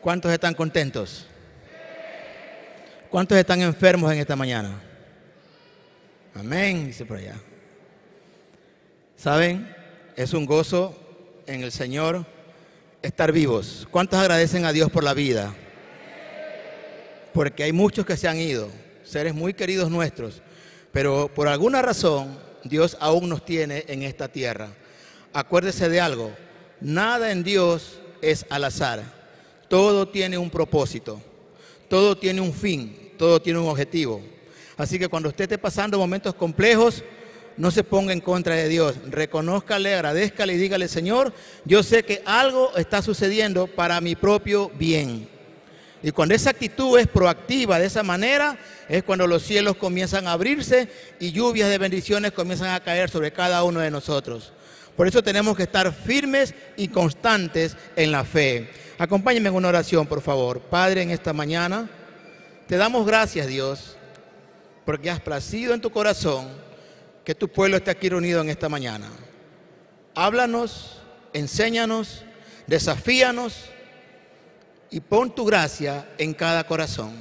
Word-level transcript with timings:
¿Cuántos 0.00 0.32
están 0.32 0.54
contentos? 0.54 1.26
¿Cuántos 3.10 3.36
están 3.36 3.60
enfermos 3.60 4.10
en 4.12 4.18
esta 4.18 4.34
mañana? 4.34 4.80
Amén, 6.34 6.86
dice 6.86 7.04
por 7.04 7.18
allá. 7.18 7.34
¿Saben? 9.16 9.76
Es 10.16 10.32
un 10.32 10.46
gozo 10.46 10.96
en 11.46 11.62
el 11.62 11.70
Señor 11.70 12.24
estar 13.02 13.30
vivos. 13.30 13.86
¿Cuántos 13.90 14.18
agradecen 14.18 14.64
a 14.64 14.72
Dios 14.72 14.90
por 14.90 15.04
la 15.04 15.12
vida? 15.12 15.54
Porque 17.34 17.64
hay 17.64 17.72
muchos 17.72 18.06
que 18.06 18.16
se 18.16 18.26
han 18.26 18.38
ido, 18.38 18.70
seres 19.04 19.34
muy 19.34 19.52
queridos 19.52 19.90
nuestros, 19.90 20.40
pero 20.92 21.30
por 21.34 21.46
alguna 21.46 21.82
razón 21.82 22.38
Dios 22.64 22.96
aún 23.00 23.28
nos 23.28 23.44
tiene 23.44 23.84
en 23.88 24.02
esta 24.02 24.28
tierra. 24.28 24.68
Acuérdese 25.34 25.90
de 25.90 26.00
algo, 26.00 26.32
nada 26.80 27.32
en 27.32 27.44
Dios 27.44 28.00
es 28.22 28.46
al 28.48 28.64
azar, 28.64 29.19
todo 29.70 30.08
tiene 30.08 30.36
un 30.36 30.50
propósito, 30.50 31.20
todo 31.88 32.18
tiene 32.18 32.40
un 32.40 32.52
fin, 32.52 33.12
todo 33.16 33.40
tiene 33.40 33.60
un 33.60 33.68
objetivo. 33.68 34.20
Así 34.76 34.98
que 34.98 35.06
cuando 35.06 35.28
usted 35.28 35.44
esté 35.44 35.58
pasando 35.58 35.96
momentos 35.96 36.34
complejos, 36.34 37.04
no 37.56 37.70
se 37.70 37.84
ponga 37.84 38.12
en 38.12 38.20
contra 38.20 38.56
de 38.56 38.68
Dios, 38.68 38.96
reconózcale, 39.06 39.94
agradezcale 39.94 40.54
y 40.54 40.56
dígale, 40.56 40.88
Señor, 40.88 41.32
yo 41.64 41.84
sé 41.84 42.02
que 42.02 42.20
algo 42.24 42.76
está 42.76 43.00
sucediendo 43.00 43.68
para 43.68 44.00
mi 44.00 44.16
propio 44.16 44.72
bien. 44.76 45.28
Y 46.02 46.10
cuando 46.10 46.34
esa 46.34 46.50
actitud 46.50 46.98
es 46.98 47.06
proactiva 47.06 47.78
de 47.78 47.86
esa 47.86 48.02
manera, 48.02 48.58
es 48.88 49.04
cuando 49.04 49.28
los 49.28 49.44
cielos 49.44 49.76
comienzan 49.76 50.26
a 50.26 50.32
abrirse 50.32 50.88
y 51.20 51.30
lluvias 51.30 51.68
de 51.68 51.78
bendiciones 51.78 52.32
comienzan 52.32 52.70
a 52.70 52.80
caer 52.80 53.08
sobre 53.08 53.32
cada 53.32 53.62
uno 53.62 53.78
de 53.78 53.92
nosotros. 53.92 54.52
Por 54.96 55.06
eso 55.06 55.22
tenemos 55.22 55.56
que 55.56 55.62
estar 55.62 55.92
firmes 55.92 56.54
y 56.76 56.88
constantes 56.88 57.76
en 57.94 58.10
la 58.10 58.24
fe. 58.24 58.68
Acompáñenme 59.00 59.48
en 59.48 59.54
una 59.54 59.68
oración, 59.68 60.06
por 60.06 60.20
favor. 60.20 60.60
Padre, 60.60 61.00
en 61.00 61.10
esta 61.10 61.32
mañana, 61.32 61.88
te 62.66 62.76
damos 62.76 63.06
gracias, 63.06 63.46
Dios, 63.46 63.96
porque 64.84 65.08
has 65.08 65.20
placido 65.20 65.72
en 65.72 65.80
tu 65.80 65.88
corazón 65.88 66.48
que 67.24 67.34
tu 67.34 67.48
pueblo 67.48 67.78
esté 67.78 67.90
aquí 67.90 68.10
reunido 68.10 68.42
en 68.42 68.50
esta 68.50 68.68
mañana. 68.68 69.08
Háblanos, 70.14 71.00
enséñanos, 71.32 72.24
desafíanos 72.66 73.70
y 74.90 75.00
pon 75.00 75.34
tu 75.34 75.46
gracia 75.46 76.06
en 76.18 76.34
cada 76.34 76.64
corazón. 76.64 77.14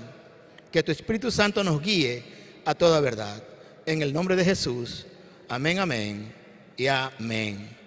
Que 0.73 0.83
tu 0.83 0.91
Espíritu 0.91 1.31
Santo 1.31 1.63
nos 1.63 1.81
guíe 1.81 2.25
a 2.65 2.75
toda 2.75 2.99
verdad. 2.99 3.41
En 3.85 4.01
el 4.01 4.11
nombre 4.11 4.35
de 4.35 4.43
Jesús. 4.43 5.05
Amén, 5.47 5.79
amén 5.79 6.29
y 6.75 6.87
amén. 6.87 7.78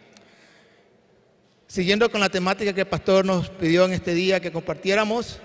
Siguiendo 1.72 2.10
con 2.10 2.20
la 2.20 2.28
temática 2.28 2.74
que 2.74 2.82
el 2.82 2.86
pastor 2.86 3.24
nos 3.24 3.48
pidió 3.48 3.86
en 3.86 3.94
este 3.94 4.12
día 4.12 4.40
que 4.40 4.52
compartiéramos, 4.52 5.38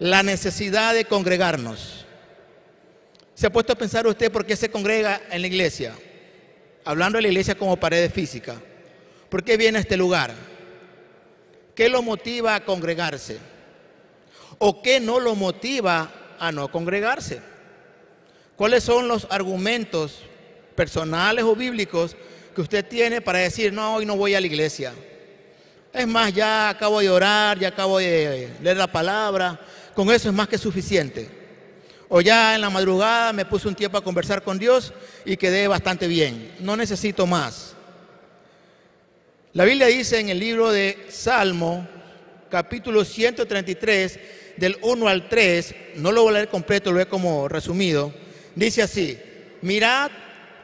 la 0.00 0.24
necesidad 0.24 0.94
de 0.94 1.04
congregarnos. 1.04 2.04
¿Se 3.36 3.46
ha 3.46 3.52
puesto 3.52 3.74
a 3.74 3.78
pensar 3.78 4.04
usted 4.04 4.32
por 4.32 4.44
qué 4.44 4.56
se 4.56 4.68
congrega 4.68 5.22
en 5.30 5.42
la 5.42 5.46
iglesia? 5.46 5.94
Hablando 6.84 7.18
de 7.18 7.22
la 7.22 7.28
iglesia 7.28 7.54
como 7.54 7.76
pared 7.76 8.10
física. 8.10 8.56
¿Por 9.28 9.44
qué 9.44 9.56
viene 9.56 9.78
a 9.78 9.82
este 9.82 9.96
lugar? 9.96 10.34
¿Qué 11.76 11.88
lo 11.88 12.02
motiva 12.02 12.56
a 12.56 12.64
congregarse? 12.64 13.38
¿O 14.58 14.82
qué 14.82 14.98
no 14.98 15.20
lo 15.20 15.36
motiva 15.36 16.12
a 16.40 16.50
no 16.50 16.68
congregarse? 16.68 17.40
¿Cuáles 18.56 18.82
son 18.82 19.06
los 19.06 19.28
argumentos 19.30 20.22
personales 20.74 21.44
o 21.44 21.54
bíblicos 21.54 22.16
que 22.56 22.60
usted 22.60 22.84
tiene 22.84 23.20
para 23.20 23.38
decir, 23.38 23.72
no, 23.72 23.94
hoy 23.94 24.04
no 24.04 24.16
voy 24.16 24.34
a 24.34 24.40
la 24.40 24.48
iglesia? 24.48 24.92
Es 25.92 26.06
más, 26.06 26.32
ya 26.32 26.68
acabo 26.68 27.00
de 27.00 27.10
orar, 27.10 27.58
ya 27.58 27.68
acabo 27.68 27.98
de 27.98 28.48
leer 28.62 28.76
la 28.76 28.90
palabra, 28.90 29.58
con 29.94 30.10
eso 30.10 30.28
es 30.28 30.34
más 30.34 30.48
que 30.48 30.56
suficiente. 30.56 31.28
O 32.08 32.20
ya 32.20 32.54
en 32.54 32.60
la 32.60 32.70
madrugada 32.70 33.32
me 33.32 33.44
puse 33.44 33.68
un 33.68 33.74
tiempo 33.74 33.98
a 33.98 34.04
conversar 34.04 34.42
con 34.42 34.58
Dios 34.58 34.92
y 35.24 35.36
quedé 35.36 35.66
bastante 35.68 36.06
bien. 36.06 36.54
No 36.60 36.76
necesito 36.76 37.26
más. 37.26 37.74
La 39.52 39.64
Biblia 39.64 39.86
dice 39.86 40.20
en 40.20 40.28
el 40.28 40.38
libro 40.38 40.70
de 40.70 41.06
Salmo, 41.08 41.86
capítulo 42.48 43.04
133, 43.04 44.20
del 44.56 44.78
1 44.82 45.08
al 45.08 45.28
3, 45.28 45.74
no 45.96 46.12
lo 46.12 46.22
voy 46.22 46.30
a 46.30 46.34
leer 46.34 46.48
completo, 46.48 46.92
lo 46.92 47.00
he 47.00 47.06
como 47.06 47.48
resumido, 47.48 48.12
dice 48.54 48.82
así, 48.82 49.18
mirad 49.62 50.10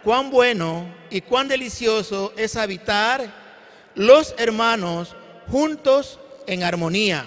cuán 0.04 0.30
bueno 0.30 0.94
y 1.10 1.22
cuán 1.22 1.48
delicioso 1.48 2.32
es 2.36 2.56
habitar 2.56 3.45
los 3.96 4.34
hermanos 4.38 5.16
juntos 5.48 6.20
en 6.46 6.62
armonía, 6.62 7.26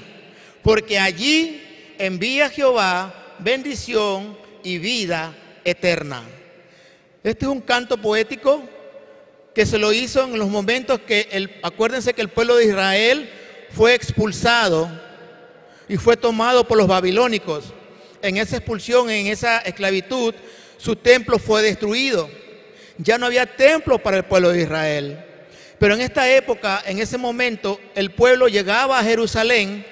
porque 0.63 0.99
allí 0.99 1.61
envía 1.97 2.49
Jehová 2.49 3.13
bendición 3.39 4.37
y 4.63 4.77
vida 4.77 5.35
eterna. 5.65 6.23
Este 7.23 7.45
es 7.45 7.51
un 7.51 7.61
canto 7.61 7.97
poético 7.97 8.63
que 9.53 9.65
se 9.65 9.77
lo 9.77 9.91
hizo 9.91 10.23
en 10.23 10.37
los 10.37 10.47
momentos 10.47 10.99
que, 10.99 11.27
el, 11.31 11.59
acuérdense 11.63 12.13
que 12.13 12.21
el 12.21 12.29
pueblo 12.29 12.55
de 12.55 12.65
Israel 12.65 13.29
fue 13.71 13.93
expulsado 13.93 14.89
y 15.87 15.97
fue 15.97 16.15
tomado 16.15 16.67
por 16.67 16.77
los 16.77 16.87
babilónicos. 16.87 17.73
En 18.21 18.37
esa 18.37 18.57
expulsión, 18.57 19.09
en 19.09 19.27
esa 19.27 19.59
esclavitud, 19.59 20.33
su 20.77 20.95
templo 20.95 21.39
fue 21.39 21.61
destruido. 21.63 22.29
Ya 22.97 23.17
no 23.17 23.25
había 23.25 23.45
templo 23.45 23.97
para 23.97 24.17
el 24.17 24.23
pueblo 24.23 24.51
de 24.51 24.61
Israel. 24.61 25.25
Pero 25.79 25.93
en 25.93 26.01
esta 26.01 26.29
época, 26.29 26.83
en 26.85 26.99
ese 26.99 27.17
momento, 27.17 27.79
el 27.95 28.11
pueblo 28.11 28.49
llegaba 28.49 28.99
a 28.99 29.03
Jerusalén 29.03 29.85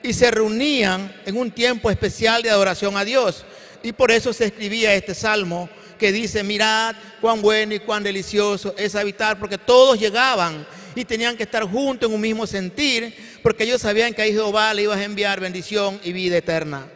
y 0.00 0.12
se 0.12 0.30
reunían 0.30 1.12
en 1.26 1.36
un 1.36 1.50
tiempo 1.50 1.90
especial 1.90 2.42
de 2.42 2.50
adoración 2.50 2.96
a 2.96 3.04
Dios. 3.04 3.44
Y 3.82 3.92
por 3.92 4.12
eso 4.12 4.32
se 4.32 4.46
escribía 4.46 4.94
este 4.94 5.14
salmo 5.14 5.68
que 5.98 6.12
dice, 6.12 6.44
mirad 6.44 6.94
cuán 7.20 7.42
bueno 7.42 7.74
y 7.74 7.80
cuán 7.80 8.04
delicioso 8.04 8.74
es 8.78 8.94
habitar, 8.94 9.38
porque 9.38 9.58
todos 9.58 9.98
llegaban 9.98 10.64
y 10.94 11.04
tenían 11.04 11.36
que 11.36 11.42
estar 11.42 11.64
juntos 11.64 12.08
en 12.08 12.14
un 12.14 12.20
mismo 12.20 12.46
sentir, 12.46 13.14
porque 13.42 13.64
ellos 13.64 13.82
sabían 13.82 14.14
que 14.14 14.22
a 14.22 14.26
Jehová 14.26 14.72
le 14.74 14.82
ibas 14.82 14.98
a 14.98 15.04
enviar 15.04 15.40
bendición 15.40 16.00
y 16.04 16.12
vida 16.12 16.36
eterna. 16.36 16.86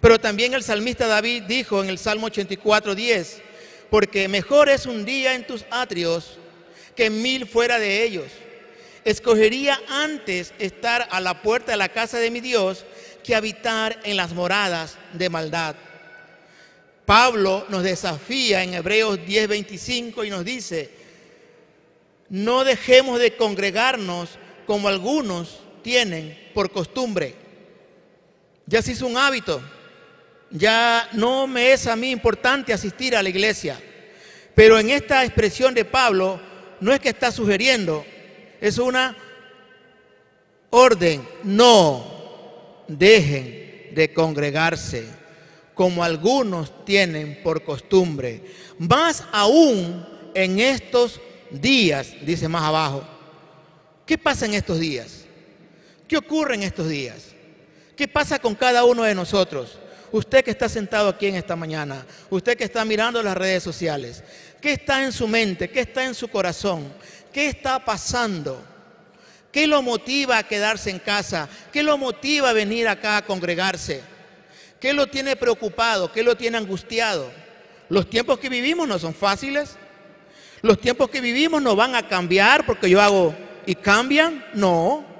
Pero 0.00 0.20
también 0.20 0.52
el 0.54 0.64
salmista 0.64 1.06
David 1.06 1.44
dijo 1.44 1.82
en 1.82 1.88
el 1.88 1.98
Salmo 1.98 2.26
84, 2.26 2.96
10, 2.96 3.42
porque 3.88 4.26
mejor 4.26 4.68
es 4.68 4.86
un 4.86 5.04
día 5.04 5.34
en 5.34 5.46
tus 5.46 5.64
atrios 5.70 6.38
que 6.96 7.10
mil 7.10 7.46
fuera 7.46 7.78
de 7.78 8.02
ellos 8.02 8.30
escogería 9.04 9.80
antes 9.88 10.54
estar 10.58 11.08
a 11.10 11.20
la 11.20 11.42
puerta 11.42 11.72
de 11.72 11.78
la 11.78 11.88
casa 11.88 12.18
de 12.18 12.30
mi 12.30 12.40
Dios 12.40 12.84
que 13.24 13.34
habitar 13.34 13.98
en 14.04 14.16
las 14.16 14.32
moradas 14.32 14.96
de 15.12 15.28
maldad. 15.28 15.74
Pablo 17.04 17.66
nos 17.68 17.82
desafía 17.82 18.62
en 18.62 18.74
Hebreos 18.74 19.18
10:25 19.18 20.26
y 20.26 20.30
nos 20.30 20.44
dice, 20.44 20.90
no 22.28 22.64
dejemos 22.64 23.18
de 23.18 23.36
congregarnos 23.36 24.38
como 24.66 24.88
algunos 24.88 25.60
tienen 25.82 26.50
por 26.54 26.70
costumbre. 26.70 27.34
Ya 28.66 28.80
se 28.80 28.92
hizo 28.92 29.06
un 29.06 29.16
hábito, 29.16 29.60
ya 30.50 31.08
no 31.12 31.46
me 31.46 31.72
es 31.72 31.86
a 31.86 31.96
mí 31.96 32.10
importante 32.10 32.72
asistir 32.72 33.16
a 33.16 33.22
la 33.22 33.28
iglesia, 33.28 33.78
pero 34.54 34.78
en 34.78 34.90
esta 34.90 35.24
expresión 35.24 35.74
de 35.74 35.84
Pablo 35.84 36.40
no 36.82 36.92
es 36.92 36.98
que 36.98 37.10
está 37.10 37.30
sugiriendo, 37.30 38.04
es 38.60 38.76
una 38.78 39.16
orden. 40.70 41.26
No 41.44 42.04
dejen 42.88 43.92
de 43.94 44.12
congregarse 44.12 45.06
como 45.74 46.02
algunos 46.02 46.84
tienen 46.84 47.40
por 47.44 47.62
costumbre. 47.62 48.42
Más 48.78 49.22
aún 49.30 50.04
en 50.34 50.58
estos 50.58 51.20
días, 51.52 52.14
dice 52.22 52.48
más 52.48 52.64
abajo. 52.64 53.04
¿Qué 54.04 54.18
pasa 54.18 54.46
en 54.46 54.54
estos 54.54 54.80
días? 54.80 55.24
¿Qué 56.08 56.16
ocurre 56.16 56.56
en 56.56 56.64
estos 56.64 56.88
días? 56.88 57.28
¿Qué 57.96 58.08
pasa 58.08 58.40
con 58.40 58.56
cada 58.56 58.84
uno 58.84 59.04
de 59.04 59.14
nosotros? 59.14 59.78
Usted 60.10 60.44
que 60.44 60.50
está 60.50 60.68
sentado 60.68 61.08
aquí 61.08 61.26
en 61.28 61.36
esta 61.36 61.54
mañana, 61.56 62.04
usted 62.28 62.56
que 62.56 62.64
está 62.64 62.84
mirando 62.84 63.22
las 63.22 63.36
redes 63.36 63.62
sociales, 63.62 64.22
¿qué 64.62 64.72
está 64.72 65.04
en 65.04 65.12
su 65.12 65.28
mente? 65.28 65.68
¿Qué 65.68 65.80
está 65.80 66.04
en 66.04 66.14
su 66.14 66.28
corazón? 66.28 66.90
¿Qué 67.32 67.48
está 67.48 67.84
pasando? 67.84 68.64
¿Qué 69.50 69.66
lo 69.66 69.82
motiva 69.82 70.38
a 70.38 70.42
quedarse 70.44 70.88
en 70.88 70.98
casa? 70.98 71.48
¿Qué 71.70 71.82
lo 71.82 71.98
motiva 71.98 72.48
a 72.48 72.54
venir 72.54 72.88
acá 72.88 73.18
a 73.18 73.24
congregarse? 73.26 74.00
¿Qué 74.80 74.94
lo 74.94 75.08
tiene 75.08 75.36
preocupado? 75.36 76.10
¿Qué 76.10 76.22
lo 76.22 76.36
tiene 76.36 76.56
angustiado? 76.56 77.30
Los 77.90 78.08
tiempos 78.08 78.38
que 78.38 78.48
vivimos 78.48 78.88
no 78.88 78.98
son 78.98 79.12
fáciles. 79.12 79.76
Los 80.62 80.80
tiempos 80.80 81.10
que 81.10 81.20
vivimos 81.20 81.60
no 81.60 81.76
van 81.76 81.94
a 81.94 82.08
cambiar 82.08 82.64
porque 82.64 82.88
yo 82.88 83.00
hago 83.02 83.34
y 83.66 83.74
cambian. 83.74 84.44
No. 84.54 85.11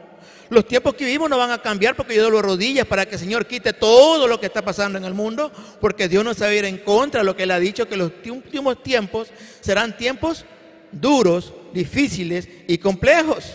Los 0.52 0.68
tiempos 0.68 0.92
que 0.92 1.06
vivimos 1.06 1.30
no 1.30 1.38
van 1.38 1.50
a 1.50 1.62
cambiar 1.62 1.96
porque 1.96 2.14
yo 2.14 2.30
doy 2.30 2.42
rodillas 2.42 2.86
para 2.86 3.06
que 3.06 3.14
el 3.14 3.18
Señor 3.18 3.46
quite 3.46 3.72
todo 3.72 4.28
lo 4.28 4.38
que 4.38 4.44
está 4.44 4.62
pasando 4.62 4.98
en 4.98 5.04
el 5.06 5.14
mundo, 5.14 5.50
porque 5.80 6.08
Dios 6.08 6.22
no 6.22 6.34
sabe 6.34 6.58
ir 6.58 6.66
en 6.66 6.76
contra 6.76 7.22
de 7.22 7.24
lo 7.24 7.34
que 7.34 7.44
Él 7.44 7.52
ha 7.52 7.58
dicho, 7.58 7.88
que 7.88 7.96
los 7.96 8.12
últimos 8.26 8.82
tiempos 8.82 9.28
serán 9.62 9.96
tiempos 9.96 10.44
duros, 10.92 11.54
difíciles 11.72 12.46
y 12.68 12.76
complejos. 12.76 13.54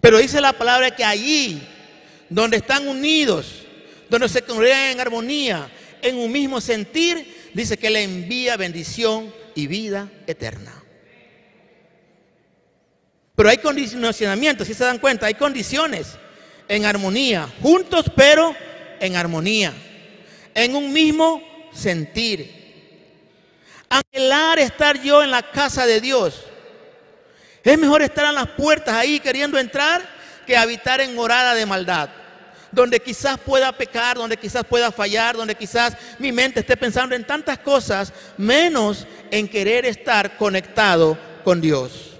Pero 0.00 0.16
dice 0.16 0.40
la 0.40 0.54
palabra 0.54 0.96
que 0.96 1.04
allí, 1.04 1.62
donde 2.30 2.56
están 2.56 2.88
unidos, 2.88 3.66
donde 4.08 4.30
se 4.30 4.40
congregan 4.40 4.92
en 4.92 5.00
armonía, 5.00 5.70
en 6.00 6.16
un 6.16 6.32
mismo 6.32 6.58
sentir, 6.58 7.50
dice 7.52 7.76
que 7.76 7.90
le 7.90 8.02
envía 8.02 8.56
bendición 8.56 9.30
y 9.54 9.66
vida 9.66 10.10
eterna. 10.26 10.81
Pero 13.34 13.48
hay 13.48 13.58
condicionamientos, 13.58 14.66
si 14.66 14.74
se 14.74 14.84
dan 14.84 14.98
cuenta, 14.98 15.26
hay 15.26 15.34
condiciones 15.34 16.18
en 16.68 16.84
armonía, 16.84 17.48
juntos 17.60 18.06
pero 18.14 18.54
en 19.00 19.16
armonía, 19.16 19.72
en 20.54 20.74
un 20.76 20.92
mismo 20.92 21.42
sentir. 21.72 22.60
Anhelar 23.88 24.58
estar 24.58 25.00
yo 25.02 25.22
en 25.22 25.30
la 25.30 25.42
casa 25.50 25.86
de 25.86 26.00
Dios. 26.00 26.44
Es 27.64 27.78
mejor 27.78 28.02
estar 28.02 28.26
en 28.26 28.34
las 28.34 28.48
puertas 28.48 28.94
ahí 28.94 29.20
queriendo 29.20 29.58
entrar 29.58 30.02
que 30.46 30.56
habitar 30.56 31.00
en 31.00 31.14
morada 31.14 31.54
de 31.54 31.66
maldad. 31.66 32.10
Donde 32.70 33.00
quizás 33.00 33.38
pueda 33.38 33.70
pecar, 33.72 34.16
donde 34.16 34.38
quizás 34.38 34.64
pueda 34.64 34.90
fallar, 34.90 35.36
donde 35.36 35.54
quizás 35.54 35.94
mi 36.18 36.32
mente 36.32 36.60
esté 36.60 36.76
pensando 36.76 37.14
en 37.14 37.26
tantas 37.26 37.58
cosas, 37.58 38.12
menos 38.38 39.06
en 39.30 39.46
querer 39.46 39.84
estar 39.84 40.36
conectado 40.38 41.18
con 41.44 41.60
Dios. 41.60 42.11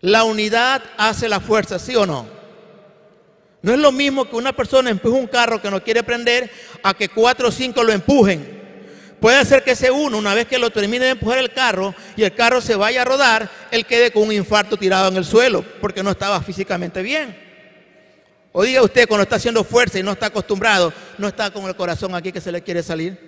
La 0.00 0.24
unidad 0.24 0.82
hace 0.96 1.28
la 1.28 1.40
fuerza, 1.40 1.78
¿sí 1.78 1.94
o 1.94 2.06
no? 2.06 2.26
No 3.62 3.72
es 3.72 3.78
lo 3.78 3.92
mismo 3.92 4.28
que 4.28 4.36
una 4.36 4.54
persona 4.54 4.90
empuje 4.90 5.18
un 5.18 5.26
carro 5.26 5.60
que 5.60 5.70
no 5.70 5.82
quiere 5.82 6.02
prender 6.02 6.50
a 6.82 6.94
que 6.94 7.08
cuatro 7.08 7.48
o 7.48 7.52
cinco 7.52 7.84
lo 7.84 7.92
empujen. 7.92 8.58
Puede 9.20 9.44
ser 9.44 9.62
que 9.62 9.72
ese 9.72 9.90
uno, 9.90 10.16
una 10.16 10.32
vez 10.32 10.46
que 10.46 10.58
lo 10.58 10.70
termine 10.70 11.04
de 11.04 11.10
empujar 11.10 11.38
el 11.38 11.52
carro 11.52 11.94
y 12.16 12.22
el 12.22 12.34
carro 12.34 12.62
se 12.62 12.74
vaya 12.74 13.02
a 13.02 13.04
rodar, 13.04 13.50
él 13.70 13.84
quede 13.84 14.10
con 14.10 14.22
un 14.22 14.32
infarto 14.32 14.78
tirado 14.78 15.08
en 15.08 15.16
el 15.16 15.26
suelo 15.26 15.62
porque 15.82 16.02
no 16.02 16.10
estaba 16.10 16.40
físicamente 16.40 17.02
bien. 17.02 17.36
O 18.52 18.64
diga 18.64 18.82
usted 18.82 19.06
cuando 19.06 19.24
está 19.24 19.36
haciendo 19.36 19.62
fuerza 19.62 19.98
y 19.98 20.02
no 20.02 20.12
está 20.12 20.26
acostumbrado, 20.26 20.92
no 21.18 21.28
está 21.28 21.50
con 21.50 21.66
el 21.66 21.76
corazón 21.76 22.14
aquí 22.14 22.32
que 22.32 22.40
se 22.40 22.50
le 22.50 22.62
quiere 22.62 22.82
salir. 22.82 23.18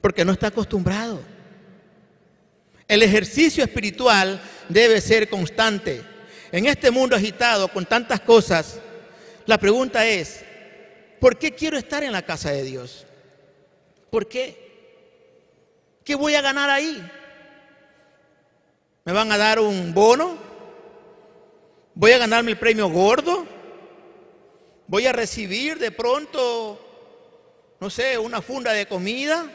Porque 0.00 0.24
no 0.24 0.32
está 0.32 0.46
acostumbrado. 0.46 1.20
El 2.88 3.02
ejercicio 3.02 3.62
espiritual 3.62 4.40
debe 4.68 5.00
ser 5.00 5.28
constante. 5.28 6.02
En 6.52 6.66
este 6.66 6.90
mundo 6.90 7.16
agitado 7.16 7.68
con 7.68 7.84
tantas 7.84 8.20
cosas, 8.20 8.78
la 9.46 9.58
pregunta 9.58 10.06
es, 10.06 10.44
¿por 11.20 11.38
qué 11.38 11.54
quiero 11.54 11.76
estar 11.76 12.02
en 12.02 12.12
la 12.12 12.22
casa 12.22 12.50
de 12.50 12.62
Dios? 12.62 13.06
¿Por 14.10 14.28
qué? 14.28 14.68
¿Qué 16.04 16.14
voy 16.14 16.34
a 16.34 16.40
ganar 16.40 16.70
ahí? 16.70 17.02
¿Me 19.04 19.12
van 19.12 19.30
a 19.32 19.38
dar 19.38 19.58
un 19.58 19.92
bono? 19.92 20.38
¿Voy 21.94 22.12
a 22.12 22.18
ganarme 22.18 22.52
el 22.52 22.58
premio 22.58 22.88
gordo? 22.88 23.46
¿Voy 24.86 25.06
a 25.06 25.12
recibir 25.12 25.78
de 25.78 25.90
pronto, 25.90 27.76
no 27.80 27.90
sé, 27.90 28.16
una 28.16 28.40
funda 28.40 28.72
de 28.72 28.86
comida? 28.86 29.50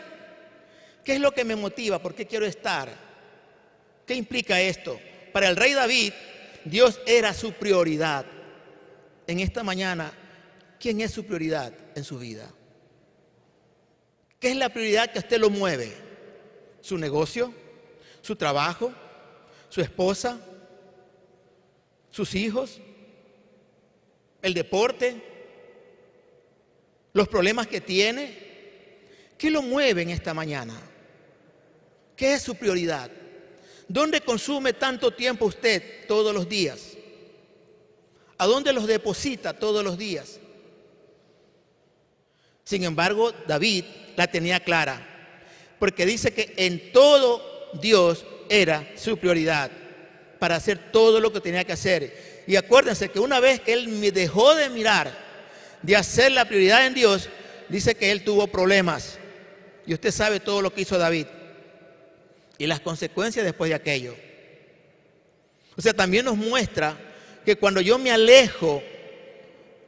¿Qué 1.04 1.14
es 1.16 1.20
lo 1.20 1.32
que 1.32 1.44
me 1.44 1.56
motiva? 1.56 2.00
¿Por 2.00 2.14
qué 2.14 2.28
quiero 2.28 2.46
estar? 2.46 3.03
¿Qué 4.06 4.16
implica 4.16 4.62
esto? 4.62 5.00
Para 5.32 5.50
el 5.50 5.56
rey 5.56 5.74
David, 5.74 6.14
Dios 6.66 7.00
era 7.06 7.34
su 7.34 7.54
prioridad. 7.54 8.26
En 9.28 9.40
esta 9.40 9.64
mañana, 9.64 10.12
¿quién 10.80 11.02
es 11.02 11.12
su 11.12 11.26
prioridad 11.26 11.74
en 11.96 12.04
su 12.04 12.20
vida? 12.20 12.52
¿Qué 14.40 14.52
es 14.52 14.58
la 14.58 14.70
prioridad 14.70 15.12
que 15.12 15.20
a 15.20 15.22
usted 15.22 15.40
lo 15.40 15.50
mueve? 15.50 16.04
su 16.84 16.98
negocio, 16.98 17.54
su 18.22 18.36
trabajo, 18.36 18.94
su 19.70 19.80
esposa, 19.80 20.38
sus 22.12 22.36
hijos, 22.36 22.82
el 24.42 24.54
deporte, 24.54 25.16
los 27.14 27.30
problemas 27.30 27.68
que 27.68 27.80
tiene. 27.80 28.44
¿Qué 29.38 29.50
lo 29.50 29.62
mueve 29.62 30.02
en 30.02 30.10
esta 30.10 30.34
mañana? 30.34 30.78
¿Qué 32.18 32.34
es 32.34 32.42
su 32.42 32.56
prioridad? 32.56 33.10
¿Dónde 33.88 34.22
consume 34.22 34.74
tanto 34.74 35.12
tiempo 35.12 35.46
usted 35.46 36.08
todos 36.08 36.34
los 36.34 36.48
días? 36.48 36.94
¿A 38.38 38.46
dónde 38.46 38.74
los 38.74 38.88
deposita 38.88 39.54
todos 39.54 39.84
los 39.84 39.98
días? 39.98 40.40
Sin 42.64 42.84
embargo, 42.84 43.32
David 43.48 43.86
la 44.16 44.28
tenía 44.28 44.60
clara 44.60 45.10
porque 45.80 46.06
dice 46.06 46.34
que 46.34 46.54
en 46.58 46.92
todo 46.92 47.70
Dios 47.82 48.26
era 48.50 48.94
su 48.96 49.18
prioridad 49.18 49.70
para 50.40 50.56
hacer 50.56 50.92
todo 50.92 51.20
lo 51.20 51.32
que 51.32 51.42
tenía 51.42 51.64
que 51.64 51.74
hacer. 51.74 52.44
Y 52.48 52.56
acuérdense 52.56 53.10
que 53.10 53.20
una 53.20 53.40
vez 53.40 53.60
que 53.62 53.74
él 53.74 53.88
me 53.90 54.12
dejó 54.12 54.56
de 54.56 54.70
mirar, 54.70 55.14
de 55.82 55.96
hacer 55.96 56.32
la 56.32 56.46
prioridad 56.46 56.86
en 56.86 56.94
Dios, 56.94 57.30
dice 57.70 57.96
que 57.96 58.12
él 58.12 58.24
tuvo 58.24 58.48
problemas. 58.48 59.18
Y 59.86 59.94
usted 59.94 60.12
sabe 60.12 60.40
todo 60.40 60.62
lo 60.62 60.74
que 60.74 60.82
hizo 60.82 60.98
David 60.98 61.28
y 62.58 62.68
las 62.68 62.80
consecuencias 62.80 63.46
después 63.46 63.70
de 63.70 63.76
aquello. 63.76 64.16
O 65.76 65.82
sea, 65.82 65.94
también 65.94 66.26
nos 66.26 66.38
muestra 66.38 66.98
que 67.46 67.56
cuando 67.56 67.82
yo 67.82 67.98
me 67.98 68.12
alejo 68.12 68.82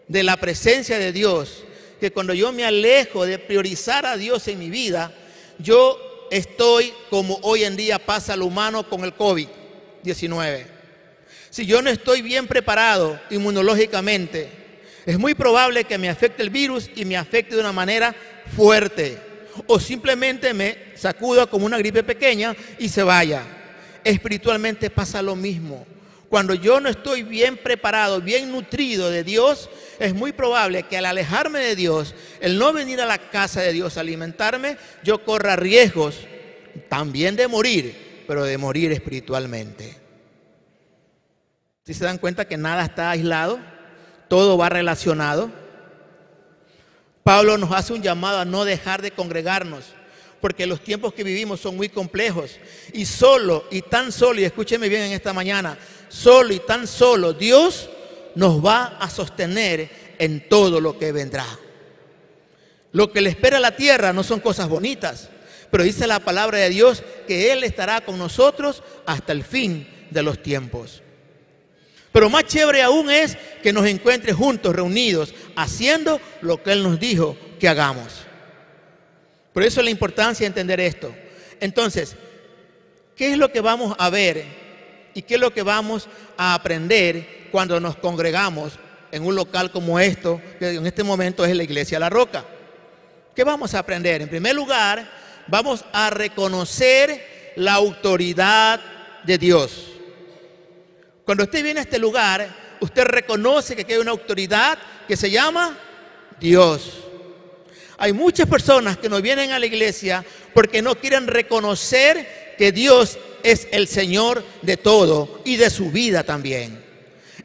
de 0.08 0.24
la 0.24 0.38
presencia 0.38 1.00
de 1.00 1.12
Dios, 1.12 1.64
que 2.00 2.12
cuando 2.12 2.34
yo 2.34 2.52
me 2.52 2.66
alejo 2.66 3.26
de 3.26 3.40
priorizar 3.40 4.06
a 4.06 4.18
Dios 4.18 4.48
en 4.48 4.60
mi 4.60 4.70
vida, 4.70 5.14
yo 5.60 6.28
estoy 6.32 6.94
como 7.10 7.40
hoy 7.44 7.64
en 7.64 7.76
día 7.76 8.00
pasa 8.00 8.36
lo 8.36 8.46
humano 8.46 8.88
con 8.90 9.04
el 9.04 9.16
COVID-19. 9.16 10.66
Si 11.50 11.66
yo 11.66 11.82
no 11.82 11.90
estoy 11.90 12.22
bien 12.22 12.48
preparado 12.48 13.20
inmunológicamente, 13.30 14.50
es 15.06 15.18
muy 15.18 15.36
probable 15.36 15.84
que 15.84 15.98
me 15.98 16.10
afecte 16.10 16.42
el 16.44 16.50
virus 16.50 16.90
y 16.96 17.06
me 17.06 17.16
afecte 17.16 17.56
de 17.56 17.62
una 17.62 17.72
manera 17.72 18.16
fuerte. 18.56 19.18
O 19.68 19.80
simplemente 19.80 20.54
me 20.54 20.78
sacuda 20.96 21.46
como 21.48 21.66
una 21.66 21.78
gripe 21.78 22.04
pequeña 22.04 22.56
y 22.80 22.90
se 22.90 23.04
vaya. 23.04 23.44
Espiritualmente 24.04 24.90
pasa 24.90 25.22
lo 25.22 25.36
mismo. 25.36 25.86
Cuando 26.30 26.54
yo 26.54 26.80
no 26.80 26.90
estoy 26.90 27.24
bien 27.24 27.56
preparado, 27.58 28.20
bien 28.20 28.52
nutrido 28.52 29.10
de 29.10 29.24
Dios, 29.24 29.70
es 30.00 30.14
muy 30.14 30.32
probable 30.32 30.84
que 30.84 30.98
al 30.98 31.06
alejarme 31.06 31.60
de 31.60 31.76
Dios, 31.76 32.16
el 32.42 32.58
no 32.58 32.74
venir 32.74 33.00
a 33.00 33.06
la 33.06 33.18
casa 33.18 33.62
de 33.62 33.72
Dios 33.72 33.98
a 33.98 34.02
alimentarme, 34.02 34.78
yo 35.04 35.24
corra 35.24 35.56
riesgos 35.56 36.18
también 36.90 37.36
de 37.36 37.48
morir, 37.48 38.24
pero 38.28 38.44
de 38.44 38.58
morir 38.58 38.92
espiritualmente. 38.92 39.98
Si 41.86 41.94
se 41.94 42.06
dan 42.06 42.18
cuenta 42.18 42.48
que 42.48 42.58
nada 42.58 42.84
está 42.84 43.12
aislado, 43.12 43.60
todo 44.28 44.58
va 44.58 44.70
relacionado. 44.70 45.52
Pablo 47.26 47.58
nos 47.58 47.72
hace 47.72 47.92
un 47.92 48.04
llamado 48.04 48.38
a 48.38 48.46
no 48.46 48.66
dejar 48.66 49.02
de 49.02 49.10
congregarnos, 49.10 49.86
porque 50.40 50.68
los 50.68 50.80
tiempos 50.82 51.12
que 51.12 51.24
vivimos 51.24 51.60
son 51.60 51.76
muy 51.76 51.90
complejos. 51.90 52.60
Y 52.94 53.08
solo, 53.08 53.66
y 53.72 53.82
tan 53.82 54.12
solo, 54.12 54.40
y 54.40 54.44
escúcheme 54.44 54.90
bien 54.90 55.02
en 55.02 55.14
esta 55.14 55.34
mañana, 55.34 55.76
solo 56.08 56.54
y 56.54 56.60
tan 56.60 56.86
solo 56.86 57.34
Dios 57.34 57.90
nos 58.36 58.64
va 58.64 58.98
a 59.00 59.10
sostener 59.10 59.90
en 60.20 60.48
todo 60.48 60.80
lo 60.80 61.00
que 61.00 61.12
vendrá. 61.12 61.48
Lo 62.92 63.12
que 63.12 63.22
le 63.22 63.32
espera 63.32 63.58
a 63.58 63.60
la 63.60 63.76
tierra 63.76 64.14
no 64.14 64.22
son 64.22 64.40
cosas 64.40 64.70
bonitas, 64.70 65.32
pero 65.72 65.84
dice 65.84 66.06
la 66.06 66.20
palabra 66.20 66.60
de 66.60 66.70
Dios 66.70 67.02
que 67.26 67.52
Él 67.52 67.64
estará 67.64 68.02
con 68.02 68.20
nosotros 68.20 68.84
hasta 69.08 69.32
el 69.32 69.44
fin 69.44 69.88
de 70.12 70.22
los 70.22 70.44
tiempos. 70.44 71.02
Pero 72.16 72.30
más 72.30 72.46
chévere 72.46 72.82
aún 72.82 73.12
es 73.12 73.38
que 73.62 73.74
nos 73.74 73.86
encuentre 73.86 74.32
juntos, 74.32 74.74
reunidos, 74.74 75.34
haciendo 75.58 76.22
lo 76.40 76.64
que 76.64 76.72
Él 76.72 76.82
nos 76.82 76.98
dijo 76.98 77.36
que 77.60 77.68
hagamos. 77.68 78.22
Por 79.52 79.64
eso 79.64 79.82
la 79.82 79.90
importancia 79.90 80.46
de 80.46 80.48
entender 80.48 80.80
esto. 80.80 81.14
Entonces, 81.60 82.16
¿qué 83.18 83.34
es 83.34 83.38
lo 83.38 83.52
que 83.52 83.60
vamos 83.60 83.98
a 84.00 84.10
ver 84.10 84.46
y 85.14 85.24
qué 85.24 85.34
es 85.34 85.42
lo 85.42 85.54
que 85.54 85.62
vamos 85.62 86.08
a 86.38 86.54
aprender 86.54 87.50
cuando 87.52 87.82
nos 87.82 87.98
congregamos 87.98 88.80
en 89.12 89.26
un 89.26 89.36
local 89.36 89.70
como 89.70 90.00
esto, 90.00 90.42
que 90.58 90.70
en 90.70 90.86
este 90.86 91.04
momento 91.04 91.44
es 91.44 91.54
la 91.54 91.64
iglesia 91.64 92.00
La 92.00 92.10
Roca. 92.10 92.46
¿Qué 93.36 93.44
vamos 93.44 93.74
a 93.74 93.80
aprender? 93.80 94.22
En 94.22 94.30
primer 94.30 94.56
lugar, 94.56 95.06
vamos 95.48 95.84
a 95.92 96.10
reconocer 96.12 97.54
la 97.58 97.74
autoridad 97.74 98.80
de 99.26 99.38
Dios. 99.38 99.95
Cuando 101.26 101.44
usted 101.44 101.64
viene 101.64 101.80
a 101.80 101.84
este 101.84 101.98
lugar, 101.98 102.78
usted 102.80 103.04
reconoce 103.04 103.76
que 103.76 103.94
hay 103.94 104.00
una 104.00 104.12
autoridad 104.12 104.78
que 105.08 105.18
se 105.18 105.32
llama 105.32 105.76
Dios. 106.40 107.00
Hay 107.98 108.14
muchas 108.14 108.48
personas 108.48 108.98
que 108.98 109.10
no 109.10 109.22
vienen 109.22 109.52
a 109.52 109.60
la 109.60 109.66
iglesia 109.66 110.24
porque 110.54 110.84
no 110.84 110.96
quieren 110.96 111.28
reconocer 111.28 112.56
que 112.58 112.72
Dios 112.72 113.18
es 113.42 113.68
el 113.72 113.88
Señor 113.88 114.44
de 114.62 114.78
todo 114.78 115.42
y 115.46 115.56
de 115.56 115.70
su 115.70 115.92
vida 115.92 116.24
también. 116.24 116.84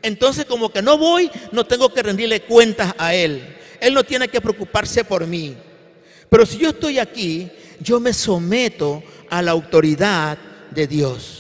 Entonces 0.03 0.45
como 0.45 0.71
que 0.71 0.83
no 0.83 0.99
voy, 0.99 1.31
no 1.53 1.65
tengo 1.67 1.93
que 1.93 2.03
rendirle 2.03 2.43
cuentas 2.43 2.95
a 2.99 3.15
Él. 3.15 3.57
Él 3.81 3.95
no 3.95 4.05
tiene 4.05 4.29
que 4.29 4.41
preocuparse 4.41 5.05
por 5.05 5.27
mí. 5.27 5.57
Pero 6.29 6.45
si 6.45 6.59
yo 6.59 6.71
estoy 6.71 6.99
aquí, 6.99 7.51
yo 7.81 7.99
me 7.99 8.13
someto 8.13 9.03
a 9.31 9.41
la 9.41 9.53
autoridad 9.53 10.37
de 10.71 10.87
Dios. 10.87 11.40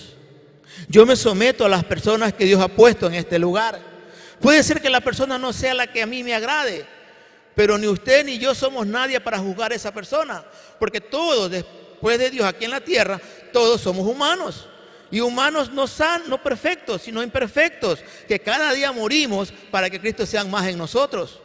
Yo 0.91 1.07
me 1.07 1.15
someto 1.15 1.65
a 1.65 1.69
las 1.69 1.85
personas 1.85 2.33
que 2.33 2.45
Dios 2.45 2.61
ha 2.61 2.67
puesto 2.67 3.07
en 3.07 3.15
este 3.15 3.39
lugar. 3.39 3.79
Puede 4.41 4.61
ser 4.65 4.83
que 4.83 4.91
la 4.91 5.01
persona 5.01 5.39
no 5.39 5.53
sea 5.53 5.73
la 5.73 5.87
que 5.87 6.03
a 6.03 6.07
mí 6.07 6.25
me 6.25 6.35
agrade, 6.35 6.85
pero 7.55 7.79
ni 7.79 7.87
usted 7.87 8.25
ni 8.25 8.39
yo 8.39 8.57
somos 8.57 8.89
nadie 8.89 9.21
para 9.21 9.39
juzgar 9.39 9.71
a 9.71 9.77
esa 9.77 9.95
persona, 9.95 10.45
porque 10.81 11.01
todos, 11.01 11.49
después 11.49 12.19
de 12.19 12.31
Dios 12.31 12.45
aquí 12.45 12.65
en 12.65 12.73
la 12.73 12.81
tierra, 12.81 13.21
todos 13.53 13.81
somos 13.81 14.05
humanos. 14.05 14.67
Y 15.13 15.21
humanos 15.21 15.71
no 15.71 15.87
son 15.87 16.29
no 16.29 16.43
perfectos, 16.43 17.03
sino 17.03 17.23
imperfectos, 17.23 18.01
que 18.27 18.41
cada 18.41 18.73
día 18.73 18.91
morimos 18.91 19.53
para 19.71 19.89
que 19.89 20.01
Cristo 20.01 20.27
sea 20.27 20.43
más 20.43 20.67
en 20.67 20.77
nosotros. 20.77 21.39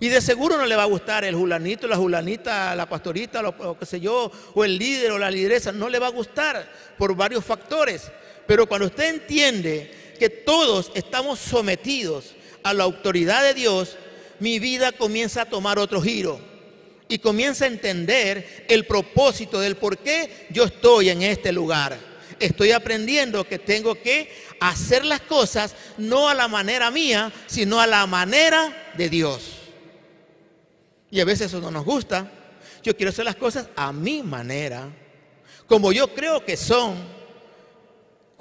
Y 0.00 0.08
de 0.08 0.20
seguro 0.20 0.56
no 0.56 0.66
le 0.66 0.74
va 0.74 0.82
a 0.82 0.86
gustar 0.86 1.24
el 1.24 1.36
julanito, 1.36 1.86
la 1.86 1.96
julanita, 1.96 2.74
la 2.74 2.88
pastorita, 2.88 3.42
lo, 3.42 3.78
que 3.78 3.86
sé 3.86 4.00
yo, 4.00 4.32
o 4.54 4.64
el 4.64 4.76
líder 4.76 5.12
o 5.12 5.18
la 5.18 5.30
lideresa, 5.30 5.70
no 5.70 5.88
le 5.88 6.00
va 6.00 6.08
a 6.08 6.10
gustar 6.10 6.68
por 6.98 7.14
varios 7.14 7.44
factores. 7.44 8.10
Pero 8.52 8.66
cuando 8.66 8.88
usted 8.88 9.14
entiende 9.14 10.14
que 10.18 10.28
todos 10.28 10.92
estamos 10.94 11.38
sometidos 11.38 12.34
a 12.62 12.74
la 12.74 12.84
autoridad 12.84 13.42
de 13.42 13.54
Dios, 13.54 13.96
mi 14.40 14.58
vida 14.58 14.92
comienza 14.92 15.40
a 15.40 15.48
tomar 15.48 15.78
otro 15.78 16.02
giro 16.02 16.38
y 17.08 17.18
comienza 17.18 17.64
a 17.64 17.68
entender 17.68 18.66
el 18.68 18.84
propósito 18.84 19.58
del 19.58 19.78
por 19.78 19.96
qué 19.96 20.48
yo 20.50 20.64
estoy 20.64 21.08
en 21.08 21.22
este 21.22 21.50
lugar 21.50 21.98
estoy 22.40 22.72
aprendiendo 22.72 23.48
que 23.48 23.58
tengo 23.58 23.94
que 23.94 24.30
hacer 24.60 25.06
las 25.06 25.22
cosas 25.22 25.74
no 25.96 26.28
a 26.28 26.34
la 26.34 26.46
manera 26.46 26.90
mía, 26.90 27.32
sino 27.46 27.80
a 27.80 27.86
la 27.86 28.06
manera 28.06 28.92
de 28.98 29.08
Dios. 29.08 29.60
Y 31.10 31.20
a 31.20 31.24
veces 31.24 31.46
eso 31.46 31.60
no 31.62 31.70
nos 31.70 31.86
gusta. 31.86 32.30
Yo 32.82 32.94
quiero 32.94 33.08
hacer 33.08 33.24
las 33.24 33.36
cosas 33.36 33.68
a 33.76 33.94
mi 33.94 34.22
manera, 34.22 34.90
como 35.66 35.90
yo 35.90 36.12
creo 36.12 36.44
que 36.44 36.58
son. 36.58 37.21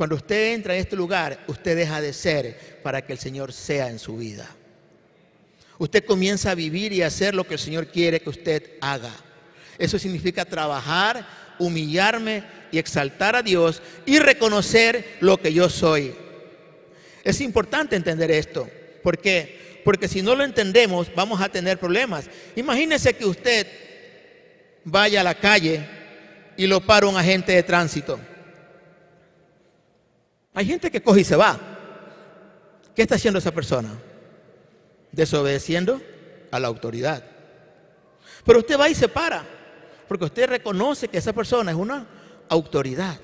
Cuando 0.01 0.15
usted 0.15 0.55
entra 0.55 0.73
en 0.73 0.79
este 0.79 0.95
lugar, 0.95 1.43
usted 1.45 1.77
deja 1.77 2.01
de 2.01 2.11
ser 2.11 2.79
para 2.81 3.05
que 3.05 3.13
el 3.13 3.19
Señor 3.19 3.53
sea 3.53 3.87
en 3.87 3.99
su 3.99 4.17
vida. 4.17 4.49
Usted 5.77 6.03
comienza 6.03 6.49
a 6.49 6.55
vivir 6.55 6.91
y 6.91 7.03
hacer 7.03 7.35
lo 7.35 7.43
que 7.43 7.53
el 7.53 7.59
Señor 7.59 7.85
quiere 7.85 8.19
que 8.19 8.31
usted 8.31 8.63
haga. 8.81 9.11
Eso 9.77 9.99
significa 9.99 10.43
trabajar, 10.43 11.55
humillarme 11.59 12.43
y 12.71 12.79
exaltar 12.79 13.35
a 13.35 13.43
Dios 13.43 13.79
y 14.07 14.17
reconocer 14.17 15.17
lo 15.19 15.37
que 15.37 15.53
yo 15.53 15.69
soy. 15.69 16.15
Es 17.23 17.39
importante 17.39 17.95
entender 17.95 18.31
esto. 18.31 18.67
¿Por 19.03 19.19
qué? 19.19 19.81
Porque 19.85 20.07
si 20.07 20.23
no 20.23 20.33
lo 20.33 20.43
entendemos, 20.43 21.13
vamos 21.13 21.39
a 21.41 21.49
tener 21.49 21.77
problemas. 21.77 22.25
Imagínese 22.55 23.13
que 23.13 23.25
usted 23.25 23.67
vaya 24.83 25.21
a 25.21 25.25
la 25.25 25.35
calle 25.35 25.85
y 26.57 26.65
lo 26.65 26.81
para 26.81 27.05
un 27.05 27.17
agente 27.17 27.51
de 27.51 27.61
tránsito. 27.61 28.19
Hay 30.53 30.65
gente 30.65 30.91
que 30.91 31.01
coge 31.01 31.21
y 31.21 31.23
se 31.23 31.35
va. 31.35 31.59
¿Qué 32.95 33.03
está 33.03 33.15
haciendo 33.15 33.39
esa 33.39 33.51
persona? 33.51 33.89
Desobedeciendo 35.11 36.01
a 36.51 36.59
la 36.59 36.67
autoridad. 36.67 37.23
Pero 38.45 38.59
usted 38.59 38.79
va 38.79 38.89
y 38.89 38.95
se 38.95 39.07
para, 39.07 39.45
porque 40.07 40.25
usted 40.25 40.49
reconoce 40.49 41.07
que 41.07 41.17
esa 41.17 41.33
persona 41.33 41.71
es 41.71 41.77
una 41.77 42.05
autoridad. 42.49 43.19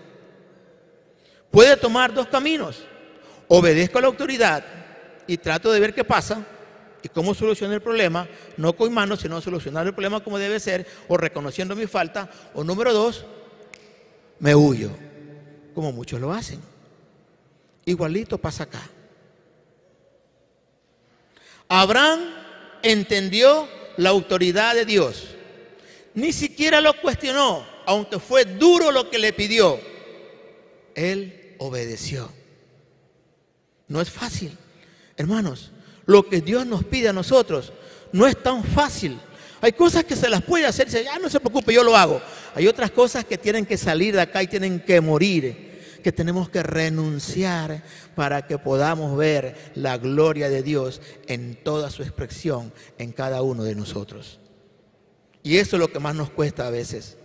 Puede 1.51 1.75
tomar 1.77 2.13
dos 2.13 2.27
caminos. 2.27 2.83
Obedezco 3.47 3.97
a 3.97 4.01
la 4.01 4.07
autoridad 4.07 4.63
y 5.25 5.37
trato 5.37 5.71
de 5.71 5.79
ver 5.79 5.93
qué 5.93 6.03
pasa 6.03 6.45
y 7.01 7.09
cómo 7.09 7.33
solucionar 7.33 7.75
el 7.75 7.81
problema, 7.81 8.27
no 8.57 8.75
con 8.75 8.93
manos, 8.93 9.21
sino 9.21 9.39
solucionar 9.41 9.87
el 9.87 9.93
problema 9.93 10.23
como 10.23 10.37
debe 10.37 10.59
ser, 10.59 10.85
o 11.07 11.17
reconociendo 11.17 11.75
mi 11.75 11.87
falta. 11.87 12.29
O 12.53 12.63
número 12.63 12.93
dos, 12.93 13.25
me 14.39 14.55
huyo, 14.55 14.91
como 15.73 15.91
muchos 15.91 16.19
lo 16.19 16.33
hacen. 16.33 16.59
Igualito 17.87 18.37
pasa 18.37 18.63
acá. 18.63 18.87
Abraham 21.67 22.19
entendió 22.83 23.67
la 23.97 24.09
autoridad 24.09 24.75
de 24.75 24.85
Dios. 24.85 25.29
Ni 26.13 26.31
siquiera 26.31 26.79
lo 26.81 27.01
cuestionó 27.01 27.77
aunque 27.87 28.19
fue 28.19 28.43
duro 28.43 28.91
lo 28.91 29.09
que 29.09 29.17
le 29.17 29.31
pidió, 29.31 29.79
él 30.93 31.55
obedeció. 31.57 32.29
No 33.87 34.01
es 34.01 34.11
fácil. 34.11 34.57
Hermanos, 35.15 35.71
lo 36.05 36.27
que 36.27 36.41
Dios 36.41 36.67
nos 36.67 36.83
pide 36.83 37.07
a 37.07 37.13
nosotros 37.13 37.71
no 38.11 38.27
es 38.27 38.43
tan 38.43 38.61
fácil. 38.65 39.17
Hay 39.61 39.71
cosas 39.71 40.03
que 40.03 40.17
se 40.17 40.27
las 40.27 40.43
puede 40.43 40.65
hacer 40.65 40.89
ya 40.89 41.17
no 41.17 41.29
se 41.29 41.39
preocupe, 41.39 41.73
yo 41.73 41.81
lo 41.81 41.95
hago. 41.95 42.21
Hay 42.55 42.67
otras 42.67 42.91
cosas 42.91 43.23
que 43.23 43.37
tienen 43.37 43.65
que 43.65 43.77
salir 43.77 44.13
de 44.13 44.21
acá 44.21 44.43
y 44.43 44.47
tienen 44.47 44.81
que 44.81 44.99
morir, 44.99 45.66
que 46.07 46.13
tenemos 46.13 46.47
que 46.47 46.63
renunciar 46.63 47.83
para 48.15 48.47
que 48.47 48.57
podamos 48.57 49.17
ver 49.17 49.73
la 49.75 49.97
gloria 49.97 50.47
de 50.47 50.63
Dios 50.63 51.01
en 51.27 51.61
toda 51.61 51.89
su 51.89 52.01
expresión 52.01 52.71
en 52.97 53.11
cada 53.11 53.41
uno 53.41 53.65
de 53.65 53.75
nosotros. 53.75 54.39
Y 55.43 55.57
eso 55.57 55.75
es 55.75 55.81
lo 55.81 55.91
que 55.91 55.99
más 55.99 56.15
nos 56.15 56.29
cuesta 56.29 56.65
a 56.65 56.69
veces. 56.69 57.17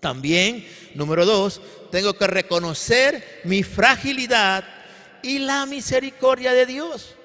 También, 0.00 0.66
número 0.94 1.26
dos, 1.26 1.60
tengo 1.90 2.14
que 2.14 2.26
reconocer 2.26 3.42
mi 3.44 3.62
fragilidad 3.62 4.64
y 5.22 5.40
la 5.40 5.66
misericordia 5.66 6.54
de 6.54 6.64
Dios. 6.64 7.16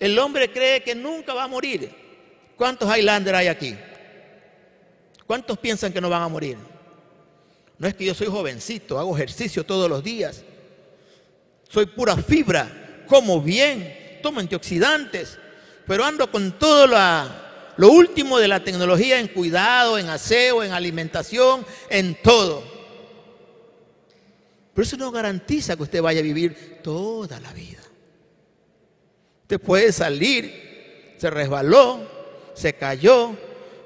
El 0.00 0.18
hombre 0.18 0.50
cree 0.50 0.82
que 0.82 0.96
nunca 0.96 1.34
va 1.34 1.44
a 1.44 1.46
morir. 1.46 1.88
¿Cuántos 2.56 2.92
Highlander 2.92 3.36
hay 3.36 3.46
aquí? 3.46 3.76
¿Cuántos 5.24 5.56
piensan 5.56 5.92
que 5.92 6.00
no 6.00 6.10
van 6.10 6.22
a 6.22 6.28
morir? 6.28 6.58
No 7.80 7.88
es 7.88 7.94
que 7.94 8.04
yo 8.04 8.14
soy 8.14 8.26
jovencito, 8.26 8.98
hago 8.98 9.16
ejercicio 9.16 9.64
todos 9.64 9.88
los 9.88 10.04
días. 10.04 10.44
Soy 11.66 11.86
pura 11.86 12.14
fibra, 12.14 13.04
como 13.08 13.40
bien, 13.40 14.18
tomo 14.22 14.38
antioxidantes, 14.38 15.38
pero 15.86 16.04
ando 16.04 16.30
con 16.30 16.58
todo 16.58 16.86
lo 16.86 17.88
último 17.88 18.38
de 18.38 18.48
la 18.48 18.62
tecnología 18.62 19.18
en 19.18 19.28
cuidado, 19.28 19.98
en 19.98 20.10
aseo, 20.10 20.62
en 20.62 20.72
alimentación, 20.72 21.64
en 21.88 22.20
todo. 22.22 22.62
Pero 24.74 24.82
eso 24.86 24.98
no 24.98 25.10
garantiza 25.10 25.74
que 25.74 25.84
usted 25.84 26.02
vaya 26.02 26.20
a 26.20 26.24
vivir 26.24 26.80
toda 26.82 27.40
la 27.40 27.50
vida. 27.54 27.80
Usted 29.40 29.58
puede 29.58 29.90
salir, 29.90 31.14
se 31.16 31.30
resbaló, 31.30 32.06
se 32.52 32.74
cayó, 32.74 33.34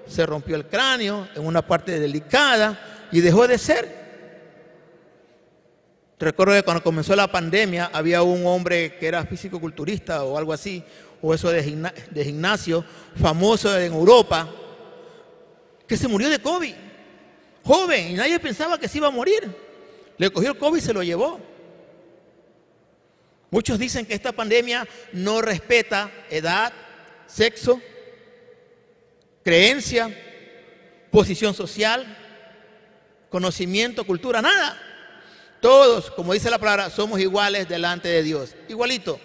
se 0.09 0.27
rompió 0.27 0.57
el 0.57 0.67
cráneo 0.67 1.29
en 1.37 1.47
una 1.47 1.65
parte 1.65 2.01
delicada 2.01 2.91
y 3.13 3.21
dejó 3.21 3.47
de 3.47 3.59
ser. 3.59 4.05
Recuerdo 6.19 6.55
que 6.55 6.63
cuando 6.63 6.83
comenzó 6.83 7.15
la 7.17 7.31
pandemia 7.31 7.91
había 7.93 8.23
un 8.23 8.47
hombre 8.47 8.97
que 8.97 9.07
era 9.07 9.27
físico-culturista 9.27 10.25
o 10.25 10.39
algo 10.39 10.53
así, 10.53 10.83
o 11.21 11.35
eso 11.35 11.51
de, 11.51 11.63
gimnasio, 12.25 12.85
famoso 13.21 13.79
en 13.79 13.93
Europa, 13.93 14.49
que 15.87 15.97
se 15.97 16.09
murió 16.09 16.29
de 16.29 16.39
COVID, 16.39 16.75
joven, 17.65 18.13
y 18.13 18.15
nadie 18.15 18.39
pensaba 18.39 18.79
que 18.79 18.89
se 18.89 18.99
iba 18.99 19.09
a 19.09 19.11
morir. 19.11 19.55
Le 20.17 20.31
cogió 20.31 20.53
el 20.53 20.59
COVID 20.59 20.79
y 20.79 20.83
se 20.83 20.93
lo 20.93 21.03
llevó. 21.03 21.41
Muchos 23.51 23.79
dicen 23.79 24.07
que 24.07 24.15
esta 24.15 24.33
pandemia 24.33 24.87
no 25.13 25.41
respeta 25.41 26.11
edad, 26.31 26.73
sexo, 27.27 27.81
creencia, 29.43 30.11
posición 31.11 31.55
social, 31.55 32.24
conocimiento, 33.35 34.07
cultura, 34.07 34.41
nada. 34.41 34.81
Todos, 35.59 36.09
como 36.12 36.35
dice 36.35 36.49
la 36.50 36.59
palabra, 36.59 36.88
somos 36.88 37.19
iguales 37.19 37.69
delante 37.69 38.07
de 38.07 38.23
Dios. 38.23 38.55
Igualito 38.69 39.19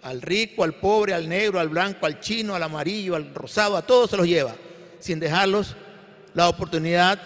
al 0.00 0.22
rico, 0.22 0.64
al 0.64 0.76
pobre, 0.76 1.12
al 1.12 1.28
negro, 1.28 1.60
al 1.60 1.68
blanco, 1.68 2.06
al 2.06 2.20
chino, 2.20 2.54
al 2.54 2.62
amarillo, 2.62 3.14
al 3.14 3.34
rosado, 3.34 3.76
a 3.76 3.82
todos 3.82 4.08
se 4.08 4.16
los 4.16 4.26
lleva, 4.26 4.56
sin 4.98 5.20
dejarlos 5.20 5.76
la 6.32 6.48
oportunidad 6.48 7.20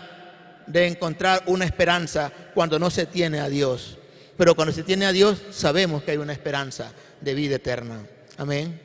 de 0.66 0.88
encontrar 0.88 1.44
una 1.46 1.64
esperanza 1.64 2.32
cuando 2.52 2.80
no 2.80 2.90
se 2.90 3.06
tiene 3.06 3.38
a 3.38 3.48
Dios. 3.48 3.96
Pero 4.36 4.56
cuando 4.56 4.74
se 4.74 4.82
tiene 4.82 5.06
a 5.06 5.12
Dios, 5.12 5.40
sabemos 5.52 6.02
que 6.02 6.10
hay 6.10 6.16
una 6.16 6.32
esperanza 6.32 6.92
de 7.20 7.34
vida 7.34 7.54
eterna. 7.54 8.04
Amén. 8.36 8.80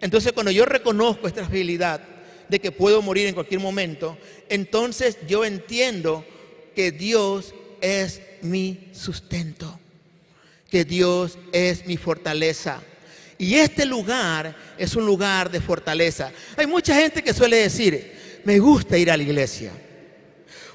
Entonces, 0.00 0.32
cuando 0.32 0.50
yo 0.50 0.64
reconozco 0.64 1.28
esta 1.28 1.44
habilidad 1.44 2.00
de 2.48 2.60
que 2.60 2.72
puedo 2.72 3.02
morir 3.02 3.28
en 3.28 3.34
cualquier 3.34 3.60
momento, 3.60 4.18
entonces 4.48 5.16
yo 5.28 5.44
entiendo 5.44 6.24
que 6.74 6.92
Dios 6.92 7.54
es 7.80 8.20
mi 8.42 8.88
sustento, 8.92 9.78
que 10.70 10.84
Dios 10.84 11.38
es 11.52 11.86
mi 11.86 11.96
fortaleza, 11.96 12.82
y 13.40 13.54
este 13.54 13.86
lugar 13.86 14.54
es 14.76 14.94
un 14.96 15.06
lugar 15.06 15.50
de 15.50 15.62
fortaleza. 15.62 16.30
Hay 16.58 16.66
mucha 16.66 16.94
gente 16.94 17.22
que 17.22 17.32
suele 17.32 17.56
decir, 17.56 18.40
me 18.44 18.58
gusta 18.58 18.98
ir 18.98 19.10
a 19.10 19.16
la 19.16 19.22
iglesia. 19.22 19.72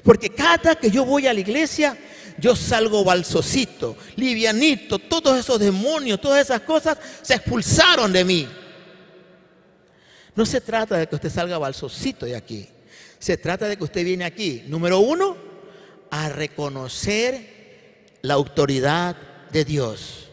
Porque 0.02 0.30
cada 0.30 0.74
que 0.74 0.90
yo 0.90 1.04
voy 1.04 1.28
a 1.28 1.32
la 1.32 1.38
iglesia, 1.38 1.96
yo 2.38 2.56
salgo 2.56 3.04
balsocito, 3.04 3.96
livianito, 4.16 4.98
todos 4.98 5.38
esos 5.38 5.60
demonios, 5.60 6.20
todas 6.20 6.44
esas 6.44 6.62
cosas 6.62 6.98
se 7.22 7.34
expulsaron 7.34 8.12
de 8.12 8.24
mí. 8.24 8.48
No 10.34 10.44
se 10.44 10.60
trata 10.60 10.98
de 10.98 11.06
que 11.06 11.14
usted 11.14 11.30
salga 11.30 11.58
balsocito 11.58 12.26
de 12.26 12.34
aquí. 12.34 12.68
Se 13.20 13.36
trata 13.36 13.68
de 13.68 13.76
que 13.76 13.84
usted 13.84 14.04
viene 14.04 14.24
aquí, 14.24 14.64
número 14.66 14.98
uno, 14.98 15.36
a 16.10 16.28
reconocer 16.28 18.16
la 18.22 18.34
autoridad 18.34 19.16
de 19.50 19.64
Dios. 19.64 20.28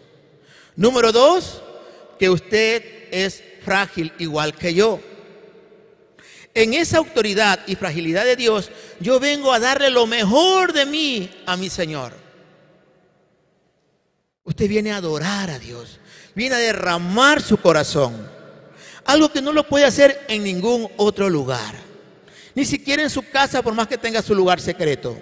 Número 0.75 1.11
dos, 1.11 1.61
que 2.19 2.29
usted 2.29 2.83
es 3.11 3.43
frágil 3.63 4.11
igual 4.19 4.55
que 4.55 4.73
yo. 4.73 4.99
En 6.55 6.73
esa 6.73 6.97
autoridad 6.99 7.59
y 7.65 7.75
fragilidad 7.75 8.25
de 8.25 8.35
Dios, 8.35 8.69
yo 8.99 9.19
vengo 9.19 9.51
a 9.51 9.59
darle 9.59 9.89
lo 9.89 10.05
mejor 10.05 10.73
de 10.73 10.85
mí 10.85 11.29
a 11.45 11.57
mi 11.57 11.69
Señor. 11.69 12.13
Usted 14.43 14.67
viene 14.67 14.91
a 14.91 14.97
adorar 14.97 15.49
a 15.49 15.57
Dios, 15.57 15.99
viene 16.35 16.55
a 16.55 16.59
derramar 16.59 17.41
su 17.41 17.57
corazón. 17.57 18.29
Algo 19.05 19.31
que 19.31 19.41
no 19.41 19.51
lo 19.51 19.67
puede 19.67 19.85
hacer 19.85 20.25
en 20.27 20.43
ningún 20.43 20.89
otro 20.97 21.29
lugar. 21.29 21.75
Ni 22.55 22.65
siquiera 22.65 23.01
en 23.01 23.09
su 23.09 23.27
casa, 23.29 23.61
por 23.61 23.73
más 23.73 23.87
que 23.87 23.97
tenga 23.97 24.21
su 24.21 24.35
lugar 24.35 24.61
secreto. 24.61 25.19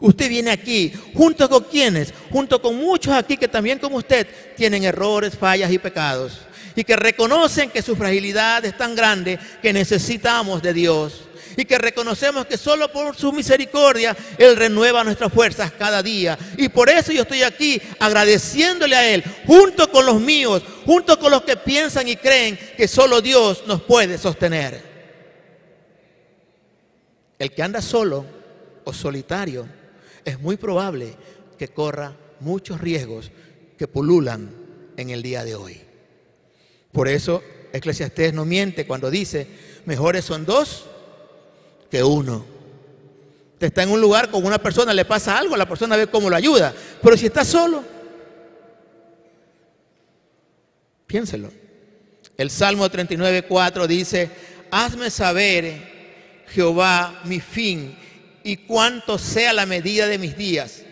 Usted 0.00 0.28
viene 0.28 0.50
aquí, 0.50 0.92
junto 1.14 1.48
con 1.48 1.64
quienes, 1.64 2.12
junto 2.30 2.60
con 2.60 2.76
muchos 2.76 3.14
aquí 3.14 3.36
que 3.36 3.48
también 3.48 3.78
como 3.78 3.96
usted 3.96 4.26
tienen 4.56 4.84
errores, 4.84 5.36
fallas 5.36 5.72
y 5.72 5.78
pecados 5.78 6.40
y 6.76 6.84
que 6.84 6.94
reconocen 6.94 7.70
que 7.70 7.82
su 7.82 7.96
fragilidad 7.96 8.64
es 8.64 8.76
tan 8.76 8.94
grande 8.94 9.38
que 9.62 9.72
necesitamos 9.72 10.62
de 10.62 10.74
Dios 10.74 11.22
y 11.56 11.64
que 11.64 11.78
reconocemos 11.78 12.44
que 12.44 12.58
solo 12.58 12.92
por 12.92 13.16
su 13.16 13.32
misericordia 13.32 14.14
Él 14.36 14.56
renueva 14.56 15.02
nuestras 15.02 15.32
fuerzas 15.32 15.72
cada 15.72 16.02
día. 16.02 16.38
Y 16.58 16.68
por 16.68 16.90
eso 16.90 17.12
yo 17.12 17.22
estoy 17.22 17.42
aquí 17.42 17.80
agradeciéndole 17.98 18.94
a 18.94 19.08
Él, 19.08 19.24
junto 19.46 19.90
con 19.90 20.04
los 20.04 20.20
míos, 20.20 20.62
junto 20.84 21.18
con 21.18 21.30
los 21.30 21.42
que 21.42 21.56
piensan 21.56 22.08
y 22.08 22.16
creen 22.16 22.58
que 22.76 22.86
solo 22.86 23.22
Dios 23.22 23.64
nos 23.66 23.80
puede 23.80 24.18
sostener. 24.18 24.82
El 27.38 27.52
que 27.52 27.62
anda 27.62 27.80
solo 27.80 28.26
o 28.84 28.92
solitario 28.92 29.66
es 30.26 30.40
muy 30.40 30.56
probable 30.56 31.14
que 31.56 31.68
corra 31.68 32.14
muchos 32.40 32.80
riesgos 32.80 33.30
que 33.78 33.88
pululan 33.88 34.50
en 34.96 35.10
el 35.10 35.22
día 35.22 35.44
de 35.44 35.54
hoy. 35.54 35.80
Por 36.92 37.08
eso 37.08 37.42
Eclesiastés 37.72 38.34
no 38.34 38.44
miente 38.44 38.86
cuando 38.86 39.10
dice, 39.10 39.46
mejores 39.86 40.24
son 40.24 40.44
dos 40.44 40.86
que 41.90 42.02
uno. 42.02 42.44
Te 43.58 43.66
está 43.66 43.84
en 43.84 43.90
un 43.90 44.00
lugar 44.00 44.30
con 44.30 44.44
una 44.44 44.58
persona, 44.58 44.92
le 44.92 45.04
pasa 45.04 45.38
algo, 45.38 45.56
la 45.56 45.68
persona 45.68 45.96
ve 45.96 46.08
cómo 46.08 46.28
lo 46.28 46.36
ayuda. 46.36 46.74
Pero 47.00 47.16
si 47.16 47.26
está 47.26 47.44
solo, 47.44 47.84
piénselo. 51.06 51.50
El 52.36 52.50
Salmo 52.50 52.90
39, 52.90 53.44
4 53.48 53.86
dice, 53.86 54.30
hazme 54.72 55.08
saber, 55.08 56.44
Jehová, 56.48 57.22
mi 57.24 57.40
fin 57.40 57.96
y 58.46 58.58
cuánto 58.58 59.18
sea 59.18 59.52
la 59.52 59.66
medida 59.66 60.06
de 60.06 60.18
mis 60.18 60.36
días. 60.36 60.82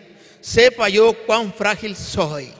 Sepa 0.41 0.89
yo 0.89 1.15
cuán 1.25 1.53
frágil 1.53 1.95
soy. 1.95 2.51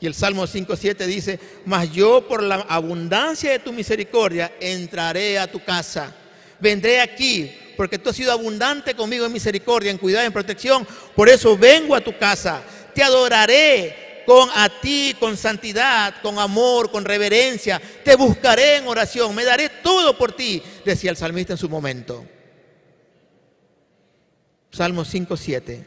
Y 0.00 0.06
el 0.06 0.14
Salmo 0.14 0.46
5.7 0.46 1.04
dice, 1.04 1.38
mas 1.66 1.92
yo 1.92 2.26
por 2.26 2.42
la 2.42 2.56
abundancia 2.66 3.50
de 3.50 3.58
tu 3.58 3.74
misericordia 3.74 4.54
entraré 4.58 5.38
a 5.38 5.50
tu 5.50 5.62
casa. 5.62 6.14
Vendré 6.58 6.98
aquí 7.02 7.52
porque 7.76 7.98
tú 7.98 8.08
has 8.08 8.16
sido 8.16 8.32
abundante 8.32 8.94
conmigo 8.94 9.26
en 9.26 9.32
misericordia, 9.34 9.90
en 9.90 9.98
cuidado, 9.98 10.24
en 10.24 10.32
protección. 10.32 10.86
Por 11.14 11.28
eso 11.28 11.54
vengo 11.58 11.94
a 11.94 12.00
tu 12.00 12.16
casa. 12.16 12.62
Te 12.94 13.02
adoraré 13.02 14.22
con 14.24 14.48
a 14.54 14.70
ti, 14.80 15.14
con 15.20 15.36
santidad, 15.36 16.22
con 16.22 16.38
amor, 16.38 16.90
con 16.90 17.04
reverencia. 17.04 17.82
Te 18.02 18.16
buscaré 18.16 18.76
en 18.76 18.88
oración. 18.88 19.34
Me 19.34 19.44
daré 19.44 19.68
todo 19.68 20.16
por 20.16 20.32
ti, 20.32 20.62
decía 20.86 21.10
el 21.10 21.18
salmista 21.18 21.52
en 21.52 21.58
su 21.58 21.68
momento. 21.68 22.24
Salmo 24.76 25.06
5.7. 25.06 25.84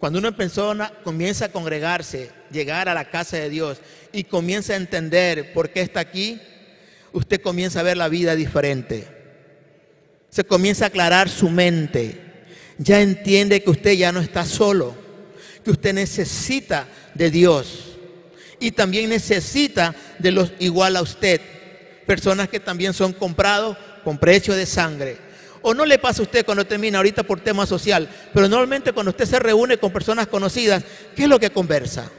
Cuando 0.00 0.18
una 0.18 0.36
persona 0.36 0.92
comienza 1.04 1.44
a 1.44 1.52
congregarse, 1.52 2.30
llegar 2.50 2.88
a 2.88 2.94
la 2.94 3.08
casa 3.10 3.36
de 3.36 3.48
Dios 3.48 3.78
y 4.12 4.24
comienza 4.24 4.72
a 4.72 4.76
entender 4.76 5.52
por 5.52 5.70
qué 5.70 5.82
está 5.82 6.00
aquí, 6.00 6.40
usted 7.12 7.40
comienza 7.40 7.78
a 7.78 7.84
ver 7.84 7.96
la 7.96 8.08
vida 8.08 8.34
diferente. 8.34 9.06
Se 10.30 10.42
comienza 10.42 10.86
a 10.86 10.88
aclarar 10.88 11.28
su 11.28 11.48
mente. 11.48 12.20
Ya 12.76 13.00
entiende 13.00 13.62
que 13.62 13.70
usted 13.70 13.92
ya 13.92 14.10
no 14.10 14.20
está 14.20 14.44
solo, 14.46 14.96
que 15.64 15.70
usted 15.70 15.94
necesita 15.94 16.88
de 17.14 17.30
Dios 17.30 17.92
y 18.58 18.72
también 18.72 19.10
necesita 19.10 19.94
de 20.18 20.32
los 20.32 20.52
igual 20.58 20.96
a 20.96 21.02
usted. 21.02 21.40
Personas 22.04 22.48
que 22.48 22.58
también 22.58 22.94
son 22.94 23.12
comprados 23.12 23.76
con 24.02 24.18
precio 24.18 24.56
de 24.56 24.66
sangre 24.66 25.31
o 25.62 25.74
no 25.74 25.84
le 25.84 25.98
pasa 25.98 26.22
a 26.22 26.24
usted 26.24 26.44
cuando 26.44 26.66
termina 26.66 26.98
ahorita 26.98 27.22
por 27.22 27.40
tema 27.40 27.66
social, 27.66 28.08
pero 28.32 28.48
normalmente 28.48 28.92
cuando 28.92 29.10
usted 29.10 29.26
se 29.26 29.38
reúne 29.38 29.78
con 29.78 29.92
personas 29.92 30.26
conocidas, 30.26 30.84
¿qué 31.16 31.24
es 31.24 31.28
lo 31.28 31.40
que 31.40 31.50
conversa? 31.50 32.10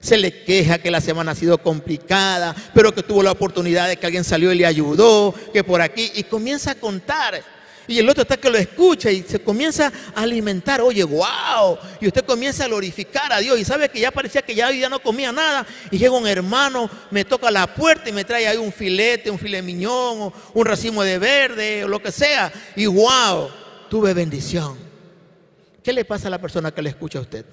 Se 0.00 0.16
le 0.16 0.44
queja 0.44 0.78
que 0.78 0.90
la 0.90 1.00
semana 1.00 1.32
ha 1.32 1.34
sido 1.34 1.58
complicada, 1.58 2.54
pero 2.74 2.94
que 2.94 3.02
tuvo 3.02 3.22
la 3.22 3.32
oportunidad 3.32 3.88
de 3.88 3.96
que 3.96 4.06
alguien 4.06 4.24
salió 4.24 4.52
y 4.52 4.56
le 4.56 4.66
ayudó, 4.66 5.34
que 5.52 5.62
por 5.62 5.82
aquí, 5.82 6.10
y 6.14 6.22
comienza 6.24 6.72
a 6.72 6.74
contar 6.74 7.42
y 7.90 7.98
el 7.98 8.08
otro 8.08 8.22
está 8.22 8.36
que 8.36 8.48
lo 8.48 8.56
escucha 8.56 9.10
y 9.10 9.22
se 9.22 9.40
comienza 9.40 9.92
a 10.14 10.22
alimentar. 10.22 10.80
Oye, 10.80 11.02
wow. 11.02 11.76
Y 12.00 12.06
usted 12.06 12.24
comienza 12.24 12.62
a 12.62 12.68
glorificar 12.68 13.32
a 13.32 13.40
Dios. 13.40 13.58
Y 13.58 13.64
sabe 13.64 13.88
que 13.88 13.98
ya 13.98 14.12
parecía 14.12 14.42
que 14.42 14.54
ya, 14.54 14.70
ya 14.70 14.88
no 14.88 15.02
comía 15.02 15.32
nada. 15.32 15.66
Y 15.90 15.98
llega 15.98 16.12
un 16.12 16.28
hermano, 16.28 16.88
me 17.10 17.24
toca 17.24 17.50
la 17.50 17.74
puerta 17.74 18.08
y 18.08 18.12
me 18.12 18.24
trae 18.24 18.46
ahí 18.46 18.58
un 18.58 18.72
filete, 18.72 19.28
un 19.28 19.40
filet 19.40 19.64
miñón, 19.64 20.32
un 20.54 20.64
racimo 20.64 21.02
de 21.02 21.18
verde, 21.18 21.82
o 21.82 21.88
lo 21.88 22.00
que 22.00 22.12
sea. 22.12 22.52
Y 22.76 22.86
wow, 22.86 23.48
tuve 23.88 24.14
bendición. 24.14 24.78
¿Qué 25.82 25.92
le 25.92 26.04
pasa 26.04 26.28
a 26.28 26.30
la 26.30 26.40
persona 26.40 26.72
que 26.72 26.82
le 26.82 26.90
escucha 26.90 27.18
a 27.18 27.22
usted? 27.22 27.44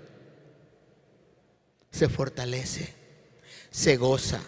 Se 1.89 2.09
fortalece, 2.09 2.93
se 3.71 3.97
goza. 3.97 4.41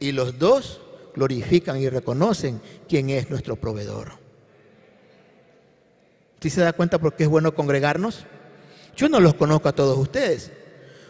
Y 0.00 0.10
los 0.10 0.36
dos 0.36 0.80
glorifican 1.14 1.80
y 1.80 1.88
reconocen 1.88 2.60
quién 2.88 3.08
es 3.10 3.30
nuestro 3.30 3.54
proveedor. 3.54 4.21
¿Sí 6.42 6.50
se 6.50 6.60
da 6.60 6.72
cuenta 6.72 6.98
por 6.98 7.14
qué 7.14 7.22
es 7.22 7.28
bueno 7.28 7.54
congregarnos? 7.54 8.24
Yo 8.96 9.08
no 9.08 9.20
los 9.20 9.34
conozco 9.34 9.68
a 9.68 9.72
todos 9.72 9.96
ustedes. 9.96 10.50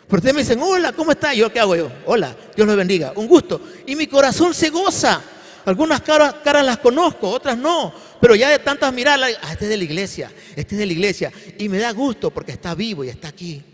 Pero 0.07 0.19
ustedes 0.19 0.35
me 0.35 0.43
dicen, 0.43 0.61
hola, 0.61 0.93
¿cómo 0.93 1.11
está? 1.13 1.33
¿Yo 1.33 1.51
qué 1.51 1.59
hago 1.59 1.75
yo? 1.75 1.91
Hola, 2.05 2.37
Dios 2.55 2.67
los 2.67 2.77
bendiga, 2.77 3.15
un 3.17 3.27
gusto. 3.27 3.59
Y 3.87 3.97
mi 3.97 4.07
corazón 4.07 4.53
se 4.53 4.69
goza. 4.69 5.23
Algunas 5.65 6.03
caras, 6.03 6.35
caras 6.45 6.67
las 6.67 6.77
conozco, 6.79 7.31
otras 7.31 7.57
no. 7.57 7.95
Pero 8.21 8.35
ya 8.35 8.51
de 8.51 8.59
tantas 8.59 8.93
miradas, 8.93 9.39
ah, 9.41 9.53
este 9.53 9.65
es 9.65 9.71
de 9.71 9.79
la 9.79 9.85
iglesia, 9.85 10.31
este 10.55 10.75
es 10.75 10.79
de 10.81 10.85
la 10.85 10.93
iglesia. 10.93 11.33
Y 11.57 11.67
me 11.71 11.79
da 11.79 11.93
gusto 11.93 12.31
porque 12.31 12.53
está 12.53 12.75
vivo 12.75 13.03
y 13.03 13.09
está 13.09 13.29
aquí. 13.29 13.65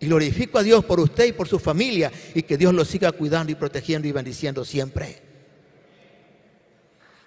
Y 0.00 0.06
glorifico 0.06 0.58
a 0.58 0.62
Dios 0.62 0.86
por 0.86 1.00
usted 1.00 1.26
y 1.26 1.32
por 1.32 1.48
su 1.48 1.58
familia 1.58 2.10
y 2.34 2.42
que 2.44 2.56
Dios 2.56 2.72
lo 2.72 2.86
siga 2.86 3.12
cuidando 3.12 3.52
y 3.52 3.56
protegiendo 3.56 4.08
y 4.08 4.12
bendiciendo 4.12 4.64
siempre. 4.64 5.20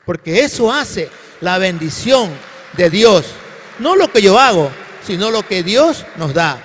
Porque 0.04 0.40
eso 0.40 0.72
hace 0.74 1.10
la 1.42 1.60
bendición 1.60 2.32
de 2.74 2.90
Dios. 2.90 3.26
No 3.80 3.96
lo 3.96 4.12
que 4.12 4.22
yo 4.22 4.38
hago, 4.40 4.72
sino 5.06 5.32
lo 5.32 5.48
que 5.48 5.64
Dios 5.64 6.06
nos 6.18 6.34
da. 6.34 6.62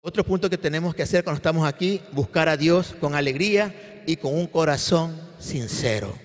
Otro 0.00 0.24
punto 0.24 0.48
que 0.48 0.56
tenemos 0.56 0.94
que 0.94 1.02
hacer 1.02 1.22
cuando 1.22 1.36
estamos 1.36 1.68
aquí, 1.68 2.00
buscar 2.12 2.48
a 2.48 2.56
Dios 2.56 2.94
con 2.98 3.14
alegría 3.14 4.02
y 4.06 4.16
con 4.16 4.34
un 4.34 4.46
corazón 4.46 5.20
sincero. 5.38 6.16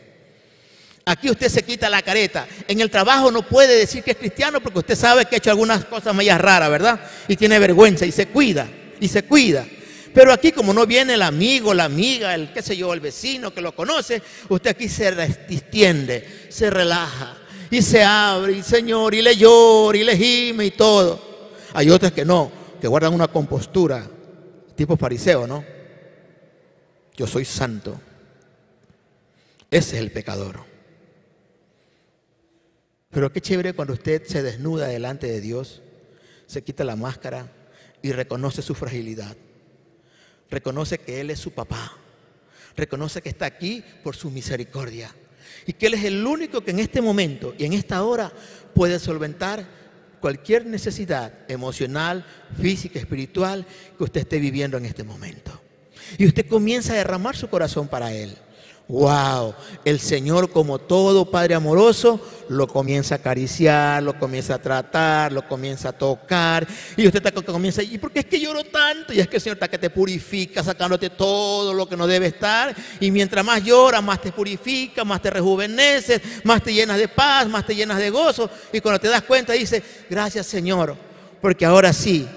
Aquí 1.05 1.29
usted 1.29 1.49
se 1.49 1.63
quita 1.63 1.89
la 1.89 2.01
careta. 2.01 2.47
En 2.67 2.79
el 2.79 2.89
trabajo 2.89 3.29
no 3.29 3.41
puede 3.41 3.75
decir 3.75 4.01
que 4.01 4.11
es 4.11 4.17
cristiano 4.17 4.61
porque 4.61 4.79
usted 4.79 4.95
sabe 4.95 5.25
que 5.25 5.35
ha 5.35 5.37
hecho 5.37 5.49
algunas 5.49 5.83
cosas 5.83 6.15
medias 6.15 6.39
raras, 6.39 6.69
¿verdad? 6.69 6.99
Y 7.27 7.35
tiene 7.35 7.59
vergüenza 7.59 8.05
y 8.05 8.13
se 8.13 8.27
cuida, 8.27 8.69
y 9.01 9.07
se 9.09 9.23
cuida. 9.23 9.65
Pero 10.13 10.31
aquí 10.31 10.51
como 10.51 10.73
no 10.73 10.85
viene 10.85 11.15
el 11.15 11.21
amigo, 11.21 11.73
la 11.73 11.85
amiga, 11.85 12.35
el 12.35 12.53
qué 12.53 12.61
sé 12.61 12.77
yo, 12.77 12.93
el 12.93 12.99
vecino 12.99 13.53
que 13.53 13.61
lo 13.61 13.75
conoce, 13.75 14.21
usted 14.49 14.69
aquí 14.69 14.87
se 14.87 15.11
distiende, 15.47 16.47
se 16.49 16.69
relaja 16.69 17.37
y 17.71 17.81
se 17.81 18.03
abre, 18.03 18.53
y 18.53 18.63
Señor, 18.63 19.15
y 19.15 19.23
le 19.23 19.35
llora, 19.35 19.97
y 19.97 20.03
le 20.03 20.15
gime 20.15 20.65
y 20.67 20.71
todo. 20.71 21.19
Hay 21.73 21.89
otras 21.89 22.11
que 22.11 22.23
no, 22.23 22.51
que 22.79 22.87
guardan 22.87 23.13
una 23.13 23.27
compostura, 23.27 24.07
tipo 24.75 24.95
fariseo, 24.95 25.47
¿no? 25.47 25.65
Yo 27.15 27.25
soy 27.25 27.45
santo. 27.45 27.99
Ese 29.71 29.95
es 29.95 30.01
el 30.03 30.11
pecador. 30.11 30.59
Pero 33.09 33.31
qué 33.31 33.41
chévere 33.41 33.73
cuando 33.73 33.93
usted 33.93 34.23
se 34.25 34.43
desnuda 34.43 34.87
delante 34.87 35.27
de 35.27 35.41
Dios, 35.41 35.81
se 36.45 36.63
quita 36.63 36.83
la 36.83 36.95
máscara 36.95 37.51
y 38.03 38.11
reconoce 38.11 38.61
su 38.61 38.75
fragilidad. 38.75 39.35
Reconoce 40.53 40.99
que 40.99 41.19
Él 41.19 41.31
es 41.31 41.39
su 41.39 41.49
papá. 41.49 41.97
Reconoce 42.77 43.23
que 43.23 43.29
está 43.29 43.47
aquí 43.47 43.83
por 44.03 44.15
su 44.15 44.29
misericordia. 44.29 45.09
Y 45.65 45.73
que 45.73 45.87
Él 45.87 45.95
es 45.95 46.03
el 46.03 46.23
único 46.23 46.61
que 46.61 46.69
en 46.69 46.77
este 46.77 47.01
momento 47.01 47.55
y 47.57 47.65
en 47.65 47.73
esta 47.73 48.03
hora 48.03 48.31
puede 48.75 48.99
solventar 48.99 49.65
cualquier 50.21 50.67
necesidad 50.67 51.33
emocional, 51.47 52.23
física, 52.61 52.99
espiritual 52.99 53.65
que 53.97 54.03
usted 54.03 54.21
esté 54.21 54.37
viviendo 54.37 54.77
en 54.77 54.85
este 54.85 55.03
momento. 55.03 55.59
Y 56.19 56.27
usted 56.27 56.45
comienza 56.47 56.93
a 56.93 56.97
derramar 56.97 57.35
su 57.35 57.49
corazón 57.49 57.87
para 57.87 58.13
Él. 58.13 58.37
Wow, 58.89 59.55
el 59.85 59.97
Señor 59.97 60.51
como 60.51 60.77
todo 60.77 61.31
Padre 61.31 61.55
amoroso 61.55 62.19
lo 62.49 62.67
comienza 62.67 63.15
a 63.15 63.17
acariciar, 63.19 64.03
lo 64.03 64.19
comienza 64.19 64.55
a 64.55 64.61
tratar, 64.61 65.31
lo 65.31 65.47
comienza 65.47 65.89
a 65.89 65.91
tocar 65.93 66.67
y 66.97 67.07
usted 67.07 67.25
está, 67.25 67.31
comienza, 67.41 67.81
¿y 67.81 67.97
por 67.97 68.11
qué 68.11 68.19
es 68.19 68.25
que 68.25 68.41
lloro 68.41 68.65
tanto? 68.65 69.13
Y 69.13 69.21
es 69.21 69.29
que 69.29 69.37
el 69.37 69.41
Señor 69.41 69.55
está 69.55 69.69
que 69.69 69.77
te 69.77 69.89
purifica, 69.89 70.61
sacándote 70.61 71.09
todo 71.09 71.73
lo 71.73 71.87
que 71.87 71.95
no 71.95 72.05
debe 72.05 72.27
estar 72.27 72.75
y 72.99 73.09
mientras 73.09 73.45
más 73.45 73.63
lloras, 73.63 74.03
más 74.03 74.19
te 74.19 74.33
purifica, 74.33 75.05
más 75.05 75.21
te 75.21 75.29
rejuveneces, 75.29 76.21
más 76.43 76.61
te 76.61 76.73
llenas 76.73 76.97
de 76.97 77.07
paz, 77.07 77.47
más 77.47 77.65
te 77.65 77.75
llenas 77.75 77.99
de 77.99 78.09
gozo 78.09 78.49
y 78.73 78.81
cuando 78.81 78.99
te 78.99 79.07
das 79.07 79.21
cuenta 79.21 79.53
dice, 79.53 79.81
gracias 80.09 80.45
Señor, 80.45 80.97
porque 81.41 81.65
ahora 81.65 81.93
sí, 81.93 82.27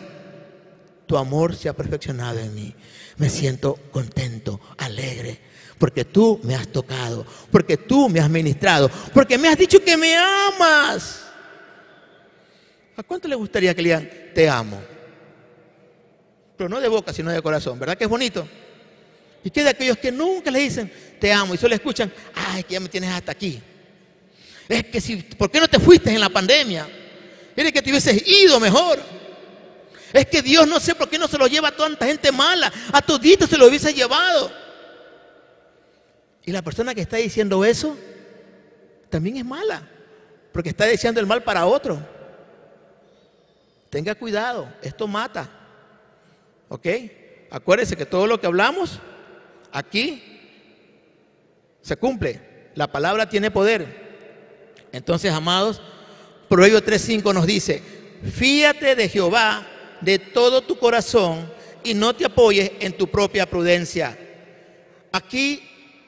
tu 1.06 1.16
amor 1.16 1.56
se 1.56 1.68
ha 1.68 1.72
perfeccionado 1.72 2.38
en 2.38 2.54
mí. 2.54 2.74
Me 3.16 3.30
siento 3.30 3.78
contento, 3.90 4.60
alegre 4.78 5.55
porque 5.78 6.04
tú 6.04 6.40
me 6.42 6.54
has 6.54 6.68
tocado, 6.68 7.26
porque 7.50 7.76
tú 7.76 8.08
me 8.08 8.20
has 8.20 8.30
ministrado, 8.30 8.90
porque 9.12 9.36
me 9.36 9.48
has 9.48 9.58
dicho 9.58 9.82
que 9.82 9.96
me 9.96 10.16
amas. 10.16 11.24
¿A 12.96 13.02
cuánto 13.02 13.28
le 13.28 13.34
gustaría 13.34 13.74
que 13.74 13.82
le 13.82 13.88
digan, 13.90 14.10
te 14.34 14.48
amo? 14.48 14.80
Pero 16.56 16.68
no 16.68 16.80
de 16.80 16.88
boca, 16.88 17.12
sino 17.12 17.30
de 17.30 17.42
corazón, 17.42 17.78
¿verdad 17.78 17.96
que 17.96 18.04
es 18.04 18.10
bonito? 18.10 18.48
¿Y 19.44 19.50
qué 19.50 19.62
de 19.62 19.70
aquellos 19.70 19.98
que 19.98 20.10
nunca 20.10 20.50
le 20.50 20.60
dicen, 20.60 20.90
te 21.20 21.32
amo, 21.32 21.54
y 21.54 21.58
solo 21.58 21.74
escuchan, 21.74 22.12
ay, 22.34 22.62
que 22.64 22.72
ya 22.74 22.80
me 22.80 22.88
tienes 22.88 23.10
hasta 23.10 23.32
aquí? 23.32 23.60
Es 24.68 24.84
que 24.86 25.00
si, 25.00 25.16
¿por 25.16 25.50
qué 25.50 25.60
no 25.60 25.68
te 25.68 25.78
fuiste 25.78 26.10
en 26.10 26.20
la 26.20 26.28
pandemia? 26.28 26.88
Eres 27.54 27.72
que 27.72 27.82
te 27.82 27.90
hubieses 27.90 28.26
ido 28.26 28.58
mejor. 28.58 28.98
Es 30.12 30.26
que 30.26 30.42
Dios 30.42 30.66
no 30.66 30.80
sé 30.80 30.94
por 30.94 31.08
qué 31.08 31.18
no 31.18 31.28
se 31.28 31.38
lo 31.38 31.46
lleva 31.46 31.68
a 31.68 31.76
tanta 31.76 32.06
gente 32.06 32.32
mala. 32.32 32.72
A 32.92 33.02
todito 33.02 33.46
se 33.46 33.56
lo 33.56 33.66
hubiese 33.66 33.92
llevado. 33.92 34.65
Y 36.46 36.52
la 36.52 36.62
persona 36.62 36.94
que 36.94 37.00
está 37.00 37.16
diciendo 37.16 37.64
eso 37.64 37.96
también 39.10 39.36
es 39.36 39.44
mala, 39.44 39.82
porque 40.52 40.70
está 40.70 40.86
deseando 40.86 41.20
el 41.20 41.26
mal 41.26 41.42
para 41.42 41.66
otro. 41.66 41.98
Tenga 43.90 44.14
cuidado, 44.14 44.72
esto 44.80 45.08
mata. 45.08 45.50
¿Ok? 46.68 46.86
Acuérdese 47.50 47.96
que 47.96 48.06
todo 48.06 48.28
lo 48.28 48.40
que 48.40 48.46
hablamos 48.46 49.00
aquí 49.72 50.22
se 51.82 51.96
cumple. 51.96 52.70
La 52.76 52.86
palabra 52.86 53.28
tiene 53.28 53.50
poder. 53.50 54.06
Entonces, 54.92 55.32
amados, 55.32 55.82
Proverbio 56.48 56.80
3.5 56.80 57.34
nos 57.34 57.46
dice, 57.46 57.82
fíate 58.22 58.94
de 58.94 59.08
Jehová 59.08 59.66
de 60.00 60.20
todo 60.20 60.62
tu 60.62 60.78
corazón 60.78 61.50
y 61.82 61.94
no 61.94 62.14
te 62.14 62.24
apoyes 62.24 62.70
en 62.78 62.96
tu 62.96 63.08
propia 63.08 63.46
prudencia. 63.46 64.16
Aquí 65.10 65.65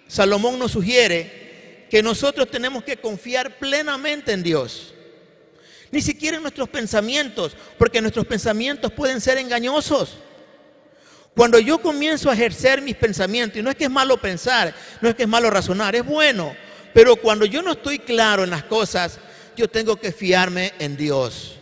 Salomón 0.08 0.58
nos 0.58 0.72
sugiere 0.72 1.86
que 1.88 2.02
nosotros 2.02 2.50
tenemos 2.50 2.82
que 2.82 2.96
confiar 2.96 3.58
plenamente 3.58 4.32
en 4.32 4.42
Dios. 4.42 4.94
Ni 5.90 6.02
siquiera 6.02 6.36
en 6.36 6.42
nuestros 6.42 6.68
pensamientos, 6.68 7.56
porque 7.78 8.00
nuestros 8.00 8.26
pensamientos 8.26 8.92
pueden 8.92 9.20
ser 9.20 9.38
engañosos. 9.38 10.16
Cuando 11.34 11.58
yo 11.58 11.78
comienzo 11.78 12.30
a 12.30 12.34
ejercer 12.34 12.82
mis 12.82 12.96
pensamientos, 12.96 13.58
y 13.58 13.62
no 13.62 13.70
es 13.70 13.76
que 13.76 13.84
es 13.84 13.90
malo 13.90 14.20
pensar, 14.20 14.74
no 15.00 15.08
es 15.08 15.14
que 15.14 15.22
es 15.22 15.28
malo 15.28 15.50
razonar, 15.50 15.94
es 15.94 16.04
bueno, 16.04 16.54
pero 16.92 17.16
cuando 17.16 17.44
yo 17.44 17.62
no 17.62 17.72
estoy 17.72 18.00
claro 18.00 18.42
en 18.44 18.50
las 18.50 18.64
cosas, 18.64 19.18
yo 19.56 19.68
tengo 19.68 19.96
que 19.96 20.10
fiarme 20.10 20.72
en 20.78 20.96
Dios. 20.96 21.56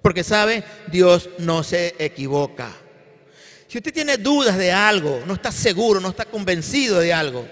Porque 0.00 0.22
sabe, 0.22 0.64
Dios 0.88 1.30
no 1.38 1.64
se 1.64 1.94
equivoca. 1.98 2.83
Si 3.74 3.78
usted 3.78 3.92
tiene 3.92 4.18
dudas 4.18 4.56
de 4.56 4.70
algo, 4.70 5.24
no 5.26 5.34
está 5.34 5.50
seguro, 5.50 5.98
no 5.98 6.10
está 6.10 6.24
convencido 6.24 7.00
de 7.00 7.12
algo, 7.12 7.44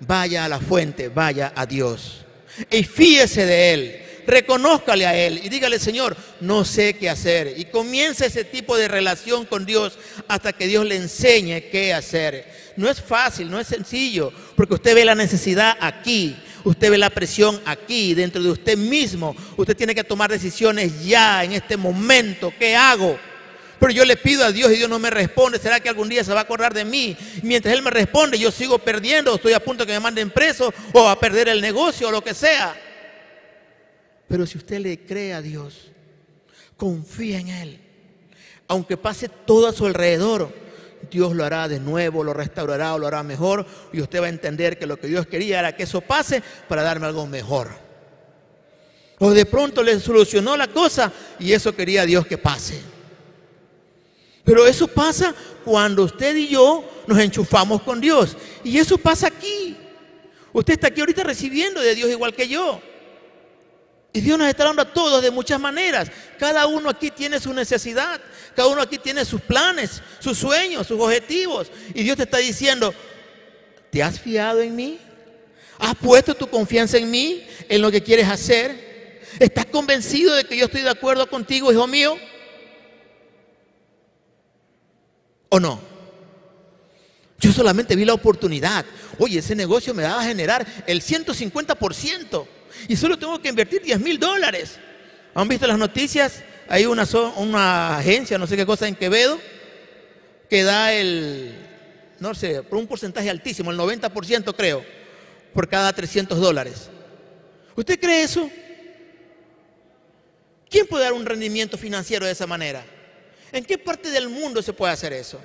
vaya 0.00 0.44
a 0.44 0.48
la 0.48 0.58
fuente, 0.58 1.08
vaya 1.08 1.52
a 1.54 1.66
Dios. 1.66 2.24
Y 2.68 2.82
fíese 2.82 3.46
de 3.46 3.72
Él, 3.72 4.02
reconózcale 4.26 5.06
a 5.06 5.16
Él 5.16 5.40
y 5.40 5.48
dígale, 5.48 5.78
Señor, 5.78 6.16
no 6.40 6.64
sé 6.64 6.94
qué 6.94 7.08
hacer. 7.08 7.54
Y 7.56 7.66
comience 7.66 8.26
ese 8.26 8.42
tipo 8.42 8.76
de 8.76 8.88
relación 8.88 9.46
con 9.46 9.64
Dios 9.64 9.96
hasta 10.26 10.52
que 10.52 10.66
Dios 10.66 10.84
le 10.84 10.96
enseñe 10.96 11.70
qué 11.70 11.94
hacer. 11.94 12.72
No 12.76 12.90
es 12.90 13.00
fácil, 13.00 13.48
no 13.48 13.60
es 13.60 13.68
sencillo, 13.68 14.32
porque 14.56 14.74
usted 14.74 14.96
ve 14.96 15.04
la 15.04 15.14
necesidad 15.14 15.76
aquí, 15.80 16.34
usted 16.64 16.90
ve 16.90 16.98
la 16.98 17.10
presión 17.10 17.62
aquí, 17.66 18.14
dentro 18.14 18.42
de 18.42 18.50
usted 18.50 18.76
mismo. 18.76 19.36
Usted 19.56 19.76
tiene 19.76 19.94
que 19.94 20.02
tomar 20.02 20.28
decisiones 20.28 21.04
ya, 21.04 21.44
en 21.44 21.52
este 21.52 21.76
momento. 21.76 22.52
¿Qué 22.58 22.74
hago? 22.74 23.16
Pero 23.82 23.94
yo 23.94 24.04
le 24.04 24.16
pido 24.16 24.44
a 24.44 24.52
Dios 24.52 24.70
y 24.70 24.76
Dios 24.76 24.88
no 24.88 25.00
me 25.00 25.10
responde. 25.10 25.58
¿Será 25.58 25.80
que 25.80 25.88
algún 25.88 26.08
día 26.08 26.22
se 26.22 26.32
va 26.32 26.38
a 26.38 26.42
acordar 26.44 26.72
de 26.72 26.84
mí? 26.84 27.16
Mientras 27.42 27.74
Él 27.74 27.82
me 27.82 27.90
responde, 27.90 28.38
yo 28.38 28.52
sigo 28.52 28.78
perdiendo, 28.78 29.34
estoy 29.34 29.54
a 29.54 29.58
punto 29.58 29.82
de 29.82 29.88
que 29.88 29.94
me 29.94 29.98
manden 29.98 30.30
preso 30.30 30.72
o 30.92 31.08
a 31.08 31.18
perder 31.18 31.48
el 31.48 31.60
negocio 31.60 32.06
o 32.06 32.12
lo 32.12 32.22
que 32.22 32.32
sea. 32.32 32.76
Pero 34.28 34.46
si 34.46 34.56
usted 34.56 34.78
le 34.78 35.00
cree 35.00 35.34
a 35.34 35.42
Dios, 35.42 35.90
confía 36.76 37.40
en 37.40 37.48
Él. 37.48 37.80
Aunque 38.68 38.96
pase 38.96 39.28
todo 39.28 39.66
a 39.66 39.72
su 39.72 39.84
alrededor, 39.84 40.54
Dios 41.10 41.34
lo 41.34 41.44
hará 41.44 41.66
de 41.66 41.80
nuevo, 41.80 42.22
lo 42.22 42.34
restaurará 42.34 42.94
o 42.94 43.00
lo 43.00 43.08
hará 43.08 43.24
mejor. 43.24 43.66
Y 43.92 44.00
usted 44.00 44.22
va 44.22 44.26
a 44.26 44.28
entender 44.28 44.78
que 44.78 44.86
lo 44.86 44.96
que 44.96 45.08
Dios 45.08 45.26
quería 45.26 45.58
era 45.58 45.74
que 45.74 45.82
eso 45.82 46.02
pase 46.02 46.40
para 46.68 46.84
darme 46.84 47.06
algo 47.06 47.26
mejor. 47.26 47.70
O 49.18 49.32
de 49.32 49.44
pronto 49.44 49.82
le 49.82 49.98
solucionó 49.98 50.56
la 50.56 50.68
cosa 50.68 51.12
y 51.40 51.52
eso 51.52 51.74
quería 51.74 52.06
Dios 52.06 52.24
que 52.28 52.38
pase. 52.38 53.01
Pero 54.44 54.66
eso 54.66 54.88
pasa 54.88 55.34
cuando 55.64 56.04
usted 56.04 56.34
y 56.36 56.48
yo 56.48 56.84
nos 57.06 57.18
enchufamos 57.18 57.82
con 57.82 58.00
Dios. 58.00 58.36
Y 58.64 58.78
eso 58.78 58.98
pasa 58.98 59.28
aquí. 59.28 59.76
Usted 60.52 60.74
está 60.74 60.88
aquí 60.88 61.00
ahorita 61.00 61.22
recibiendo 61.22 61.80
de 61.80 61.94
Dios 61.94 62.10
igual 62.10 62.34
que 62.34 62.48
yo. 62.48 62.80
Y 64.12 64.20
Dios 64.20 64.38
nos 64.38 64.48
está 64.48 64.64
dando 64.64 64.82
a 64.82 64.92
todos 64.92 65.22
de 65.22 65.30
muchas 65.30 65.58
maneras. 65.58 66.10
Cada 66.38 66.66
uno 66.66 66.90
aquí 66.90 67.10
tiene 67.10 67.40
su 67.40 67.52
necesidad. 67.54 68.20
Cada 68.54 68.68
uno 68.68 68.82
aquí 68.82 68.98
tiene 68.98 69.24
sus 69.24 69.40
planes, 69.40 70.02
sus 70.18 70.36
sueños, 70.38 70.86
sus 70.86 71.00
objetivos. 71.00 71.70
Y 71.94 72.02
Dios 72.02 72.16
te 72.16 72.24
está 72.24 72.38
diciendo, 72.38 72.92
¿te 73.90 74.02
has 74.02 74.20
fiado 74.20 74.60
en 74.60 74.76
mí? 74.76 74.98
¿Has 75.78 75.94
puesto 75.94 76.34
tu 76.34 76.48
confianza 76.48 76.98
en 76.98 77.10
mí, 77.10 77.46
en 77.68 77.80
lo 77.80 77.90
que 77.90 78.02
quieres 78.02 78.28
hacer? 78.28 79.22
¿Estás 79.38 79.66
convencido 79.66 80.34
de 80.34 80.44
que 80.44 80.56
yo 80.56 80.66
estoy 80.66 80.82
de 80.82 80.90
acuerdo 80.90 81.28
contigo, 81.28 81.72
hijo 81.72 81.86
mío? 81.86 82.18
¿O 85.54 85.60
no? 85.60 85.78
Yo 87.38 87.52
solamente 87.52 87.94
vi 87.94 88.06
la 88.06 88.14
oportunidad. 88.14 88.86
Oye, 89.18 89.40
ese 89.40 89.54
negocio 89.54 89.92
me 89.92 90.02
va 90.02 90.18
a 90.18 90.24
generar 90.24 90.66
el 90.86 91.02
150% 91.02 92.46
y 92.88 92.96
solo 92.96 93.18
tengo 93.18 93.38
que 93.38 93.50
invertir 93.50 93.82
10 93.82 94.00
mil 94.00 94.18
dólares. 94.18 94.78
¿Han 95.34 95.48
visto 95.48 95.66
las 95.66 95.76
noticias? 95.76 96.42
Hay 96.70 96.86
una, 96.86 97.06
una 97.36 97.98
agencia, 97.98 98.38
no 98.38 98.46
sé 98.46 98.56
qué 98.56 98.64
cosa 98.64 98.88
en 98.88 98.94
Quevedo, 98.94 99.38
que 100.48 100.62
da 100.62 100.94
el, 100.94 101.54
no 102.18 102.34
sé, 102.34 102.62
por 102.62 102.78
un 102.78 102.86
porcentaje 102.86 103.28
altísimo, 103.28 103.70
el 103.70 103.78
90% 103.78 104.54
creo, 104.56 104.82
por 105.52 105.68
cada 105.68 105.92
300 105.92 106.40
dólares. 106.40 106.88
¿Usted 107.76 108.00
cree 108.00 108.22
eso? 108.22 108.48
¿Quién 110.70 110.86
puede 110.86 111.04
dar 111.04 111.12
un 111.12 111.26
rendimiento 111.26 111.76
financiero 111.76 112.24
de 112.24 112.32
esa 112.32 112.46
manera? 112.46 112.86
¿En 113.52 113.64
qué 113.64 113.76
parte 113.76 114.10
del 114.10 114.30
mundo 114.30 114.62
se 114.62 114.72
puede 114.72 114.94
hacer 114.94 115.12
eso? 115.12 115.38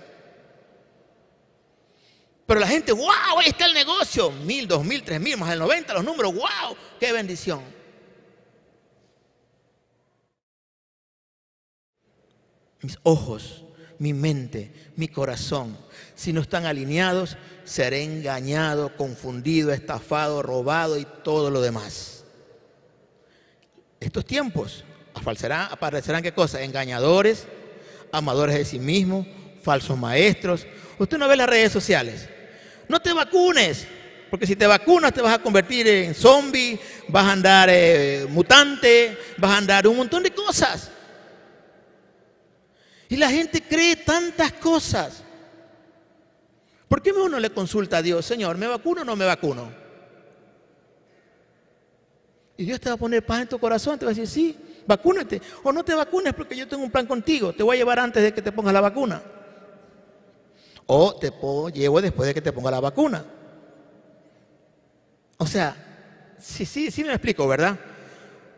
Pero 2.45 2.61
la 2.61 2.67
gente, 2.67 2.93
wow, 2.93 3.39
ahí 3.39 3.49
está 3.49 3.65
el 3.65 3.73
negocio. 3.73 4.31
Mil, 4.31 4.65
dos 4.65 4.85
mil, 4.85 5.03
tres 5.03 5.19
mil, 5.19 5.35
más 5.35 5.51
el 5.51 5.59
90, 5.59 5.93
los 5.93 6.05
números, 6.05 6.33
wow, 6.33 6.77
qué 6.97 7.11
bendición. 7.11 7.61
Mis 12.81 12.97
ojos, 13.03 13.65
mi 13.99 14.13
mente, 14.13 14.71
mi 14.95 15.09
corazón, 15.09 15.77
si 16.15 16.31
no 16.31 16.39
están 16.39 16.65
alineados, 16.65 17.35
seré 17.65 18.03
engañado, 18.03 18.95
confundido, 18.95 19.73
estafado, 19.73 20.41
robado 20.41 20.97
y 20.97 21.05
todo 21.23 21.49
lo 21.49 21.59
demás. 21.59 22.23
Estos 23.99 24.25
tiempos 24.25 24.85
aparecerán, 25.13 25.67
aparecerán 25.69 26.23
qué 26.23 26.31
cosas? 26.31 26.61
Engañadores, 26.61 27.47
amadores 28.11 28.55
de 28.55 28.65
sí 28.65 28.79
mismos, 28.79 29.25
falsos 29.61 29.97
maestros. 29.97 30.65
Usted 30.97 31.17
no 31.17 31.27
ve 31.27 31.35
las 31.35 31.49
redes 31.49 31.71
sociales. 31.71 32.27
No 32.87 32.99
te 32.99 33.13
vacunes, 33.13 33.87
porque 34.29 34.47
si 34.47 34.55
te 34.55 34.65
vacunas 34.67 35.13
te 35.13 35.21
vas 35.21 35.33
a 35.33 35.41
convertir 35.41 35.87
en 35.87 36.15
zombie, 36.15 36.79
vas 37.07 37.25
a 37.25 37.31
andar 37.31 37.69
eh, 37.71 38.25
mutante, 38.29 39.17
vas 39.37 39.51
a 39.51 39.57
andar 39.57 39.87
un 39.87 39.97
montón 39.97 40.23
de 40.23 40.31
cosas. 40.31 40.91
Y 43.09 43.15
la 43.15 43.29
gente 43.29 43.61
cree 43.61 43.95
tantas 43.95 44.53
cosas. 44.53 45.23
¿Por 46.87 47.01
qué 47.01 47.11
uno 47.11 47.39
le 47.39 47.49
consulta 47.49 47.97
a 47.97 48.01
Dios, 48.01 48.25
Señor, 48.25 48.57
¿me 48.57 48.67
vacuno 48.67 49.01
o 49.01 49.05
no 49.05 49.15
me 49.15 49.25
vacuno? 49.25 49.71
Y 52.57 52.65
Dios 52.65 52.79
te 52.79 52.89
va 52.89 52.95
a 52.95 52.97
poner 52.97 53.25
paz 53.25 53.41
en 53.41 53.49
tu 53.49 53.59
corazón, 53.59 53.99
te 53.99 54.05
va 54.05 54.11
a 54.11 54.15
decir, 54.15 54.27
sí, 54.27 54.57
vacúnate. 54.87 55.41
O 55.63 55.71
no 55.71 55.83
te 55.83 55.93
vacunes 55.93 56.33
porque 56.33 56.55
yo 56.55 56.67
tengo 56.67 56.83
un 56.83 56.91
plan 56.91 57.05
contigo. 57.05 57.53
Te 57.53 57.63
voy 57.63 57.75
a 57.75 57.79
llevar 57.79 57.99
antes 57.99 58.23
de 58.23 58.33
que 58.33 58.41
te 58.41 58.51
pongas 58.51 58.73
la 58.73 58.81
vacuna. 58.81 59.21
O 60.87 61.15
te 61.15 61.31
llevo 61.73 62.01
después 62.01 62.27
de 62.27 62.33
que 62.33 62.41
te 62.41 62.53
ponga 62.53 62.71
la 62.71 62.79
vacuna. 62.79 63.25
O 65.37 65.45
sea, 65.45 66.35
sí, 66.39 66.65
sí, 66.65 66.89
sí 66.89 67.03
me 67.03 67.11
explico, 67.11 67.47
¿verdad? 67.47 67.77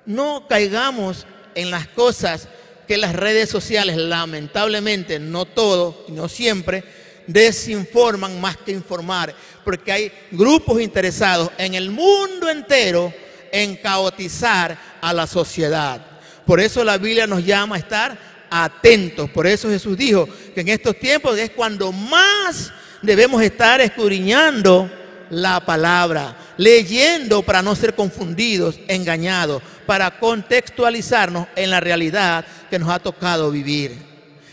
No 0.06 0.48
caigamos 0.48 1.26
en 1.56 1.72
las 1.72 1.88
cosas 1.88 2.48
que 2.88 2.98
las 2.98 3.16
redes 3.16 3.50
sociales, 3.50 3.98
lamentablemente, 3.98 5.20
no 5.20 5.46
todo, 5.46 6.06
no 6.08 6.30
siempre, 6.30 6.84
desinforman 7.28 8.40
más 8.42 8.58
que 8.58 8.72
informar, 8.72 9.36
porque 9.64 9.92
hay 9.92 10.12
grupos 10.32 10.82
interesados 10.82 11.52
en 11.58 11.76
el 11.76 11.92
mundo 11.92 12.50
entero 12.50 13.14
en 13.52 13.76
caotizar 13.76 14.78
a 15.02 15.14
la 15.14 15.28
sociedad. 15.28 16.09
Por 16.46 16.60
eso 16.60 16.84
la 16.84 16.98
Biblia 16.98 17.28
nos 17.28 17.46
llama 17.46 17.76
a 17.76 17.80
estar 17.80 18.18
atentos. 18.50 19.30
Por 19.30 19.48
eso 19.48 19.70
Jesús 19.70 19.98
dijo 19.98 20.28
que 20.54 20.62
en 20.62 20.70
estos 20.70 20.98
tiempos 21.00 21.38
es 21.38 21.52
cuando 21.52 21.92
más 21.92 22.72
debemos 23.02 23.42
estar 23.42 23.82
escudriñando 23.82 24.90
la 25.30 25.60
palabra, 25.60 26.36
leyendo 26.58 27.44
para 27.44 27.62
no 27.62 27.76
ser 27.76 27.94
confundidos, 27.94 28.80
engañados, 28.88 29.62
para 29.86 30.20
contextualizarnos 30.20 31.48
en 31.56 31.70
la 31.70 31.80
realidad 31.80 32.46
que 32.70 32.80
nos 32.80 32.90
ha 32.90 33.00
tocado 33.00 33.52
vivir. 33.52 33.96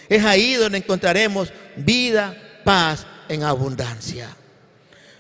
Es 0.09 0.25
ahí 0.25 0.55
donde 0.55 0.79
encontraremos 0.79 1.53
vida, 1.77 2.37
paz 2.65 3.07
en 3.29 3.43
abundancia. 3.43 4.29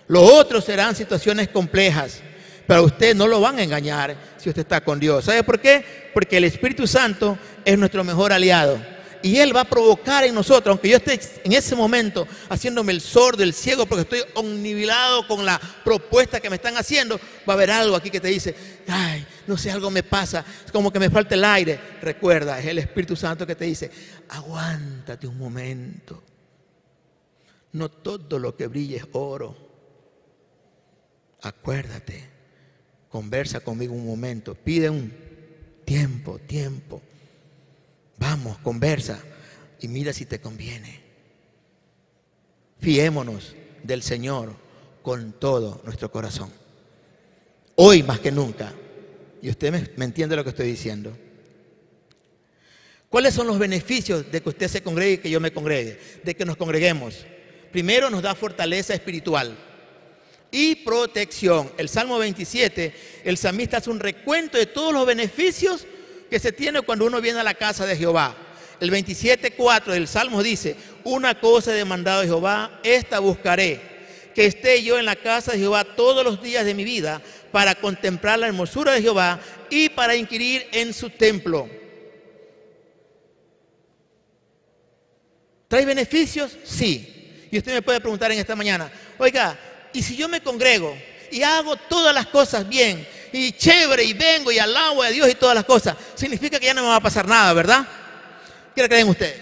Los 0.08 0.30
otros 0.30 0.64
serán 0.64 0.94
situaciones 0.94 1.48
complejas, 1.48 2.20
pero 2.66 2.84
usted 2.84 3.14
no 3.14 3.26
lo 3.26 3.40
van 3.40 3.58
a 3.58 3.62
engañar 3.62 4.16
si 4.36 4.48
usted 4.48 4.62
está 4.62 4.80
con 4.82 4.98
Dios. 4.98 5.24
¿Sabe 5.24 5.42
por 5.42 5.60
qué? 5.60 6.10
Porque 6.12 6.36
el 6.36 6.44
Espíritu 6.44 6.86
Santo 6.86 7.38
es 7.64 7.78
nuestro 7.78 8.02
mejor 8.04 8.32
aliado. 8.32 8.80
Y 9.22 9.38
Él 9.38 9.56
va 9.56 9.62
a 9.62 9.64
provocar 9.64 10.24
en 10.24 10.34
nosotros, 10.34 10.72
aunque 10.72 10.88
yo 10.88 10.98
esté 10.98 11.18
en 11.42 11.52
ese 11.52 11.74
momento 11.74 12.28
haciéndome 12.48 12.92
el 12.92 13.00
sordo, 13.00 13.42
el 13.42 13.54
ciego, 13.54 13.86
porque 13.86 14.02
estoy 14.02 14.20
omnibilado 14.34 15.26
con 15.26 15.44
la 15.44 15.60
propuesta 15.84 16.38
que 16.38 16.50
me 16.50 16.56
están 16.56 16.76
haciendo, 16.76 17.18
va 17.48 17.54
a 17.54 17.56
haber 17.56 17.70
algo 17.70 17.96
aquí 17.96 18.10
que 18.10 18.20
te 18.20 18.28
dice, 18.28 18.54
ay, 18.86 19.26
no 19.46 19.56
sé, 19.56 19.70
algo 19.70 19.90
me 19.90 20.02
pasa, 20.02 20.44
es 20.64 20.70
como 20.70 20.92
que 20.92 21.00
me 21.00 21.10
falta 21.10 21.34
el 21.34 21.44
aire. 21.44 21.80
Recuerda, 22.02 22.60
es 22.60 22.66
el 22.66 22.78
Espíritu 22.78 23.16
Santo 23.16 23.46
que 23.46 23.56
te 23.56 23.64
dice, 23.64 23.90
aguántate 24.28 25.26
un 25.26 25.38
momento. 25.38 26.22
No 27.72 27.88
todo 27.88 28.38
lo 28.38 28.54
que 28.54 28.66
brille 28.68 28.98
es 28.98 29.06
oro. 29.12 29.56
Acuérdate, 31.42 32.35
conversa 33.16 33.60
conmigo 33.60 33.94
un 33.94 34.04
momento, 34.04 34.54
pide 34.54 34.90
un 34.90 35.10
tiempo, 35.86 36.38
tiempo. 36.40 37.00
Vamos, 38.18 38.58
conversa 38.58 39.18
y 39.80 39.88
mira 39.88 40.12
si 40.12 40.26
te 40.26 40.38
conviene. 40.38 41.00
Fiémonos 42.78 43.56
del 43.82 44.02
Señor 44.02 44.54
con 45.00 45.32
todo 45.32 45.80
nuestro 45.86 46.12
corazón. 46.12 46.50
Hoy 47.76 48.02
más 48.02 48.20
que 48.20 48.30
nunca. 48.30 48.74
Y 49.40 49.48
usted 49.48 49.72
me, 49.72 49.88
me, 49.96 50.04
entiende 50.04 50.36
lo 50.36 50.44
que 50.44 50.50
estoy 50.50 50.66
diciendo. 50.66 51.16
¿Cuáles 53.08 53.32
son 53.32 53.46
los 53.46 53.58
beneficios 53.58 54.30
de 54.30 54.42
que 54.42 54.48
usted 54.50 54.68
se 54.68 54.82
congregue 54.82 55.14
y 55.14 55.18
que 55.18 55.30
yo 55.30 55.40
me 55.40 55.54
congregue? 55.54 55.98
De 56.22 56.36
que 56.36 56.44
nos 56.44 56.58
congreguemos. 56.58 57.24
Primero 57.72 58.10
nos 58.10 58.20
da 58.20 58.34
fortaleza 58.34 58.92
espiritual 58.92 59.56
y 60.56 60.74
protección. 60.76 61.70
El 61.76 61.90
Salmo 61.90 62.16
27, 62.16 62.94
el 63.24 63.36
salmista 63.36 63.76
hace 63.76 63.90
un 63.90 64.00
recuento 64.00 64.56
de 64.56 64.64
todos 64.64 64.90
los 64.90 65.04
beneficios 65.04 65.86
que 66.30 66.38
se 66.38 66.50
tiene 66.50 66.80
cuando 66.80 67.04
uno 67.04 67.20
viene 67.20 67.40
a 67.40 67.44
la 67.44 67.52
casa 67.52 67.84
de 67.84 67.94
Jehová. 67.94 68.34
El 68.80 68.90
27.4 68.90 69.84
del 69.92 70.08
Salmo 70.08 70.42
dice, 70.42 70.74
una 71.04 71.38
cosa 71.38 71.72
he 71.72 71.76
demandado 71.76 72.22
de 72.22 72.28
Jehová, 72.28 72.80
esta 72.82 73.18
buscaré, 73.18 73.82
que 74.34 74.46
esté 74.46 74.82
yo 74.82 74.98
en 74.98 75.04
la 75.04 75.16
casa 75.16 75.52
de 75.52 75.58
Jehová 75.58 75.84
todos 75.84 76.24
los 76.24 76.42
días 76.42 76.64
de 76.64 76.72
mi 76.72 76.84
vida 76.84 77.20
para 77.52 77.74
contemplar 77.74 78.38
la 78.38 78.46
hermosura 78.46 78.92
de 78.92 79.02
Jehová 79.02 79.38
y 79.68 79.90
para 79.90 80.16
inquirir 80.16 80.66
en 80.72 80.94
su 80.94 81.10
templo. 81.10 81.68
¿Trae 85.68 85.84
beneficios? 85.84 86.56
Sí. 86.64 87.48
Y 87.50 87.58
usted 87.58 87.74
me 87.74 87.82
puede 87.82 88.00
preguntar 88.00 88.32
en 88.32 88.38
esta 88.38 88.56
mañana, 88.56 88.90
oiga, 89.18 89.58
¿y 89.96 90.02
si 90.02 90.14
yo 90.14 90.28
me 90.28 90.42
congrego 90.42 90.94
y 91.30 91.42
hago 91.42 91.74
todas 91.74 92.14
las 92.14 92.26
cosas 92.26 92.68
bien 92.68 93.08
y 93.32 93.52
chévere 93.52 94.04
y 94.04 94.12
vengo 94.12 94.52
y 94.52 94.58
alabo 94.58 95.02
a 95.02 95.08
Dios 95.08 95.26
y 95.30 95.34
todas 95.34 95.54
las 95.54 95.64
cosas, 95.64 95.96
significa 96.14 96.60
que 96.60 96.66
ya 96.66 96.74
no 96.74 96.82
me 96.82 96.88
va 96.88 96.96
a 96.96 97.00
pasar 97.00 97.26
nada, 97.26 97.54
¿verdad? 97.54 97.88
¿Qué 98.74 98.82
le 98.82 98.88
creen 98.90 99.08
ustedes? 99.08 99.40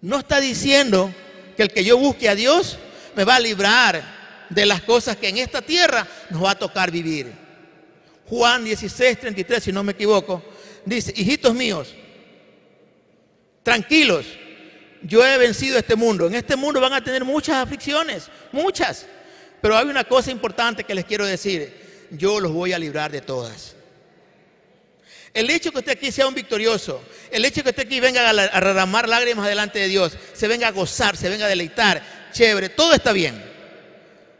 No 0.00 0.20
está 0.20 0.40
diciendo 0.40 1.12
que 1.56 1.64
el 1.64 1.72
que 1.72 1.82
yo 1.82 1.98
busque 1.98 2.28
a 2.28 2.36
Dios 2.36 2.78
me 3.16 3.24
va 3.24 3.34
a 3.34 3.40
librar 3.40 4.46
de 4.48 4.64
las 4.64 4.82
cosas 4.82 5.16
que 5.16 5.28
en 5.28 5.38
esta 5.38 5.60
tierra 5.60 6.06
nos 6.30 6.44
va 6.44 6.52
a 6.52 6.58
tocar 6.58 6.92
vivir. 6.92 7.32
Juan 8.26 8.62
16, 8.62 9.18
33, 9.18 9.64
si 9.64 9.72
no 9.72 9.82
me 9.82 9.90
equivoco, 9.90 10.40
dice, 10.84 11.12
hijitos 11.16 11.52
míos, 11.52 11.92
tranquilos, 13.64 14.24
yo 15.02 15.26
he 15.26 15.38
vencido 15.38 15.78
este 15.78 15.96
mundo. 15.96 16.26
En 16.26 16.34
este 16.34 16.56
mundo 16.56 16.80
van 16.80 16.92
a 16.92 17.02
tener 17.02 17.24
muchas 17.24 17.56
aflicciones, 17.56 18.28
muchas. 18.52 19.06
Pero 19.60 19.76
hay 19.76 19.86
una 19.86 20.04
cosa 20.04 20.30
importante 20.30 20.84
que 20.84 20.94
les 20.94 21.04
quiero 21.04 21.26
decir. 21.26 21.80
Yo 22.10 22.40
los 22.40 22.52
voy 22.52 22.72
a 22.72 22.78
librar 22.78 23.10
de 23.10 23.20
todas. 23.20 23.74
El 25.32 25.48
hecho 25.48 25.72
que 25.72 25.78
usted 25.78 25.92
aquí 25.92 26.12
sea 26.12 26.26
un 26.26 26.34
victorioso, 26.34 27.02
el 27.30 27.44
hecho 27.44 27.62
que 27.62 27.70
usted 27.70 27.86
aquí 27.86 28.00
venga 28.00 28.28
a 28.28 28.34
derramar 28.34 29.08
lágrimas 29.08 29.48
delante 29.48 29.78
de 29.78 29.88
Dios, 29.88 30.12
se 30.34 30.46
venga 30.46 30.68
a 30.68 30.72
gozar, 30.72 31.16
se 31.16 31.30
venga 31.30 31.46
a 31.46 31.48
deleitar, 31.48 32.02
chévere, 32.32 32.68
todo 32.68 32.92
está 32.92 33.12
bien. 33.12 33.42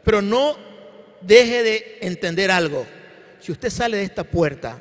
Pero 0.03 0.21
no 0.21 0.55
deje 1.21 1.63
de 1.63 1.97
entender 2.01 2.51
algo. 2.51 2.85
Si 3.39 3.51
usted 3.51 3.71
sale 3.71 3.97
de 3.97 4.03
esta 4.03 4.23
puerta, 4.23 4.79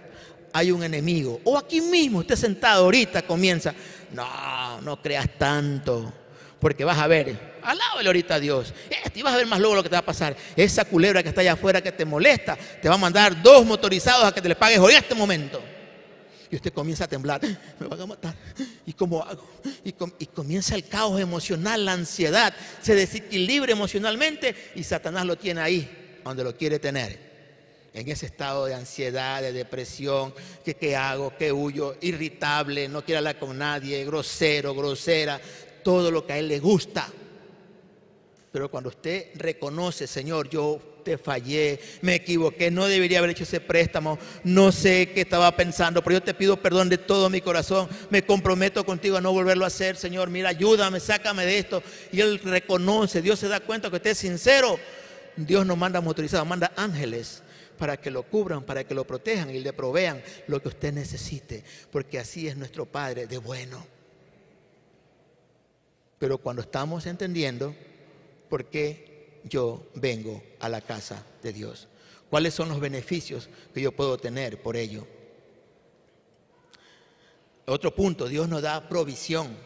hay 0.53 0.71
un 0.71 0.83
enemigo. 0.83 1.41
O 1.45 1.57
aquí 1.57 1.81
mismo, 1.81 2.19
usted 2.19 2.37
sentado 2.37 2.85
ahorita 2.85 3.23
comienza. 3.23 3.75
No, 4.13 4.81
no 4.81 5.01
creas 5.01 5.29
tanto. 5.39 6.13
Porque 6.61 6.85
vas 6.85 6.99
a 6.99 7.09
ver, 7.09 7.59
alábale 7.63 8.09
ahorita 8.09 8.37
a 8.37 8.41
Dios. 8.41 8.73
Este, 8.89 9.19
y 9.19 9.23
vas 9.23 9.35
a 9.35 9.37
ver 9.37 9.47
más 9.47 9.59
luego 9.59 9.75
lo 9.75 9.83
que 9.83 9.89
te 9.89 9.97
va 9.97 10.01
a 10.01 10.05
pasar. 10.05 10.37
Esa 10.55 10.85
culebra 10.85 11.23
que 11.23 11.31
está 11.31 11.41
allá 11.41 11.55
afuera 11.55 11.81
que 11.81 11.91
te 11.91 12.05
molesta, 12.05 12.57
te 12.57 12.89
va 12.89 12.95
a 12.95 12.99
mandar 12.99 13.43
dos 13.43 13.67
motorizados 13.67 14.25
a 14.25 14.33
que 14.33 14.41
te 14.41 14.49
le 14.49 14.55
pagues 14.55 14.79
hoy 14.79 14.93
en 14.93 14.99
este 14.99 15.15
momento. 15.15 15.61
Y 16.51 16.57
usted 16.57 16.73
comienza 16.73 17.05
a 17.05 17.09
temblar, 17.09 17.41
me 17.81 17.87
van 17.89 18.01
a 18.01 18.07
matar. 18.07 18.35
¿Y 18.87 18.93
cómo 18.93 19.23
hago? 19.23 19.45
Y, 19.85 19.95
y 20.19 20.27
comienza 20.27 20.75
el 20.75 20.87
caos 20.87 21.21
emocional, 21.21 21.85
la 21.85 21.95
ansiedad, 21.95 22.55
se 22.81 22.95
desequilibra 22.95 23.73
emocionalmente 23.73 24.73
y 24.77 24.85
Satanás 24.85 25.25
lo 25.27 25.37
tiene 25.37 25.63
ahí, 25.63 26.21
donde 26.23 26.45
lo 26.45 26.57
quiere 26.57 26.79
tener. 26.79 27.32
En 27.95 28.09
ese 28.09 28.25
estado 28.25 28.65
de 28.65 28.75
ansiedad, 28.75 29.43
de 29.43 29.53
depresión, 29.53 30.33
que 30.65 30.75
qué 30.75 30.97
hago, 30.97 31.35
qué 31.37 31.53
huyo, 31.53 31.97
irritable, 32.01 32.89
no 32.89 33.05
quiere 33.05 33.19
hablar 33.19 33.39
con 33.39 33.59
nadie, 33.59 34.05
grosero, 34.07 34.75
grosera, 34.75 35.39
todo 35.83 36.11
lo 36.11 36.27
que 36.27 36.33
a 36.33 36.39
Él 36.39 36.49
le 36.49 36.59
gusta. 36.59 37.07
Pero 38.51 38.71
cuando 38.71 38.89
usted 38.89 39.29
reconoce, 39.35 40.07
Señor, 40.07 40.49
yo 40.49 40.81
te 41.05 41.19
fallé, 41.19 41.81
me 42.01 42.15
equivoqué, 42.15 42.71
no 42.71 42.87
debería 42.87 43.19
haber 43.19 43.31
hecho 43.31 43.43
ese 43.43 43.61
préstamo, 43.61 44.19
no 44.45 44.73
sé 44.73 45.11
qué 45.13 45.23
estaba 45.23 45.55
pensando, 45.55 46.03
pero 46.03 46.17
yo 46.17 46.23
te 46.23 46.33
pido 46.33 46.57
perdón 46.57 46.89
de 46.89 46.97
todo 46.97 47.29
mi 47.29 47.43
corazón, 47.43 47.89
me 48.09 48.25
comprometo 48.25 48.87
contigo 48.87 49.19
a 49.19 49.21
no 49.21 49.33
volverlo 49.33 49.65
a 49.65 49.69
hacer, 49.69 49.97
Señor, 49.97 50.31
mira, 50.31 50.49
ayúdame, 50.49 50.99
sácame 50.99 51.45
de 51.45 51.59
esto. 51.59 51.83
Y 52.11 52.21
Él 52.21 52.39
reconoce, 52.39 53.21
Dios 53.21 53.39
se 53.39 53.49
da 53.49 53.61
cuenta 53.61 53.91
que 53.91 53.97
usted 53.97 54.11
es 54.11 54.19
sincero. 54.19 54.79
Dios 55.37 55.67
no 55.67 55.77
manda 55.77 56.01
motorizados, 56.01 56.47
manda 56.47 56.73
ángeles 56.77 57.43
para 57.79 57.97
que 57.97 58.11
lo 58.11 58.23
cubran, 58.25 58.65
para 58.65 58.85
que 58.85 58.95
lo 58.95 59.07
protejan 59.07 59.51
y 59.51 59.61
le 59.61 59.73
provean 59.73 60.23
lo 60.47 60.61
que 60.61 60.69
usted 60.69 60.93
necesite, 60.93 61.65
porque 61.91 62.19
así 62.19 62.49
es 62.49 62.57
nuestro 62.57 62.87
Padre 62.87 63.27
de 63.27 63.39
bueno. 63.39 63.85
Pero 66.19 66.39
cuando 66.39 66.63
estamos 66.63 67.07
entendiendo 67.07 67.75
por 68.49 68.67
qué 68.67 69.41
yo 69.45 69.89
vengo 69.95 70.43
a 70.61 70.69
la 70.69 70.81
casa 70.81 71.27
de 71.43 71.53
Dios, 71.53 71.89
cuáles 72.31 72.55
son 72.55 72.69
los 72.69 72.81
beneficios 72.81 73.49
que 73.75 73.81
yo 73.81 73.93
puedo 73.93 74.17
tener 74.19 74.63
por 74.63 74.77
ello. 74.77 75.07
Otro 77.67 77.95
punto, 77.95 78.29
Dios 78.29 78.49
nos 78.49 78.63
da 78.63 78.89
provisión. 78.89 79.57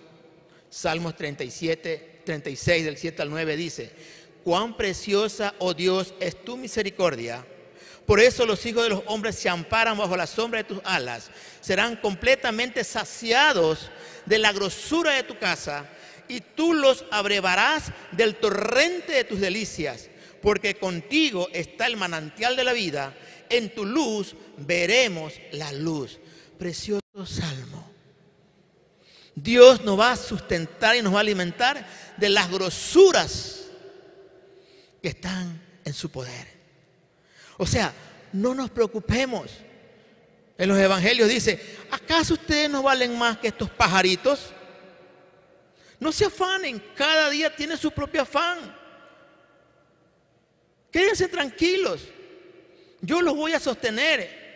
Salmos 0.68 1.16
37, 1.16 2.22
36 2.24 2.84
del 2.84 2.96
7 2.96 3.22
al 3.22 3.30
9 3.30 3.56
dice, 3.56 3.90
cuán 4.44 4.76
preciosa, 4.76 5.54
oh 5.58 5.74
Dios, 5.74 6.14
es 6.20 6.44
tu 6.44 6.56
misericordia. 6.56 7.46
Por 8.06 8.20
eso 8.20 8.46
los 8.46 8.64
hijos 8.64 8.84
de 8.84 8.90
los 8.90 9.02
hombres 9.06 9.34
se 9.34 9.48
amparan 9.48 9.98
bajo 9.98 10.16
la 10.16 10.28
sombra 10.28 10.58
de 10.58 10.68
tus 10.68 10.80
alas. 10.84 11.30
Serán 11.60 11.96
completamente 11.96 12.84
saciados 12.84 13.90
de 14.24 14.38
la 14.38 14.52
grosura 14.52 15.12
de 15.12 15.24
tu 15.24 15.38
casa 15.38 15.88
y 16.28 16.40
tú 16.40 16.72
los 16.72 17.04
abrevarás 17.10 17.92
del 18.12 18.36
torrente 18.36 19.12
de 19.12 19.24
tus 19.24 19.40
delicias, 19.40 20.08
porque 20.40 20.76
contigo 20.76 21.48
está 21.52 21.86
el 21.86 21.96
manantial 21.96 22.56
de 22.56 22.64
la 22.64 22.72
vida, 22.72 23.14
en 23.48 23.74
tu 23.74 23.84
luz 23.84 24.34
veremos 24.56 25.34
la 25.52 25.72
luz. 25.72 26.18
Precioso 26.58 27.02
salmo. 27.24 27.90
Dios 29.34 29.82
nos 29.82 29.98
va 29.98 30.12
a 30.12 30.16
sustentar 30.16 30.96
y 30.96 31.02
nos 31.02 31.12
va 31.12 31.18
a 31.18 31.20
alimentar 31.20 31.86
de 32.16 32.28
las 32.28 32.50
grosuras 32.50 33.66
que 35.02 35.08
están 35.08 35.60
en 35.84 35.92
su 35.92 36.10
poder. 36.10 36.55
O 37.56 37.66
sea, 37.66 37.92
no 38.32 38.54
nos 38.54 38.70
preocupemos. 38.70 39.50
En 40.58 40.68
los 40.68 40.78
evangelios 40.78 41.28
dice, 41.28 41.60
¿acaso 41.90 42.34
ustedes 42.34 42.70
no 42.70 42.82
valen 42.82 43.16
más 43.18 43.38
que 43.38 43.48
estos 43.48 43.68
pajaritos? 43.70 44.52
No 46.00 46.12
se 46.12 46.26
afanen, 46.26 46.82
cada 46.94 47.28
día 47.30 47.54
tiene 47.54 47.76
su 47.76 47.90
propio 47.90 48.22
afán. 48.22 48.74
Quédense 50.90 51.28
tranquilos, 51.28 52.02
yo 53.00 53.20
los 53.20 53.36
voy 53.36 53.52
a 53.52 53.60
sostener. 53.60 54.46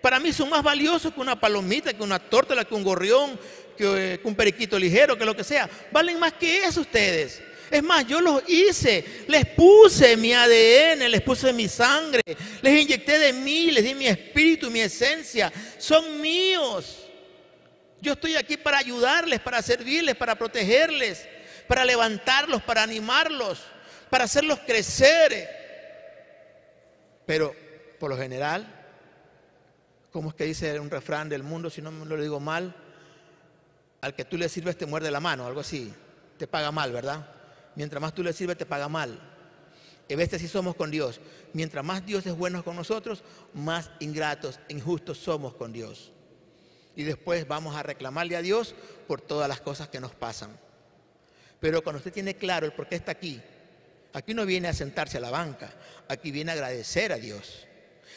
Para 0.00 0.20
mí 0.20 0.32
son 0.32 0.48
más 0.48 0.62
valiosos 0.62 1.12
que 1.12 1.20
una 1.20 1.38
palomita, 1.38 1.92
que 1.92 2.02
una 2.02 2.20
torta, 2.20 2.64
que 2.64 2.74
un 2.74 2.84
gorrión, 2.84 3.38
que, 3.76 4.20
un 4.22 4.34
periquito 4.34 4.78
ligero, 4.78 5.18
que 5.18 5.24
lo 5.24 5.36
que 5.36 5.42
sea. 5.42 5.68
Valen 5.90 6.20
más 6.20 6.34
que 6.34 6.64
eso 6.64 6.82
ustedes. 6.82 7.42
Es 7.70 7.82
más, 7.82 8.06
yo 8.06 8.20
los 8.20 8.42
hice, 8.48 9.24
les 9.28 9.46
puse 9.46 10.16
mi 10.16 10.32
ADN, 10.32 11.10
les 11.10 11.20
puse 11.22 11.52
mi 11.52 11.68
sangre, 11.68 12.22
les 12.62 12.82
inyecté 12.82 13.18
de 13.18 13.32
mí, 13.32 13.70
les 13.70 13.84
di 13.84 13.94
mi 13.94 14.06
espíritu, 14.06 14.70
mi 14.70 14.80
esencia. 14.80 15.52
Son 15.78 16.20
míos. 16.20 17.04
Yo 18.00 18.12
estoy 18.12 18.36
aquí 18.36 18.56
para 18.56 18.78
ayudarles, 18.78 19.40
para 19.40 19.60
servirles, 19.60 20.14
para 20.14 20.36
protegerles, 20.36 21.28
para 21.66 21.84
levantarlos, 21.84 22.62
para 22.62 22.82
animarlos, 22.82 23.60
para 24.08 24.24
hacerlos 24.24 24.60
crecer. 24.60 25.48
Pero 27.26 27.54
por 27.98 28.10
lo 28.10 28.16
general, 28.16 28.66
¿cómo 30.12 30.30
es 30.30 30.34
que 30.34 30.44
dice 30.44 30.78
un 30.80 30.90
refrán 30.90 31.28
del 31.28 31.42
mundo, 31.42 31.68
si 31.68 31.82
no 31.82 31.90
me 31.90 32.06
lo 32.06 32.20
digo 32.20 32.40
mal? 32.40 32.74
Al 34.00 34.14
que 34.14 34.24
tú 34.24 34.38
le 34.38 34.48
sirves 34.48 34.78
te 34.78 34.86
muerde 34.86 35.10
la 35.10 35.20
mano, 35.20 35.46
algo 35.46 35.60
así. 35.60 35.92
Te 36.38 36.46
paga 36.46 36.70
mal, 36.70 36.92
¿verdad? 36.92 37.37
Mientras 37.78 38.02
más 38.02 38.12
tú 38.12 38.24
le 38.24 38.32
sirves, 38.32 38.58
te 38.58 38.66
paga 38.66 38.88
mal. 38.88 39.20
A 40.10 40.16
veces 40.16 40.40
sí 40.40 40.48
somos 40.48 40.74
con 40.74 40.90
Dios. 40.90 41.20
Mientras 41.52 41.84
más 41.84 42.04
Dios 42.04 42.26
es 42.26 42.36
bueno 42.36 42.64
con 42.64 42.74
nosotros, 42.74 43.22
más 43.54 43.92
ingratos, 44.00 44.58
injustos 44.68 45.18
somos 45.18 45.54
con 45.54 45.72
Dios. 45.72 46.10
Y 46.96 47.04
después 47.04 47.46
vamos 47.46 47.76
a 47.76 47.84
reclamarle 47.84 48.34
a 48.34 48.42
Dios 48.42 48.74
por 49.06 49.20
todas 49.20 49.48
las 49.48 49.60
cosas 49.60 49.86
que 49.86 50.00
nos 50.00 50.12
pasan. 50.12 50.58
Pero 51.60 51.84
cuando 51.84 51.98
usted 51.98 52.12
tiene 52.12 52.34
claro 52.34 52.66
el 52.66 52.72
por 52.72 52.88
qué 52.88 52.96
está 52.96 53.12
aquí, 53.12 53.40
aquí 54.12 54.34
no 54.34 54.44
viene 54.44 54.66
a 54.66 54.72
sentarse 54.72 55.18
a 55.18 55.20
la 55.20 55.30
banca, 55.30 55.72
aquí 56.08 56.32
viene 56.32 56.50
a 56.50 56.54
agradecer 56.54 57.12
a 57.12 57.16
Dios, 57.16 57.68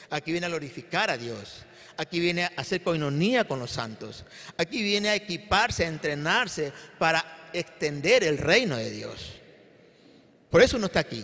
aquí 0.10 0.32
viene 0.32 0.47
a 0.47 0.50
glorificar 0.50 1.12
a 1.12 1.17
Dios, 1.17 1.65
aquí 1.97 2.19
viene 2.19 2.45
a 2.45 2.52
hacer 2.56 2.82
coinonía 2.82 3.47
con 3.47 3.60
los 3.60 3.69
santos, 3.69 4.26
aquí 4.58 4.82
viene 4.82 5.10
a 5.10 5.15
equiparse, 5.15 5.86
a 5.86 5.89
entrenarse 5.89 6.74
para 6.97 7.50
extender 7.54 8.24
el 8.24 8.39
reino 8.39 8.76
de 8.76 8.89
Dios. 8.89 9.40
Por 10.52 10.62
eso 10.62 10.78
uno 10.78 10.86
está 10.88 11.00
aquí. 11.00 11.24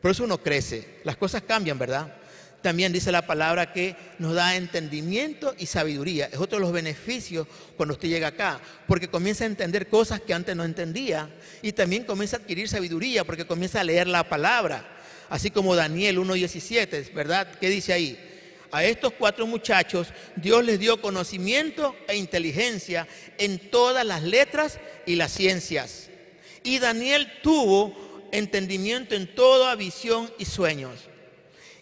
Por 0.00 0.12
eso 0.12 0.24
uno 0.24 0.38
crece. 0.38 1.00
Las 1.04 1.16
cosas 1.16 1.42
cambian, 1.42 1.78
¿verdad? 1.78 2.14
También 2.62 2.92
dice 2.92 3.12
la 3.12 3.26
palabra 3.26 3.72
que 3.72 3.94
nos 4.18 4.34
da 4.34 4.56
entendimiento 4.56 5.54
y 5.58 5.66
sabiduría. 5.66 6.26
Es 6.26 6.38
otro 6.38 6.58
de 6.58 6.64
los 6.64 6.72
beneficios 6.72 7.46
cuando 7.76 7.94
usted 7.94 8.08
llega 8.08 8.28
acá, 8.28 8.60
porque 8.86 9.08
comienza 9.08 9.44
a 9.44 9.48
entender 9.48 9.88
cosas 9.88 10.20
que 10.20 10.34
antes 10.34 10.56
no 10.56 10.64
entendía 10.64 11.28
y 11.62 11.72
también 11.72 12.04
comienza 12.04 12.36
a 12.36 12.40
adquirir 12.40 12.68
sabiduría 12.68 13.24
porque 13.24 13.46
comienza 13.46 13.80
a 13.80 13.84
leer 13.84 14.06
la 14.08 14.28
palabra. 14.28 14.84
Así 15.28 15.50
como 15.50 15.76
Daniel 15.76 16.18
1.17, 16.18 17.12
¿verdad? 17.12 17.48
¿Qué 17.60 17.68
dice 17.68 17.92
ahí? 17.92 18.18
A 18.70 18.84
estos 18.84 19.12
cuatro 19.12 19.46
muchachos 19.46 20.08
Dios 20.36 20.64
les 20.64 20.78
dio 20.78 21.00
conocimiento 21.00 21.96
e 22.06 22.16
inteligencia 22.16 23.06
en 23.38 23.70
todas 23.70 24.04
las 24.04 24.22
letras 24.22 24.78
y 25.06 25.16
las 25.16 25.32
ciencias. 25.32 26.10
Y 26.64 26.80
Daniel 26.80 27.30
tuvo 27.42 28.07
entendimiento 28.32 29.14
en 29.14 29.34
toda 29.34 29.74
visión 29.74 30.32
y 30.38 30.44
sueños. 30.44 31.08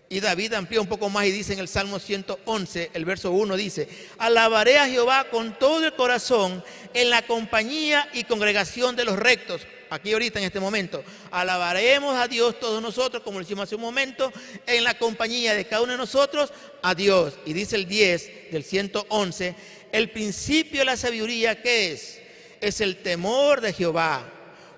Y 0.09 0.21
David 0.21 0.55
amplía 0.55 0.81
un 0.81 0.87
poco 0.87 1.11
más 1.11 1.27
y 1.27 1.33
dice 1.33 1.53
en 1.53 1.59
el 1.59 1.67
Salmo 1.67 1.99
111, 1.99 2.93
el 2.95 3.05
verso 3.05 3.33
1 3.33 3.57
dice, 3.57 3.89
alabaré 4.19 4.79
a 4.79 4.89
Jehová 4.89 5.27
con 5.31 5.59
todo 5.59 5.85
el 5.85 5.95
corazón 5.95 6.63
en 6.95 7.11
la 7.11 7.27
compañía 7.27 8.09
y 8.13 8.23
congregación 8.23 8.95
de 8.95 9.05
los 9.05 9.19
rectos. 9.19 9.63
Aquí 9.91 10.13
ahorita 10.13 10.39
en 10.39 10.45
este 10.45 10.61
momento, 10.61 11.03
alabaremos 11.33 12.17
a 12.17 12.29
Dios 12.29 12.59
todos 12.61 12.81
nosotros, 12.81 13.23
como 13.25 13.39
lo 13.39 13.45
hicimos 13.45 13.65
hace 13.65 13.75
un 13.75 13.81
momento, 13.81 14.33
en 14.67 14.85
la 14.85 14.97
compañía 14.97 15.55
de 15.55 15.65
cada 15.65 15.83
uno 15.83 15.93
de 15.93 15.99
nosotros, 15.99 16.53
a 16.83 16.95
Dios. 16.95 17.35
Y 17.45 17.53
dice 17.53 17.75
el 17.75 17.89
10 17.89 18.53
del 18.53 18.63
111, 18.63 19.55
el 19.91 20.11
principio 20.11 20.81
de 20.81 20.87
la 20.87 20.97
sabiduría, 20.97 21.61
¿qué 21.61 21.93
es? 21.93 22.21
Es 22.61 22.81
el 22.81 22.99
temor 22.99 23.61
de 23.61 23.73
Jehová 23.73 24.36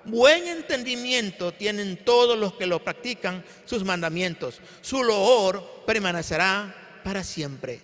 Buen 0.09 0.47
entendimiento 0.47 1.53
tienen 1.53 1.97
todos 2.03 2.37
los 2.37 2.53
que 2.55 2.65
lo 2.65 2.83
practican 2.83 3.43
sus 3.65 3.83
mandamientos. 3.83 4.59
Su 4.81 5.03
loor 5.03 5.83
permanecerá 5.85 7.01
para 7.03 7.23
siempre. 7.23 7.81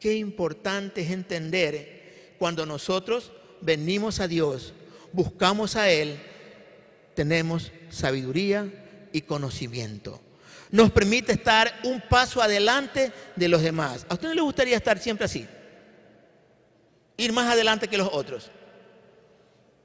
Qué 0.00 0.14
importante 0.14 1.02
es 1.02 1.10
entender 1.10 2.34
cuando 2.38 2.66
nosotros 2.66 3.30
venimos 3.60 4.18
a 4.18 4.26
Dios, 4.26 4.74
buscamos 5.12 5.76
a 5.76 5.88
Él, 5.88 6.18
tenemos 7.14 7.70
sabiduría 7.90 8.66
y 9.12 9.22
conocimiento. 9.22 10.20
Nos 10.70 10.90
permite 10.90 11.32
estar 11.32 11.80
un 11.84 12.00
paso 12.00 12.42
adelante 12.42 13.12
de 13.36 13.48
los 13.48 13.62
demás. 13.62 14.04
¿A 14.08 14.14
usted 14.14 14.28
no 14.28 14.34
le 14.34 14.40
gustaría 14.40 14.76
estar 14.76 14.98
siempre 14.98 15.26
así? 15.26 15.46
Ir 17.16 17.32
más 17.32 17.52
adelante 17.52 17.86
que 17.86 17.98
los 17.98 18.08
otros 18.10 18.50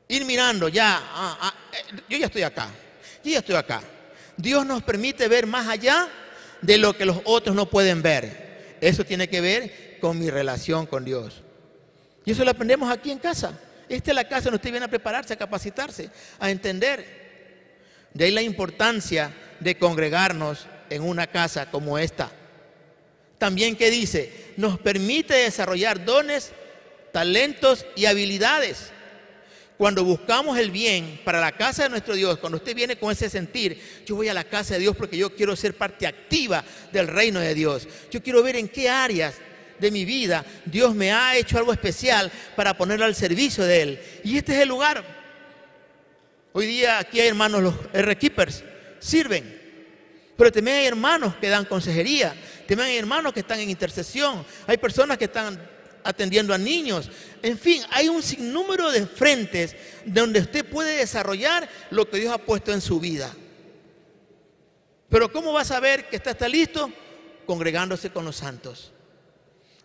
ir 0.08 0.26
mirando 0.26 0.67
ya, 0.70 0.98
ah, 0.98 1.38
ah, 1.41 1.54
eh, 1.74 2.02
yo 2.10 2.17
ya 2.17 2.28
estoy 2.28 2.43
acá, 2.43 2.70
yo 3.24 3.32
ya 3.32 3.39
estoy 3.39 3.56
acá. 3.56 3.82
Dios 4.36 4.65
nos 4.65 4.84
permite 4.84 5.28
ver 5.28 5.48
más 5.48 5.67
allá 5.67 6.08
de 6.62 6.78
lo 6.78 6.96
que 6.96 7.06
los 7.06 7.20
otros 7.26 7.56
no 7.56 7.70
pueden 7.70 8.02
ver. 8.02 8.76
Eso 8.80 9.04
tiene 9.04 9.28
que 9.28 9.41
ver 9.41 9.98
con 10.00 10.20
mi 10.20 10.30
relación 10.30 10.86
con 10.86 11.04
Dios. 11.04 11.41
Y 12.26 12.32
eso 12.32 12.43
lo 12.43 12.52
aprendemos 12.52 12.91
aquí 12.91 13.12
en 13.12 13.20
casa. 13.20 13.60
Esta 13.89 14.12
es 14.12 14.15
la 14.15 14.28
casa 14.28 14.46
donde 14.46 14.58
usted 14.58 14.72
viene 14.72 14.86
a 14.86 14.89
prepararse, 14.89 15.34
a 15.34 15.38
capacitarse, 15.38 16.10
a 16.39 16.52
entender. 16.52 17.28
De 18.13 18.26
ahí 18.26 18.32
la 18.32 18.41
importancia 18.41 19.34
de 19.60 19.78
congregarnos 19.78 20.67
en 20.89 21.04
una 21.04 21.28
casa 21.28 21.72
como 21.72 21.98
esta. 21.98 22.32
También 23.38 23.76
que 23.76 23.89
dice, 23.89 24.54
nos 24.58 24.80
permite 24.80 25.34
desarrollar 25.34 26.04
dones, 26.06 26.52
talentos 27.12 27.86
y 27.96 28.06
habilidades 28.06 28.91
cuando 29.78 30.04
buscamos 30.04 30.58
el 30.58 30.72
bien 30.72 31.22
para 31.24 31.40
la 31.40 31.52
casa 31.52 31.84
de 31.84 31.90
nuestro 31.90 32.16
Dios, 32.16 32.40
cuando 32.40 32.58
usted 32.58 32.76
viene 32.76 32.98
con 32.98 33.12
ese 33.12 33.30
sentir, 33.30 33.80
yo 34.06 34.16
voy 34.16 34.28
a 34.28 34.34
la 34.34 34.44
casa 34.44 34.74
de 34.74 34.80
Dios 34.80 34.96
porque 34.96 35.18
yo 35.18 35.36
quiero 35.36 35.56
ser 35.56 35.76
parte 35.76 36.08
activa 36.08 36.63
del 36.92 37.08
reino 37.08 37.40
de 37.40 37.54
Dios. 37.54 37.88
Yo 38.10 38.22
quiero 38.24 38.42
ver 38.42 38.56
en 38.56 38.68
qué 38.68 38.90
áreas 38.90 39.36
de 39.78 39.92
mi 39.92 40.06
vida 40.06 40.44
Dios 40.66 40.96
me 40.96 41.12
ha 41.12 41.38
hecho 41.38 41.60
algo 41.60 41.72
especial 41.72 42.32
para 42.56 42.76
ponerlo 42.76 43.06
al 43.06 43.13
servicio 43.13 43.63
de 43.66 43.82
Él. 43.82 44.00
Y 44.24 44.38
este 44.38 44.56
es 44.56 44.62
el 44.62 44.70
lugar. 44.70 45.04
Hoy 46.54 46.66
día 46.66 46.98
aquí 46.98 47.20
hay 47.20 47.28
hermanos, 47.28 47.62
los 47.62 47.76
R-Keepers, 47.94 48.63
sirven. 48.98 49.58
Pero 50.36 50.52
también 50.52 50.78
hay 50.78 50.86
hermanos 50.88 51.36
que 51.36 51.50
dan 51.50 51.66
consejería, 51.66 52.36
también 52.68 52.90
hay 52.90 52.98
hermanos 52.98 53.34
que 53.34 53.42
están 53.42 53.60
en 53.60 53.70
intercesión, 53.70 54.44
hay 54.66 54.78
personas 54.78 55.18
que 55.18 55.26
están 55.26 55.60
atendiendo 56.08 56.54
a 56.54 56.58
niños. 56.58 57.10
En 57.43 57.58
fin, 57.58 57.84
hay 57.91 58.08
un 58.08 58.24
sinnúmero 58.24 58.91
de 58.91 59.06
frentes 59.06 59.76
donde 60.06 60.39
usted 60.39 60.65
puede 60.65 60.98
desarrollar 60.98 61.70
lo 61.91 62.10
que 62.10 62.17
Dios 62.17 62.34
ha 62.34 62.38
puesto 62.38 62.72
en 62.72 62.82
su 62.82 63.00
vida. 63.00 63.34
Pero 65.10 65.32
¿cómo 65.32 65.54
va 65.54 65.62
a 65.62 65.65
saber 65.65 66.10
que 66.10 66.15
está, 66.15 66.32
está 66.32 66.48
listo? 66.48 66.91
Congregándose 67.46 68.10
con 68.10 68.26
los 68.26 68.38
santos. 68.38 68.91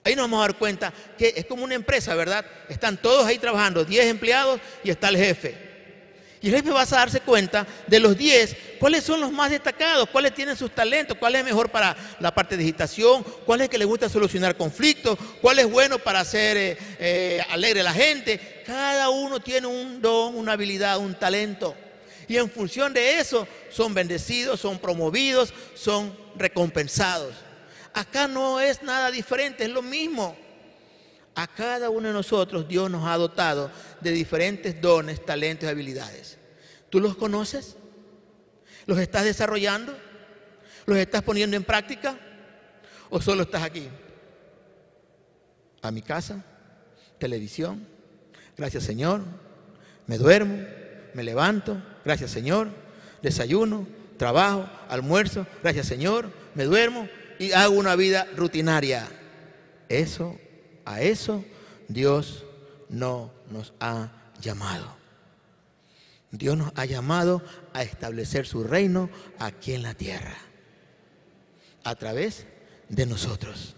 Ahí 0.05 0.17
nos 0.17 0.25
vamos 0.25 0.39
a 0.39 0.49
dar 0.49 0.59
cuenta 0.59 0.93
que 1.17 1.33
es 1.37 1.47
como 1.47 1.65
una 1.65 1.75
empresa, 1.75 2.15
¿verdad? 2.15 2.45
Están 2.69 3.01
todos 3.01 3.25
ahí 3.27 3.39
trabajando, 3.39 3.85
10 3.85 4.07
empleados 4.07 4.61
y 4.83 4.91
está 4.91 5.09
el 5.09 5.17
jefe. 5.17 5.72
Y 6.43 6.49
el 6.49 6.57
jefe 6.57 6.71
va 6.71 6.83
a 6.83 6.87
darse 6.87 7.21
cuenta 7.21 7.65
de 7.87 8.01
los 8.01 8.19
10, 8.19 8.57
cuáles 8.81 9.05
son 9.05 9.21
los 9.21 9.31
más 9.31 9.51
destacados, 9.51 10.09
cuáles 10.09 10.35
tienen 10.35 10.57
sus 10.57 10.75
talentos, 10.75 11.17
cuál 11.17 11.37
es 11.37 11.45
mejor 11.45 11.71
para 11.71 11.97
la 12.19 12.35
parte 12.35 12.57
de 12.57 12.65
digitación, 12.65 13.23
cuál 13.47 13.61
es 13.61 13.69
que 13.69 13.79
le 13.79 13.85
gusta 13.85 14.09
solucionar 14.09 14.57
conflictos, 14.57 15.17
cuál 15.41 15.61
es 15.61 15.71
bueno 15.71 16.01
para 16.01 16.19
hacer 16.19 16.57
eh, 16.57 16.77
eh, 16.99 17.41
alegre 17.49 17.81
a 17.81 17.85
la 17.85 17.93
gente. 17.93 18.63
Cada 18.67 19.09
uno 19.09 19.39
tiene 19.39 19.69
un 19.69 20.03
don, 20.03 20.35
una 20.35 20.55
habilidad, 20.55 20.99
un 20.99 21.15
talento. 21.15 21.77
Y 22.27 22.37
en 22.37 22.51
función 22.51 22.93
de 22.93 23.21
eso 23.21 23.47
son 23.71 23.95
bendecidos, 23.95 24.59
son 24.59 24.81
promovidos, 24.81 25.55
son 25.75 26.17
recompensados. 26.35 27.35
Acá 27.95 28.27
no 28.27 28.59
es 28.59 28.83
nada 28.83 29.13
diferente, 29.13 29.63
es 29.65 29.71
lo 29.71 29.83
mismo. 29.83 30.37
A 31.35 31.47
cada 31.47 31.89
uno 31.91 32.09
de 32.09 32.15
nosotros 32.15 32.69
Dios 32.69 32.91
nos 32.91 33.07
ha 33.07 33.17
dotado 33.17 33.71
de 34.01 34.11
diferentes 34.11 34.81
dones, 34.81 35.25
talentos 35.25 35.67
y 35.67 35.71
habilidades. 35.71 36.39
¿Tú 36.91 37.01
los 37.01 37.17
conoces? 37.17 37.77
¿Los 38.87 38.99
estás 38.99 39.25
desarrollando? 39.25 39.97
¿Los 40.87 40.99
estás 40.99 41.23
poniendo 41.23 41.57
en 41.57 41.65
práctica? 41.65 42.19
¿O 43.09 43.21
solo 43.21 43.45
estás 43.45 43.63
aquí? 43.63 43.89
A 45.81 45.91
mi 45.91 46.03
casa, 46.03 46.45
televisión, 47.19 47.87
gracias 48.57 48.85
Señor, 48.85 49.23
me 50.07 50.19
duermo, 50.19 50.59
me 51.15 51.23
levanto, 51.23 51.83
gracias 52.05 52.31
Señor, 52.31 52.69
desayuno, 53.23 53.87
trabajo, 54.17 54.69
almuerzo, 54.89 55.47
gracias 55.63 55.87
Señor, 55.87 56.31
me 56.55 56.65
duermo 56.65 57.09
y 57.39 57.53
hago 57.53 57.75
una 57.75 57.97
vida 57.97 58.27
rutinaria. 58.37 59.09
Eso, 59.89 60.39
a 60.85 61.01
eso 61.03 61.45
Dios 61.89 62.45
no 62.89 63.31
nos 63.51 63.73
ha 63.81 64.11
llamado. 64.41 65.03
Dios 66.31 66.57
nos 66.57 66.73
ha 66.77 66.85
llamado 66.87 67.43
a 67.75 67.83
establecer 67.83 68.47
su 68.47 68.65
reino 68.65 69.11
aquí 69.39 69.75
en 69.75 69.83
la 69.83 69.95
tierra, 69.95 70.37
a 71.85 71.95
través 71.95 72.47
de 72.89 73.05
nosotros. 73.07 73.75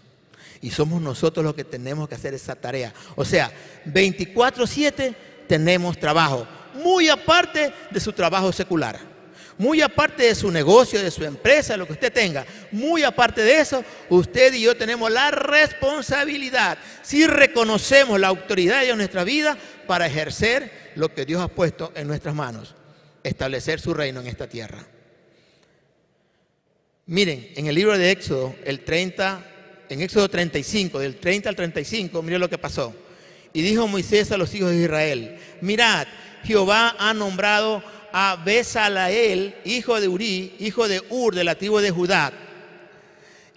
Y 0.61 0.71
somos 0.71 1.01
nosotros 1.01 1.43
los 1.43 1.53
que 1.53 1.65
tenemos 1.65 2.07
que 2.07 2.15
hacer 2.15 2.33
esa 2.33 2.55
tarea. 2.55 2.93
O 3.15 3.25
sea, 3.25 3.51
24/7 3.85 5.15
tenemos 5.47 5.99
trabajo, 5.99 6.47
muy 6.75 7.09
aparte 7.09 7.73
de 7.91 7.99
su 7.99 8.13
trabajo 8.13 8.51
secular, 8.51 8.99
muy 9.57 9.81
aparte 9.81 10.23
de 10.23 10.35
su 10.35 10.51
negocio, 10.51 11.01
de 11.01 11.11
su 11.11 11.23
empresa, 11.23 11.77
lo 11.77 11.85
que 11.85 11.93
usted 11.93 12.11
tenga, 12.11 12.45
muy 12.71 13.03
aparte 13.03 13.41
de 13.41 13.59
eso, 13.59 13.83
usted 14.09 14.53
y 14.53 14.61
yo 14.61 14.75
tenemos 14.75 15.11
la 15.11 15.31
responsabilidad, 15.31 16.77
si 17.01 17.25
reconocemos 17.25 18.19
la 18.19 18.27
autoridad 18.27 18.81
de 18.81 18.95
nuestra 18.95 19.23
vida, 19.23 19.57
para 19.87 20.07
ejercer 20.07 20.91
lo 20.95 21.13
que 21.13 21.25
Dios 21.25 21.41
ha 21.41 21.47
puesto 21.47 21.91
en 21.95 22.07
nuestras 22.07 22.35
manos, 22.35 22.75
establecer 23.23 23.79
su 23.79 23.93
reino 23.93 24.21
en 24.21 24.27
esta 24.27 24.47
tierra. 24.47 24.85
Miren, 27.07 27.51
en 27.55 27.67
el 27.67 27.75
libro 27.75 27.97
de 27.97 28.11
Éxodo, 28.11 28.55
el 28.65 28.79
30, 28.79 29.43
en 29.89 30.01
Éxodo 30.01 30.27
35, 30.27 30.99
del 30.99 31.17
30 31.17 31.49
al 31.49 31.55
35, 31.55 32.21
miren 32.23 32.41
lo 32.41 32.49
que 32.49 32.57
pasó. 32.57 32.95
Y 33.53 33.61
dijo 33.61 33.87
Moisés 33.87 34.31
a 34.31 34.37
los 34.37 34.53
hijos 34.55 34.71
de 34.71 34.81
Israel, 34.81 35.37
mirad, 35.61 36.07
Jehová 36.43 36.95
ha 36.97 37.13
nombrado 37.13 37.83
a 38.17 38.37
Besalael, 38.37 39.53
hijo 39.65 39.99
de 39.99 40.07
Uri, 40.07 40.55
hijo 40.59 40.87
de 40.87 41.03
Ur, 41.09 41.35
de 41.35 41.43
la 41.43 41.55
tribu 41.55 41.79
de 41.79 41.91
Judá, 41.91 42.31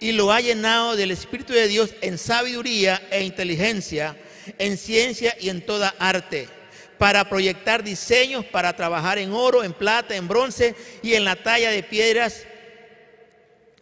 y 0.01 0.11
lo 0.11 0.33
ha 0.33 0.41
llenado 0.41 0.97
del 0.97 1.11
Espíritu 1.11 1.53
de 1.53 1.69
Dios 1.69 1.91
en 2.01 2.17
sabiduría 2.17 3.01
e 3.09 3.23
inteligencia, 3.23 4.17
en 4.57 4.75
ciencia 4.75 5.33
y 5.39 5.47
en 5.47 5.65
toda 5.65 5.95
arte 5.97 6.49
para 6.97 7.29
proyectar 7.29 7.85
diseños, 7.85 8.43
para 8.43 8.75
trabajar 8.75 9.17
en 9.17 9.31
oro, 9.31 9.63
en 9.63 9.71
plata, 9.71 10.17
en 10.17 10.27
bronce 10.27 10.75
y 11.01 11.13
en 11.13 11.23
la 11.23 11.37
talla 11.37 11.71
de 11.71 11.81
piedras 11.81 12.43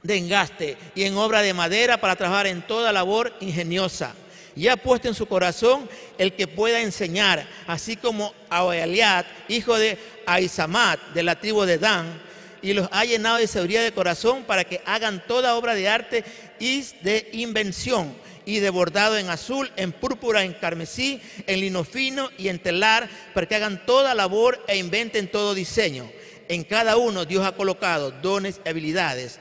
de 0.04 0.16
engaste 0.16 0.78
y 0.94 1.06
en 1.06 1.18
obra 1.18 1.42
de 1.42 1.56
madera 1.56 2.00
para 2.00 2.16
trabajar 2.16 2.46
en 2.46 2.62
toda 2.62 2.92
labor 2.92 3.34
ingeniosa. 3.40 4.14
Y 4.58 4.68
ha 4.70 4.76
puesto 4.76 5.08
en 5.08 5.14
su 5.14 5.28
corazón 5.28 5.88
el 6.18 6.34
que 6.34 6.48
pueda 6.48 6.82
enseñar, 6.82 7.48
así 7.68 7.96
como 7.96 8.34
a 8.50 8.66
Eliad, 8.76 9.24
hijo 9.50 9.78
de 9.78 10.00
Aizamat, 10.26 11.00
de 11.14 11.22
la 11.22 11.40
tribu 11.40 11.62
de 11.62 11.78
Dan, 11.78 12.20
y 12.64 12.74
los 12.74 12.90
ha 12.92 13.06
llenado 13.06 13.38
de 13.38 13.46
sabiduría 13.46 13.84
de 13.84 13.92
corazón 13.92 14.46
para 14.46 14.64
que 14.64 14.82
hagan 14.86 15.24
toda 15.28 15.56
obra 15.56 15.76
de 15.76 15.88
arte 15.88 16.24
y 16.60 16.82
de 17.02 17.30
invención 17.34 18.16
y 18.48 18.58
de 18.58 18.72
bordado 18.72 19.16
en 19.20 19.30
azul, 19.30 19.72
en 19.76 19.92
púrpura, 19.92 20.44
en 20.44 20.54
carmesí, 20.54 21.22
en 21.46 21.62
lino 21.62 21.84
fino 21.84 22.32
y 22.40 22.48
en 22.48 22.58
telar, 22.58 23.08
para 23.36 23.46
que 23.46 23.56
hagan 23.56 23.86
toda 23.86 24.16
labor 24.16 24.64
e 24.68 24.78
inventen 24.78 25.30
todo 25.30 25.54
diseño. 25.54 26.10
En 26.50 26.64
cada 26.64 26.98
uno 26.98 27.26
Dios 27.26 27.46
ha 27.46 27.52
colocado 27.52 28.10
dones 28.10 28.60
y 28.66 28.70
habilidades 28.70 29.38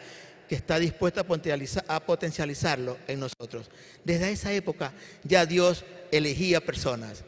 que 0.48 0.54
está 0.54 0.78
dispuesto 0.78 1.20
a 1.20 2.00
potencializarlo 2.00 2.98
en 3.06 3.20
nosotros. 3.20 3.70
Desde 4.04 4.30
esa 4.30 4.52
época 4.52 4.92
ya 5.24 5.46
Dios 5.46 5.84
elegía 6.10 6.60
personas. 6.60 7.24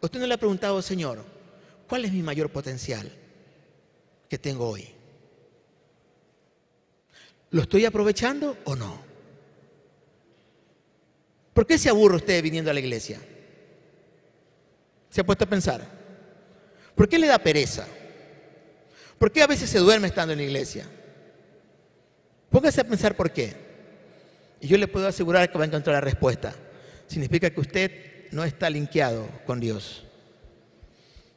Usted 0.00 0.20
no 0.20 0.26
le 0.26 0.34
ha 0.34 0.38
preguntado, 0.38 0.80
Señor, 0.82 1.24
¿cuál 1.88 2.04
es 2.04 2.12
mi 2.12 2.22
mayor 2.22 2.50
potencial 2.50 3.10
que 4.28 4.38
tengo 4.38 4.68
hoy? 4.68 4.88
¿Lo 7.50 7.62
estoy 7.62 7.84
aprovechando 7.84 8.58
o 8.64 8.76
no? 8.76 9.00
¿Por 11.54 11.66
qué 11.66 11.78
se 11.78 11.88
aburre 11.88 12.16
usted 12.16 12.42
viniendo 12.42 12.70
a 12.70 12.74
la 12.74 12.80
iglesia? 12.80 13.20
¿Se 15.08 15.20
ha 15.20 15.24
puesto 15.24 15.44
a 15.44 15.48
pensar? 15.48 15.86
¿Por 16.94 17.08
qué 17.08 17.18
le 17.18 17.28
da 17.28 17.38
pereza? 17.38 17.86
¿Por 19.18 19.30
qué 19.30 19.42
a 19.42 19.46
veces 19.46 19.70
se 19.70 19.78
duerme 19.78 20.08
estando 20.08 20.32
en 20.32 20.40
la 20.40 20.44
iglesia? 20.44 20.86
Póngase 22.54 22.82
a 22.82 22.84
pensar 22.84 23.16
por 23.16 23.32
qué. 23.32 23.52
Y 24.60 24.68
yo 24.68 24.78
le 24.78 24.86
puedo 24.86 25.08
asegurar 25.08 25.50
que 25.50 25.58
va 25.58 25.64
a 25.64 25.66
encontrar 25.66 25.94
la 25.94 26.00
respuesta. 26.00 26.54
Significa 27.08 27.50
que 27.50 27.60
usted 27.60 27.90
no 28.30 28.44
está 28.44 28.70
linkeado 28.70 29.28
con 29.44 29.58
Dios. 29.58 30.04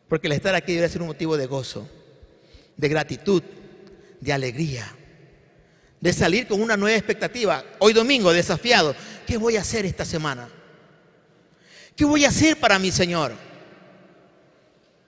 Porque 0.07 0.27
el 0.27 0.33
estar 0.33 0.53
aquí 0.53 0.75
debe 0.75 0.87
ser 0.87 1.01
un 1.01 1.07
motivo 1.07 1.35
de 1.35 1.47
gozo, 1.47 1.89
de 2.75 2.87
gratitud, 2.87 3.41
de 4.21 4.31
alegría, 4.31 4.85
de 5.99 6.13
salir 6.13 6.47
con 6.47 6.61
una 6.61 6.77
nueva 6.77 6.95
expectativa. 6.95 7.65
Hoy 7.79 7.93
domingo, 7.93 8.31
desafiado, 8.31 8.95
¿qué 9.25 9.37
voy 9.37 9.57
a 9.57 9.61
hacer 9.61 9.87
esta 9.87 10.05
semana? 10.05 10.47
¿Qué 11.95 12.05
voy 12.05 12.25
a 12.25 12.29
hacer 12.29 12.59
para 12.59 12.77
mi 12.77 12.91
Señor? 12.91 13.31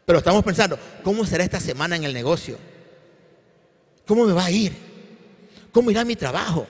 Pero 0.07 0.17
estamos 0.17 0.43
pensando, 0.43 0.79
¿cómo 1.03 1.23
será 1.23 1.43
esta 1.43 1.59
semana 1.59 1.95
en 1.95 2.03
el 2.03 2.15
negocio? 2.15 2.57
¿Cómo 4.07 4.25
me 4.25 4.33
va 4.33 4.45
a 4.45 4.49
ir? 4.49 4.88
¿Cómo 5.71 5.91
irá 5.91 6.03
mi 6.03 6.15
trabajo? 6.15 6.67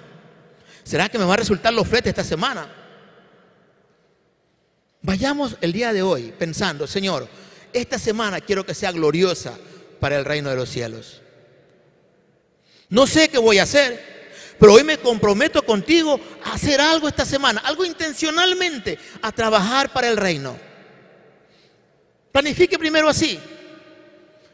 ¿Será 0.84 1.10
que 1.10 1.18
me 1.18 1.26
va 1.26 1.34
a 1.34 1.38
resultar 1.38 1.74
los 1.74 1.88
fletes 1.88 2.10
esta 2.10 2.24
semana? 2.24 2.68
Vayamos 5.02 5.56
el 5.62 5.72
día 5.72 5.94
de 5.94 6.02
hoy 6.02 6.34
pensando, 6.38 6.86
Señor, 6.86 7.28
esta 7.72 7.98
semana 7.98 8.42
quiero 8.42 8.66
que 8.66 8.74
sea 8.74 8.92
gloriosa 8.92 9.58
para 10.00 10.18
el 10.18 10.26
reino 10.26 10.50
de 10.50 10.56
los 10.56 10.70
cielos. 10.70 11.22
No 12.90 13.06
sé 13.08 13.30
qué 13.30 13.38
voy 13.38 13.60
a 13.60 13.64
hacer, 13.64 14.20
pero 14.60 14.74
hoy 14.74 14.84
me 14.84 14.98
comprometo 14.98 15.64
contigo 15.64 16.20
a 16.44 16.54
hacer 16.54 16.82
algo 16.82 17.08
esta 17.08 17.24
semana, 17.24 17.62
algo 17.64 17.86
intencionalmente, 17.86 18.98
a 19.22 19.32
trabajar 19.32 19.94
para 19.94 20.10
el 20.10 20.18
reino. 20.18 20.58
Planifique 22.32 22.78
primero 22.78 23.08
así. 23.08 23.40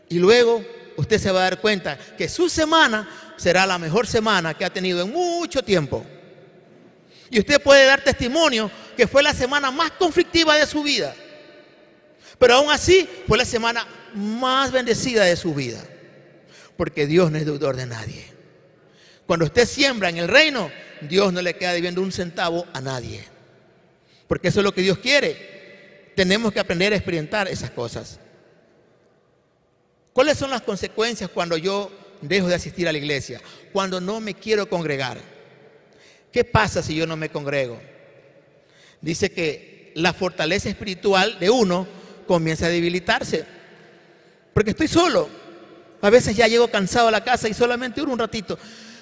Y 0.09 0.19
luego 0.19 0.63
usted 0.97 1.19
se 1.19 1.31
va 1.31 1.39
a 1.39 1.49
dar 1.49 1.61
cuenta 1.61 1.97
que 2.17 2.29
su 2.29 2.49
semana 2.49 3.24
será 3.37 3.65
la 3.65 3.77
mejor 3.77 4.07
semana 4.07 4.53
que 4.53 4.65
ha 4.65 4.69
tenido 4.69 5.01
en 5.01 5.11
mucho 5.11 5.63
tiempo. 5.63 6.05
Y 7.29 7.39
usted 7.39 7.61
puede 7.61 7.85
dar 7.85 8.01
testimonio 8.01 8.69
que 8.95 9.07
fue 9.07 9.23
la 9.23 9.33
semana 9.33 9.71
más 9.71 9.91
conflictiva 9.91 10.55
de 10.55 10.65
su 10.65 10.83
vida. 10.83 11.15
Pero 12.37 12.55
aún 12.55 12.71
así 12.71 13.09
fue 13.27 13.37
la 13.37 13.45
semana 13.45 13.87
más 14.13 14.71
bendecida 14.71 15.23
de 15.23 15.35
su 15.35 15.53
vida 15.53 15.83
porque 16.77 17.07
Dios 17.07 17.31
no 17.31 17.37
es 17.37 17.45
deudor 17.45 17.75
de 17.75 17.85
nadie. 17.85 18.25
Cuando 19.25 19.45
usted 19.45 19.65
siembra 19.65 20.09
en 20.09 20.17
el 20.17 20.27
reino, 20.27 20.71
Dios 21.01 21.33
no 21.33 21.41
le 21.41 21.55
queda 21.55 21.73
debiendo 21.73 22.01
un 22.01 22.11
centavo 22.11 22.65
a 22.73 22.81
nadie. 22.81 23.25
Porque 24.27 24.49
eso 24.49 24.59
es 24.59 24.63
lo 24.63 24.73
que 24.73 24.81
Dios 24.81 24.97
quiere. 24.99 26.11
Tenemos 26.15 26.53
que 26.53 26.59
aprender 26.59 26.93
a 26.93 26.95
experimentar 26.95 27.47
esas 27.47 27.71
cosas. 27.71 28.19
¿Cuáles 30.13 30.37
son 30.37 30.49
las 30.49 30.61
consecuencias 30.61 31.29
cuando 31.29 31.57
yo 31.57 31.91
dejo 32.27 32.47
de 32.47 32.55
asistir 32.55 32.87
a 32.87 32.91
la 32.91 32.97
iglesia? 32.97 33.41
Cuando 33.73 33.99
no 33.99 34.19
me 34.19 34.33
quiero 34.33 34.67
congregar. 34.67 35.17
¿Qué 36.31 36.43
pasa 36.43 36.83
si 36.83 36.95
yo 36.95 37.07
no 37.07 37.15
me 37.15 37.29
congrego? 37.29 37.79
Dice 39.01 39.31
que 39.31 39.91
la 39.95 40.13
fortaleza 40.13 40.69
espiritual 40.69 41.39
de 41.39 41.49
uno 41.49 41.87
comienza 42.27 42.65
a 42.65 42.69
debilitarse. 42.69 43.45
Porque 44.53 44.71
estoy 44.71 44.87
solo. 44.87 45.29
A 46.01 46.09
veces 46.09 46.35
ya 46.35 46.47
llego 46.47 46.67
cansado 46.67 47.07
a 47.07 47.11
la 47.11 47.23
casa 47.23 47.47
y 47.47 47.53
solamente 47.53 48.01
oro 48.01 48.11
un 48.11 48.19
ratito. 48.19 48.57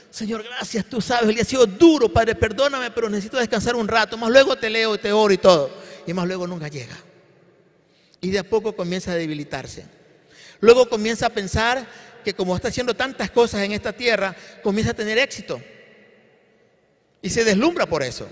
Señor, 0.09 0.43
gracias, 0.43 0.85
tú 0.85 1.01
sabes, 1.01 1.27
el 1.27 1.33
día 1.33 1.41
ha 1.41 1.45
sido 1.45 1.65
duro, 1.65 2.07
Padre, 2.07 2.35
perdóname, 2.35 2.91
pero 2.91 3.09
necesito 3.09 3.37
descansar 3.37 3.75
un 3.75 3.87
rato. 3.87 4.15
Más 4.15 4.29
luego 4.29 4.55
te 4.55 4.69
leo, 4.69 4.97
te 4.99 5.11
oro 5.11 5.33
y 5.33 5.37
todo. 5.37 5.71
Y 6.05 6.13
más 6.13 6.27
luego 6.27 6.45
nunca 6.45 6.67
llega. 6.67 6.95
Y 8.21 8.29
de 8.29 8.39
a 8.39 8.43
poco 8.43 8.75
comienza 8.75 9.11
a 9.11 9.15
debilitarse. 9.15 9.85
Luego 10.59 10.87
comienza 10.87 11.25
a 11.25 11.29
pensar 11.29 11.85
que 12.23 12.33
como 12.33 12.55
está 12.55 12.69
haciendo 12.69 12.95
tantas 12.95 13.29
cosas 13.31 13.61
en 13.63 13.71
esta 13.71 13.93
tierra, 13.93 14.35
comienza 14.61 14.91
a 14.91 14.95
tener 14.95 15.17
éxito. 15.17 15.61
Y 17.21 17.29
se 17.29 17.43
deslumbra 17.43 17.85
por 17.85 18.03
eso. 18.03 18.27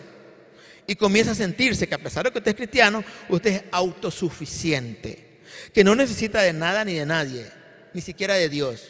Y 0.88 0.96
comienza 0.96 1.32
a 1.32 1.36
sentirse 1.36 1.88
que 1.88 1.96
a 1.96 2.00
pesar 2.00 2.26
de 2.26 2.32
que 2.32 2.40
usted 2.40 2.52
es 2.52 2.58
cristiano, 2.58 3.04
usted 3.30 3.52
es 3.52 3.64
autosuficiente. 3.72 5.40
Que 5.74 5.84
no 5.84 5.96
necesita 5.96 6.42
de 6.42 6.54
nada 6.54 6.84
ni 6.84 6.96
de 6.96 7.06
nadie 7.06 7.62
ni 7.94 8.02
siquiera 8.02 8.36
de 8.36 8.50
Dios. 8.50 8.88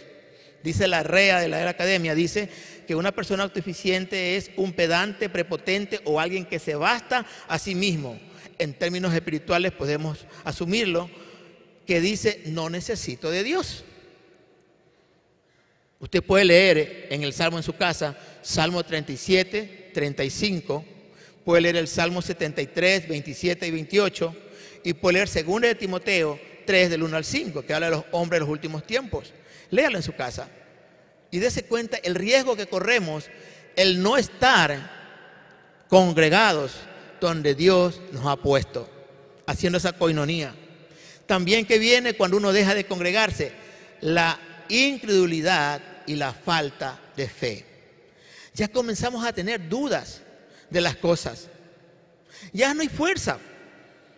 Dice 0.64 0.88
la 0.88 1.04
REA 1.04 1.40
de 1.40 1.48
la 1.48 1.68
Academia, 1.70 2.14
dice 2.14 2.50
que 2.88 2.96
una 2.96 3.12
persona 3.12 3.44
autoeficiente 3.44 4.38
es 4.38 4.52
un 4.58 4.74
pedante, 4.74 5.30
prepotente 5.30 6.02
o 6.04 6.20
alguien 6.20 6.46
que 6.46 6.60
se 6.60 6.76
basta 6.76 7.26
a 7.48 7.58
sí 7.58 7.74
mismo. 7.74 8.20
En 8.60 8.74
términos 8.74 9.14
espirituales 9.14 9.72
podemos 9.72 10.26
asumirlo, 10.44 11.10
que 11.88 12.00
dice, 12.00 12.44
no 12.46 12.70
necesito 12.70 13.32
de 13.32 13.44
Dios. 13.44 13.86
Usted 16.02 16.24
puede 16.24 16.46
leer 16.46 17.08
en 17.12 17.22
el 17.22 17.32
Salmo 17.32 17.58
en 17.58 17.64
su 17.64 17.74
casa, 17.74 18.18
Salmo 18.42 18.84
37, 18.84 19.92
35, 19.94 20.84
puede 21.46 21.62
leer 21.62 21.76
el 21.76 21.88
Salmo 21.88 22.24
73, 22.24 23.08
27 23.08 23.68
y 23.68 23.72
28, 23.72 24.36
y 24.84 24.94
puede 24.94 25.24
leer 25.24 25.46
2 25.46 25.62
de 25.62 25.76
Timoteo 25.76 26.40
3 26.66 26.90
del 26.90 27.04
1 27.04 27.18
al 27.18 27.24
5, 27.24 27.62
que 27.62 27.74
habla 27.76 27.92
de 27.92 27.96
los 27.98 28.06
hombres 28.14 28.38
de 28.38 28.46
los 28.46 28.50
últimos 28.50 28.84
tiempos. 28.84 29.32
Léalo 29.70 29.98
en 29.98 30.04
su 30.04 30.14
casa. 30.14 30.50
y 31.30 31.38
dése 31.38 31.64
cuenta 31.64 31.98
el 31.98 32.16
riesgo 32.16 32.58
que 32.58 32.66
corremos 32.66 33.30
el 33.78 34.02
no 34.02 34.18
estar 34.18 34.92
congregados 35.88 36.74
donde 37.22 37.54
Dios 37.54 38.02
nos 38.12 38.26
ha 38.26 38.36
puesto, 38.36 38.90
haciendo 39.46 39.78
esa 39.78 39.94
coinonía. 39.94 40.54
También 41.28 41.66
que 41.66 41.78
viene 41.78 42.16
cuando 42.16 42.38
uno 42.38 42.52
deja 42.52 42.74
de 42.74 42.86
congregarse, 42.86 43.52
la 44.02 44.40
incredulidad 44.68 45.91
y 46.06 46.16
la 46.16 46.34
falta 46.34 47.00
de 47.16 47.28
fe. 47.28 47.66
Ya 48.54 48.68
comenzamos 48.68 49.26
a 49.26 49.34
tener 49.34 49.68
dudas 49.68 50.22
de 50.70 50.82
las 50.82 50.96
cosas. 50.96 51.48
Ya 52.52 52.74
no 52.74 52.82
hay 52.82 52.90
fuerza. 52.90 53.38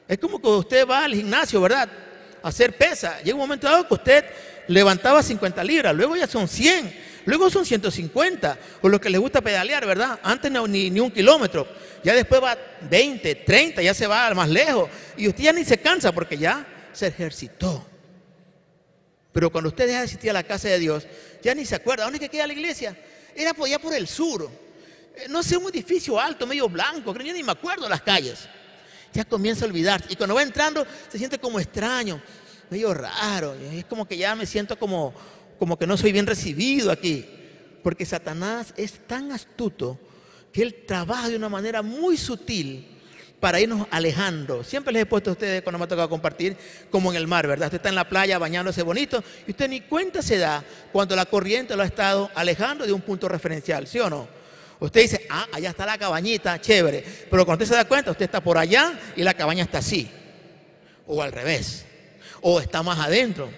Es 0.08 0.18
como 0.18 0.42
que 0.42 0.48
usted 0.48 0.88
va 0.88 1.06
al 1.06 1.14
gimnasio, 1.14 1.62
¿verdad? 1.62 1.90
A 2.42 2.48
hacer 2.48 2.76
pesa. 2.78 3.20
Llega 3.22 3.36
un 3.36 3.42
momento 3.42 3.68
dado 3.68 3.88
que 3.88 3.94
usted 3.94 4.26
levantaba 4.68 5.22
50 5.22 5.64
libras, 5.64 5.96
luego 5.96 6.16
ya 6.16 6.28
son 6.28 6.48
100, 6.48 6.94
luego 7.26 7.50
son 7.50 7.66
150, 7.66 8.58
o 8.82 8.90
lo 8.90 9.00
que 9.00 9.10
le 9.10 9.18
gusta 9.18 9.42
pedalear, 9.42 9.86
¿verdad? 9.86 10.20
Antes 10.24 10.52
no, 10.52 10.68
ni, 10.68 10.90
ni 10.90 11.00
un 11.00 11.12
kilómetro, 11.12 11.68
ya 12.04 12.14
después 12.14 12.42
va 12.42 12.58
20, 12.90 13.36
30, 13.36 13.82
ya 13.82 13.94
se 13.94 14.08
va 14.08 14.34
más 14.34 14.50
lejos, 14.50 14.90
y 15.18 15.28
usted 15.28 15.44
ya 15.44 15.54
ni 15.54 15.66
se 15.66 15.78
cansa 15.78 16.12
porque 16.12 16.38
ya 16.38 16.66
se 16.94 17.08
ejercitó. 17.08 17.86
Pero 19.34 19.52
cuando 19.52 19.70
usted 19.70 19.88
deja 19.88 20.00
de 20.00 20.06
asistir 20.06 20.30
a 20.30 20.34
la 20.34 20.44
casa 20.44 20.70
de 20.70 20.80
Dios, 20.80 21.08
ya 21.42 21.56
ni 21.56 21.66
se 21.66 21.76
acuerda, 21.76 22.04
¿dónde 22.04 22.18
es 22.18 22.22
que 22.22 22.30
queda 22.30 22.46
la 22.46 22.54
iglesia? 22.54 22.96
Era 23.36 23.54
por 23.54 23.68
allá 23.68 23.80
por 23.80 23.94
el 23.94 24.08
sur, 24.08 24.48
eh, 25.16 25.26
no 25.28 25.42
sé, 25.42 25.58
un 25.58 25.68
edificio 25.70 26.20
alto, 26.20 26.46
medio 26.46 26.70
blanco, 26.70 27.12
creo, 27.14 27.26
yo 27.26 27.34
ni 27.34 27.42
me 27.42 27.52
acuerdo 27.52 27.90
las 27.90 28.04
calles. 28.04 28.48
Ya 29.12 29.26
comienza 29.26 29.66
a 29.66 29.68
olvidarse, 29.68 30.08
y 30.10 30.16
cuando 30.16 30.36
va 30.36 30.44
entrando 30.44 30.86
se 31.10 31.18
siente 31.18 31.40
como 31.40 31.60
extraño, 31.60 32.22
medio 32.70 32.94
raro, 32.94 33.56
es 33.56 33.86
como 33.86 34.08
que 34.08 34.18
ya 34.18 34.36
me 34.36 34.46
siento 34.46 34.78
como, 34.78 35.14
como 35.58 35.78
que 35.78 35.88
no 35.88 35.98
soy 35.98 36.12
bien 36.12 36.28
recibido 36.28 36.92
aquí, 36.92 37.26
porque 37.82 38.06
Satanás 38.06 38.72
es 38.78 39.08
tan 39.08 39.32
astuto 39.32 40.00
que 40.52 40.62
él 40.62 40.84
trabaja 40.86 41.30
de 41.30 41.36
una 41.36 41.50
manera 41.50 41.82
muy 41.82 42.18
sutil 42.18 42.93
para 43.44 43.60
irnos 43.60 43.88
alejando. 43.92 44.64
Siempre 44.64 44.94
les 44.94 45.02
he 45.02 45.06
puesto 45.06 45.32
a 45.32 45.34
ustedes 45.34 45.62
cuando 45.64 45.78
me 45.78 45.84
ha 45.84 45.88
tocado 45.90 46.08
compartir, 46.08 46.56
como 46.90 47.12
en 47.12 47.18
el 47.18 47.28
mar, 47.28 47.46
¿verdad? 47.46 47.68
Usted 47.68 47.76
está 47.76 47.90
en 47.90 47.96
la 47.96 48.08
playa 48.08 48.38
bañándose 48.38 48.84
bonito 48.84 49.22
y 49.46 49.52
usted 49.52 49.68
ni 49.68 49.82
cuenta 49.82 50.22
se 50.22 50.38
da 50.38 50.64
cuando 50.94 51.14
la 51.14 51.26
corriente 51.26 51.76
lo 51.76 51.84
ha 51.84 51.86
estado 51.86 52.32
alejando 52.36 52.86
de 52.86 52.94
un 52.94 53.02
punto 53.02 53.28
referencial, 53.28 53.86
¿sí 53.86 54.00
o 54.00 54.10
no? 54.10 54.30
Usted 54.80 55.02
dice, 55.02 55.28
ah, 55.30 55.46
allá 55.52 55.72
está 55.72 55.86
la 55.86 55.98
cabañita, 55.98 56.62
chévere. 56.62 57.04
Pero 57.30 57.46
cuando 57.46 57.66
usted 57.66 57.76
se 57.76 57.78
da 57.78 57.86
cuenta, 57.86 58.12
usted 58.12 58.24
está 58.24 58.42
por 58.42 58.58
allá 58.58 58.98
y 59.18 59.24
la 59.24 59.34
cabaña 59.34 59.66
está 59.66 59.80
así. 59.80 60.10
O 61.06 61.22
al 61.22 61.34
revés 61.34 61.86
o 62.40 62.62
está 62.62 62.82
más 62.82 62.98
adentro. 63.00 63.50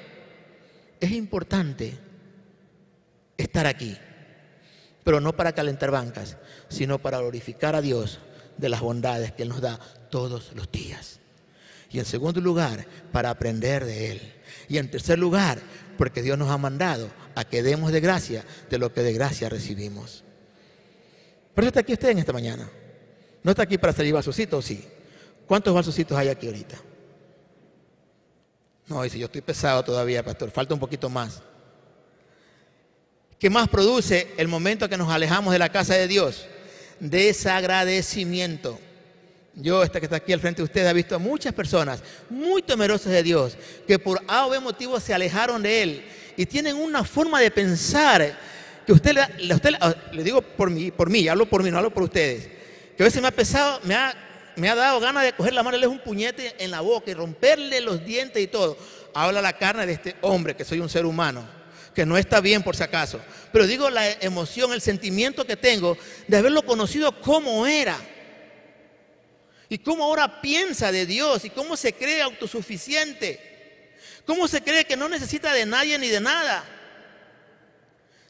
Es 1.00 1.12
importante 1.12 1.96
estar 3.38 3.68
aquí, 3.68 3.96
pero 5.04 5.20
no 5.20 5.36
para 5.36 5.54
calentar 5.54 5.92
bancas, 5.92 6.38
sino 6.70 6.98
para 6.98 7.20
glorificar 7.20 7.76
a 7.76 7.82
Dios 7.82 8.20
de 8.58 8.70
las 8.70 8.82
bondades 8.82 9.32
que 9.32 9.44
Él 9.44 9.50
nos 9.50 9.62
da 9.62 9.80
todos 10.10 10.52
los 10.54 10.72
días. 10.72 11.20
Y 11.90 12.00
en 12.00 12.06
segundo 12.06 12.42
lugar, 12.42 12.86
para 13.12 13.30
aprender 13.30 13.86
de 13.86 14.12
Él. 14.12 14.34
Y 14.68 14.78
en 14.78 14.90
tercer 14.90 15.20
lugar, 15.20 15.60
porque 15.98 16.22
Dios 16.22 16.38
nos 16.38 16.50
ha 16.50 16.58
mandado 16.58 17.10
a 17.36 17.46
que 17.46 17.64
demos 17.64 17.92
de 17.92 18.00
gracia 18.00 18.44
de 18.70 18.78
lo 18.78 18.94
que 18.94 19.02
de 19.02 19.14
gracia 19.14 19.50
recibimos. 19.50 20.24
Por 21.54 21.64
eso 21.64 21.70
está 21.70 21.80
aquí 21.82 21.94
usted 21.94 22.10
en 22.10 22.20
esta 22.20 22.34
mañana. 22.34 22.70
No 23.44 23.52
está 23.52 23.64
aquí 23.64 23.78
para 23.78 23.94
salir 23.94 24.14
vasos, 24.14 24.36
sí. 24.36 24.84
¿Cuántos 25.48 25.74
vasos 25.74 25.98
hay 26.12 26.30
aquí 26.30 26.48
ahorita? 26.48 26.78
No, 28.88 29.04
dice, 29.04 29.18
yo 29.18 29.26
estoy 29.26 29.42
pesado 29.42 29.84
todavía, 29.84 30.24
pastor, 30.24 30.52
falta 30.52 30.74
un 30.74 30.80
poquito 30.80 31.10
más. 31.10 31.42
¿Qué 33.40 33.50
más 33.50 33.68
produce 33.68 34.34
el 34.38 34.48
momento 34.48 34.88
que 34.90 34.98
nos 34.98 35.10
alejamos 35.10 35.54
de 35.54 35.60
la 35.60 35.70
casa 35.70 35.96
de 35.96 36.08
Dios? 36.08 36.48
Desagradecimiento. 37.00 38.80
Yo, 39.56 39.84
esta 39.84 40.00
que 40.00 40.06
está 40.06 40.18
aquí 40.18 40.34
al 40.34 40.40
frente 40.40 40.58
de 40.58 40.66
ustedes, 40.66 40.90
he 40.90 40.94
visto 40.94 41.16
a 41.16 41.20
muchas 41.20 41.54
personas 41.54 42.04
muy 42.30 42.62
temerosas 42.62 43.12
de 43.12 43.24
Dios 43.24 43.58
que 43.88 43.98
por 43.98 44.22
A 44.28 44.46
o 44.48 44.50
B 44.50 44.60
motivo 44.60 45.00
se 45.00 45.14
alejaron 45.14 45.64
de 45.64 45.82
Él 45.82 46.06
y 46.36 46.46
tienen 46.46 46.76
una 46.76 47.04
forma 47.06 47.40
de 47.40 47.52
pensar 47.52 48.38
que 48.86 48.92
usted, 48.92 49.16
usted 49.50 49.76
le 50.12 50.24
digo 50.24 50.42
por 50.42 50.70
mí, 50.70 50.92
por 50.92 51.10
mí, 51.10 51.28
hablo 51.28 51.46
por 51.46 51.64
mí, 51.64 51.72
no 51.72 51.78
hablo 51.78 51.94
por 51.94 52.04
ustedes, 52.04 52.50
que 52.98 53.04
a 53.04 53.06
veces 53.06 53.22
me 53.22 53.30
ha 53.30 53.32
pesado, 53.32 53.80
me 53.84 53.96
ha 53.96 54.14
me 54.56 54.70
ha 54.70 54.76
dado 54.76 55.00
ganas 55.00 55.24
de 55.24 55.34
coger 55.34 55.54
la 55.54 55.64
mano, 55.64 55.78
le 55.78 55.88
un 55.88 56.00
puñete 56.00 56.56
en 56.60 56.72
la 56.72 56.82
boca 56.82 57.12
y 57.12 57.14
romperle 57.14 57.82
los 57.82 58.04
dientes 58.04 58.42
y 58.42 58.48
todo. 58.48 58.78
Habla 59.14 59.42
la 59.42 59.54
carne 59.54 59.86
de 59.86 59.94
este 59.94 60.16
hombre, 60.22 60.56
que 60.56 60.66
soy 60.66 60.80
un 60.80 60.90
ser 60.90 61.06
humano, 61.06 61.46
que 61.96 62.06
no 62.06 62.18
está 62.18 62.42
bien 62.42 62.62
por 62.62 62.76
si 62.76 62.84
acaso. 62.84 63.20
Pero 63.52 63.66
digo 63.66 63.90
la 63.90 64.12
emoción, 64.12 64.74
el 64.74 64.82
sentimiento 64.82 65.46
que 65.46 65.56
tengo 65.56 65.98
de 66.28 66.38
haberlo 66.38 66.66
conocido 66.66 67.20
como 67.22 67.66
era. 67.66 67.98
Y 69.70 69.80
cómo 69.80 70.04
ahora 70.04 70.42
piensa 70.42 70.92
de 70.92 71.06
Dios 71.06 71.46
y 71.46 71.50
cómo 71.50 71.76
se 71.76 71.94
cree 71.94 72.22
autosuficiente. 72.22 73.96
Cómo 74.26 74.48
se 74.48 74.62
cree 74.62 74.86
que 74.86 74.98
no 74.98 75.10
necesita 75.10 75.54
de 75.54 75.66
nadie 75.66 75.98
ni 75.98 76.10
de 76.10 76.20
nada. 76.20 76.64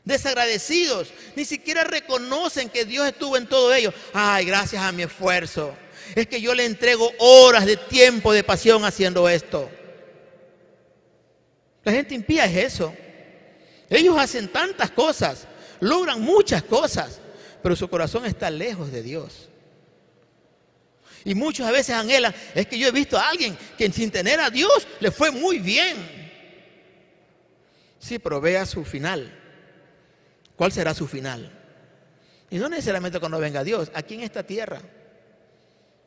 Desagradecidos. 0.06 1.12
Ni 1.36 1.44
siquiera 1.44 1.84
reconocen 1.84 2.70
que 2.70 2.86
Dios 2.86 3.08
estuvo 3.08 3.36
en 3.36 3.48
todo 3.48 3.74
ello. 3.74 3.94
Ay, 4.14 4.46
gracias 4.46 4.82
a 4.82 4.92
mi 4.92 5.04
esfuerzo 5.04 5.76
es 6.14 6.28
que 6.28 6.42
yo 6.42 6.54
le 6.54 6.66
entrego 6.66 7.12
horas 7.20 7.66
de 7.66 7.78
tiempo, 7.78 8.34
de 8.34 8.44
pasión 8.44 8.86
haciendo 8.86 9.28
esto. 9.28 9.70
La 11.84 11.92
gente 11.92 12.14
impía 12.14 12.46
es 12.46 12.74
eso. 12.74 12.96
Ellos 13.90 14.18
hacen 14.18 14.48
tantas 14.48 14.92
cosas, 14.92 15.48
logran 15.80 16.22
muchas 16.22 16.64
cosas, 16.64 17.20
pero 17.62 17.76
su 17.76 17.88
corazón 17.88 18.26
está 18.26 18.50
lejos 18.50 18.92
de 18.92 19.04
Dios. 19.04 19.50
Y 21.24 21.34
muchos 21.34 21.68
a 21.68 21.72
veces 21.72 21.96
anhelan, 21.96 22.34
es 22.54 22.68
que 22.68 22.78
yo 22.78 22.88
he 22.88 22.92
visto 22.92 23.18
a 23.18 23.30
alguien 23.30 23.58
que 23.78 23.92
sin 23.92 24.12
tener 24.12 24.40
a 24.40 24.50
Dios 24.50 24.88
le 25.00 25.10
fue 25.12 25.32
muy 25.32 25.58
bien. 25.60 25.96
Sí, 28.00 28.20
pero 28.20 28.40
vea 28.40 28.66
su 28.68 28.86
final. 28.86 29.36
¿Cuál 30.56 30.72
será 30.72 30.94
su 30.94 31.08
final? 31.08 31.52
Y 32.52 32.58
no 32.58 32.70
necesariamente 32.70 33.20
cuando 33.20 33.40
venga 33.40 33.64
Dios, 33.64 33.92
aquí 33.96 34.14
en 34.14 34.22
esta 34.22 34.44
tierra. 34.44 34.82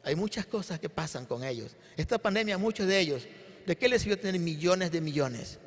Hay 0.04 0.14
muchas 0.14 0.46
cosas 0.46 0.78
que 0.78 0.88
pasan 0.88 1.26
con 1.26 1.42
ellos. 1.42 1.72
Esta 1.96 2.18
pandemia, 2.18 2.56
muchos 2.56 2.86
de 2.86 2.98
ellos, 2.98 3.26
¿de 3.66 3.76
qué 3.76 3.88
les 3.88 4.02
sirvió 4.02 4.18
tener 4.18 4.40
millones 4.40 4.92
de 4.92 5.00
millones? 5.00 5.58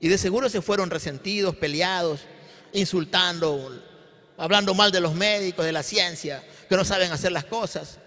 Y 0.00 0.08
de 0.08 0.18
seguro 0.18 0.48
se 0.48 0.62
fueron 0.62 0.90
resentidos, 0.90 1.56
peleados, 1.56 2.20
insultando, 2.72 3.82
hablando 4.36 4.74
mal 4.74 4.92
de 4.92 5.00
los 5.00 5.14
médicos, 5.14 5.64
de 5.64 5.72
la 5.72 5.82
ciencia, 5.82 6.42
que 6.68 6.76
no 6.76 6.84
saben 6.84 7.12
hacer 7.12 7.32
las 7.32 7.44
cosas. 7.44 7.98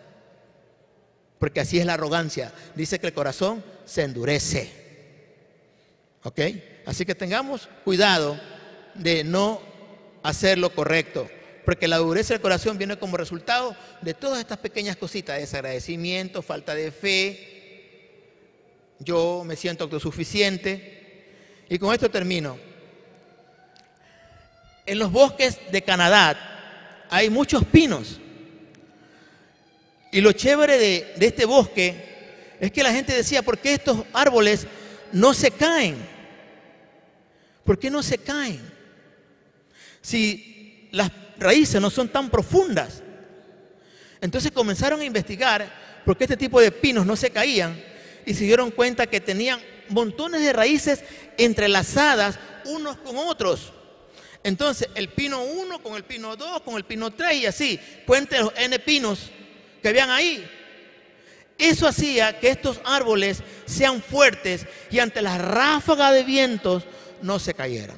Porque 1.39 1.61
así 1.61 1.79
es 1.79 1.85
la 1.85 1.93
arrogancia. 1.93 2.53
Dice 2.75 2.99
que 2.99 3.07
el 3.07 3.13
corazón 3.13 3.63
se 3.85 4.03
endurece. 4.03 4.69
¿Ok? 6.23 6.41
Así 6.85 7.05
que 7.05 7.15
tengamos 7.15 7.69
cuidado 7.83 8.39
de 8.93 9.23
no 9.23 9.61
hacer 10.21 10.57
lo 10.57 10.75
correcto. 10.75 11.29
Porque 11.65 11.87
la 11.87 11.97
dureza 11.97 12.33
del 12.33 12.41
corazón 12.41 12.77
viene 12.77 12.99
como 12.99 13.17
resultado 13.17 13.75
de 14.01 14.13
todas 14.13 14.39
estas 14.39 14.57
pequeñas 14.57 14.97
cositas, 14.97 15.39
desagradecimiento, 15.39 16.41
falta 16.41 16.75
de 16.75 16.91
fe, 16.91 17.59
yo 18.99 19.43
me 19.45 19.55
siento 19.55 19.85
autosuficiente. 19.85 20.98
Y 21.69 21.77
con 21.77 21.93
esto 21.93 22.09
termino. 22.09 22.57
En 24.85 24.97
los 24.97 25.11
bosques 25.11 25.59
de 25.71 25.81
Canadá 25.83 27.05
hay 27.09 27.29
muchos 27.29 27.63
pinos. 27.65 28.19
Y 30.11 30.21
lo 30.21 30.31
chévere 30.31 30.77
de, 30.79 31.13
de 31.17 31.25
este 31.27 31.45
bosque 31.45 32.55
es 32.59 32.71
que 32.71 32.83
la 32.83 32.91
gente 32.91 33.13
decía, 33.13 33.43
¿por 33.43 33.59
qué 33.59 33.73
estos 33.73 34.03
árboles 34.11 34.65
no 35.11 35.33
se 35.33 35.51
caen? 35.51 35.95
¿Por 37.63 37.77
qué 37.77 37.91
no 37.91 38.01
se 38.01 38.17
caen? 38.17 38.59
Si 40.01 40.89
las 40.91 41.11
raíces 41.37 41.79
no 41.79 41.89
son 41.89 42.09
tan 42.09 42.29
profundas. 42.29 43.03
Entonces 44.21 44.51
comenzaron 44.51 44.99
a 45.01 45.05
investigar 45.05 45.71
por 46.03 46.17
qué 46.17 46.23
este 46.23 46.37
tipo 46.37 46.59
de 46.59 46.71
pinos 46.71 47.05
no 47.05 47.15
se 47.15 47.29
caían 47.29 47.79
y 48.25 48.33
se 48.33 48.43
dieron 48.43 48.71
cuenta 48.71 49.07
que 49.07 49.21
tenían 49.21 49.59
montones 49.89 50.41
de 50.41 50.53
raíces 50.53 51.03
entrelazadas 51.37 52.39
unos 52.65 52.97
con 52.97 53.17
otros. 53.17 53.73
Entonces, 54.43 54.87
el 54.95 55.09
pino 55.09 55.43
1 55.43 55.83
con 55.83 55.95
el 55.95 56.03
pino 56.03 56.35
2, 56.35 56.61
con 56.61 56.75
el 56.75 56.85
pino 56.85 57.11
3 57.11 57.37
y 57.37 57.45
así, 57.45 57.79
cuente 58.05 58.39
los 58.39 58.53
N 58.57 58.79
pinos 58.79 59.31
que 59.81 59.89
habían 59.89 60.09
ahí. 60.09 60.47
Eso 61.57 61.87
hacía 61.87 62.39
que 62.39 62.49
estos 62.49 62.79
árboles 62.85 63.43
sean 63.65 64.01
fuertes 64.01 64.65
y 64.89 64.99
ante 64.99 65.21
la 65.21 65.37
ráfaga 65.37 66.11
de 66.11 66.23
vientos 66.23 66.83
no 67.21 67.37
se 67.37 67.53
cayeran. 67.53 67.97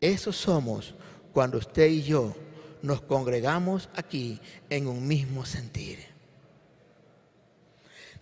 Eso 0.00 0.32
somos 0.32 0.94
cuando 1.32 1.58
usted 1.58 1.86
y 1.86 2.02
yo 2.02 2.34
nos 2.82 3.02
congregamos 3.02 3.88
aquí 3.94 4.40
en 4.70 4.86
un 4.86 5.06
mismo 5.06 5.44
sentir. 5.44 6.11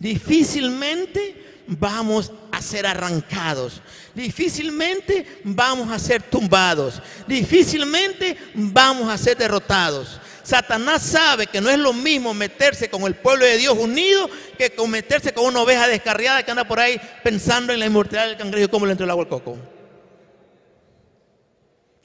Difícilmente 0.00 1.64
vamos 1.66 2.32
a 2.50 2.62
ser 2.62 2.86
arrancados. 2.86 3.82
Difícilmente 4.14 5.40
vamos 5.44 5.92
a 5.92 5.98
ser 5.98 6.22
tumbados. 6.22 7.00
Difícilmente 7.28 8.36
vamos 8.54 9.10
a 9.10 9.18
ser 9.18 9.36
derrotados. 9.36 10.18
Satanás 10.42 11.02
sabe 11.02 11.46
que 11.46 11.60
no 11.60 11.68
es 11.68 11.78
lo 11.78 11.92
mismo 11.92 12.32
meterse 12.32 12.88
con 12.88 13.02
el 13.02 13.14
pueblo 13.14 13.44
de 13.44 13.58
Dios 13.58 13.76
unido 13.78 14.28
que 14.56 14.70
con 14.70 14.90
meterse 14.90 15.34
con 15.34 15.44
una 15.44 15.60
oveja 15.60 15.86
descarriada 15.86 16.42
que 16.42 16.50
anda 16.50 16.66
por 16.66 16.80
ahí 16.80 16.98
pensando 17.22 17.72
en 17.72 17.78
la 17.78 17.86
inmortalidad 17.86 18.28
del 18.28 18.38
cangrejo 18.38 18.64
y 18.64 18.70
cómo 18.70 18.86
le 18.86 18.92
entró 18.92 19.04
el 19.04 19.10
agua 19.10 19.24
al 19.24 19.28
coco. 19.28 19.58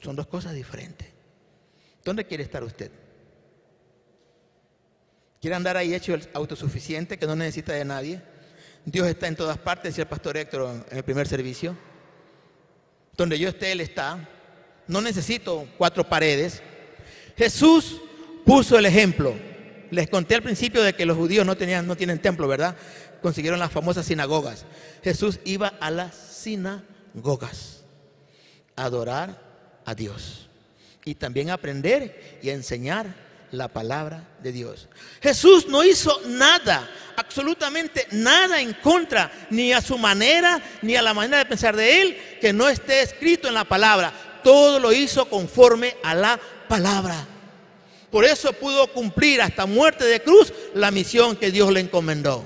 Son 0.00 0.14
dos 0.14 0.26
cosas 0.26 0.52
diferentes. 0.52 1.08
¿Dónde 2.04 2.26
quiere 2.26 2.44
estar 2.44 2.62
usted? 2.62 3.05
¿Quiere 5.46 5.54
andar 5.54 5.76
ahí 5.76 5.94
hecho 5.94 6.12
autosuficiente 6.32 7.16
que 7.20 7.24
no 7.24 7.36
necesita 7.36 7.72
de 7.72 7.84
nadie? 7.84 8.20
Dios 8.84 9.06
está 9.06 9.28
en 9.28 9.36
todas 9.36 9.56
partes, 9.56 9.92
decía 9.92 10.02
el 10.02 10.08
pastor 10.08 10.36
Héctor 10.36 10.84
en 10.90 10.96
el 10.96 11.04
primer 11.04 11.28
servicio. 11.28 11.76
Donde 13.16 13.38
yo 13.38 13.50
esté, 13.50 13.70
Él 13.70 13.80
está. 13.80 14.28
No 14.88 15.00
necesito 15.00 15.68
cuatro 15.78 16.08
paredes. 16.08 16.64
Jesús 17.36 18.00
puso 18.44 18.76
el 18.76 18.86
ejemplo. 18.86 19.36
Les 19.92 20.10
conté 20.10 20.34
al 20.34 20.42
principio 20.42 20.82
de 20.82 20.94
que 20.94 21.06
los 21.06 21.16
judíos 21.16 21.46
no, 21.46 21.56
tenían, 21.56 21.86
no 21.86 21.94
tienen 21.94 22.20
templo, 22.20 22.48
¿verdad? 22.48 22.74
Consiguieron 23.22 23.60
las 23.60 23.70
famosas 23.70 24.04
sinagogas. 24.04 24.66
Jesús 25.04 25.38
iba 25.44 25.68
a 25.68 25.92
las 25.92 26.16
sinagogas 26.16 27.84
a 28.74 28.82
adorar 28.82 29.40
a 29.84 29.94
Dios 29.94 30.48
y 31.04 31.14
también 31.14 31.50
aprender 31.50 32.40
y 32.42 32.50
a 32.50 32.54
enseñar 32.54 33.25
la 33.56 33.68
palabra 33.68 34.28
de 34.42 34.52
Dios. 34.52 34.88
Jesús 35.20 35.66
no 35.68 35.82
hizo 35.84 36.20
nada, 36.26 36.88
absolutamente 37.16 38.06
nada 38.12 38.60
en 38.60 38.74
contra, 38.74 39.32
ni 39.50 39.72
a 39.72 39.80
su 39.80 39.98
manera, 39.98 40.62
ni 40.82 40.96
a 40.96 41.02
la 41.02 41.14
manera 41.14 41.38
de 41.38 41.46
pensar 41.46 41.74
de 41.74 42.02
él, 42.02 42.18
que 42.40 42.52
no 42.52 42.68
esté 42.68 43.02
escrito 43.02 43.48
en 43.48 43.54
la 43.54 43.64
palabra. 43.64 44.12
Todo 44.44 44.78
lo 44.78 44.92
hizo 44.92 45.28
conforme 45.28 45.96
a 46.02 46.14
la 46.14 46.38
palabra. 46.68 47.26
Por 48.10 48.24
eso 48.24 48.52
pudo 48.52 48.86
cumplir 48.92 49.42
hasta 49.42 49.66
muerte 49.66 50.04
de 50.04 50.22
cruz 50.22 50.52
la 50.74 50.90
misión 50.90 51.36
que 51.36 51.50
Dios 51.50 51.72
le 51.72 51.80
encomendó. 51.80 52.44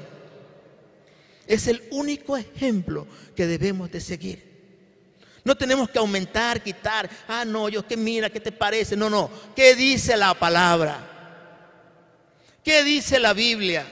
Es 1.46 1.66
el 1.66 1.82
único 1.90 2.36
ejemplo 2.36 3.06
que 3.36 3.46
debemos 3.46 3.90
de 3.90 4.00
seguir. 4.00 4.49
No 5.44 5.56
tenemos 5.56 5.88
que 5.88 5.98
aumentar, 5.98 6.62
quitar. 6.62 7.08
Ah, 7.26 7.44
no, 7.44 7.68
yo 7.68 7.86
que 7.86 7.96
mira, 7.96 8.30
¿qué 8.30 8.40
te 8.40 8.52
parece? 8.52 8.96
No, 8.96 9.08
no. 9.08 9.30
¿Qué 9.56 9.74
dice 9.74 10.16
la 10.16 10.34
palabra? 10.34 10.98
¿Qué 12.62 12.84
dice 12.84 13.18
la 13.18 13.32
Biblia? 13.32 13.86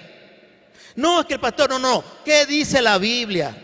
No, 0.96 1.20
es 1.20 1.26
que 1.26 1.34
el 1.34 1.40
pastor, 1.40 1.70
no, 1.70 1.78
no. 1.78 2.05
¿Qué 2.24 2.44
dice 2.46 2.82
la 2.82 2.99
Biblia? 2.99 3.57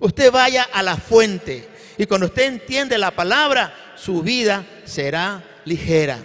Usted 0.00 0.30
vaya 0.30 0.68
a 0.72 0.82
la 0.82 0.96
fuente 0.96 1.68
y 1.96 2.06
cuando 2.06 2.26
usted 2.26 2.44
entiende 2.44 2.98
la 2.98 3.10
palabra, 3.10 3.94
su 3.96 4.22
vida 4.22 4.64
será 4.84 5.42
ligera 5.64 6.18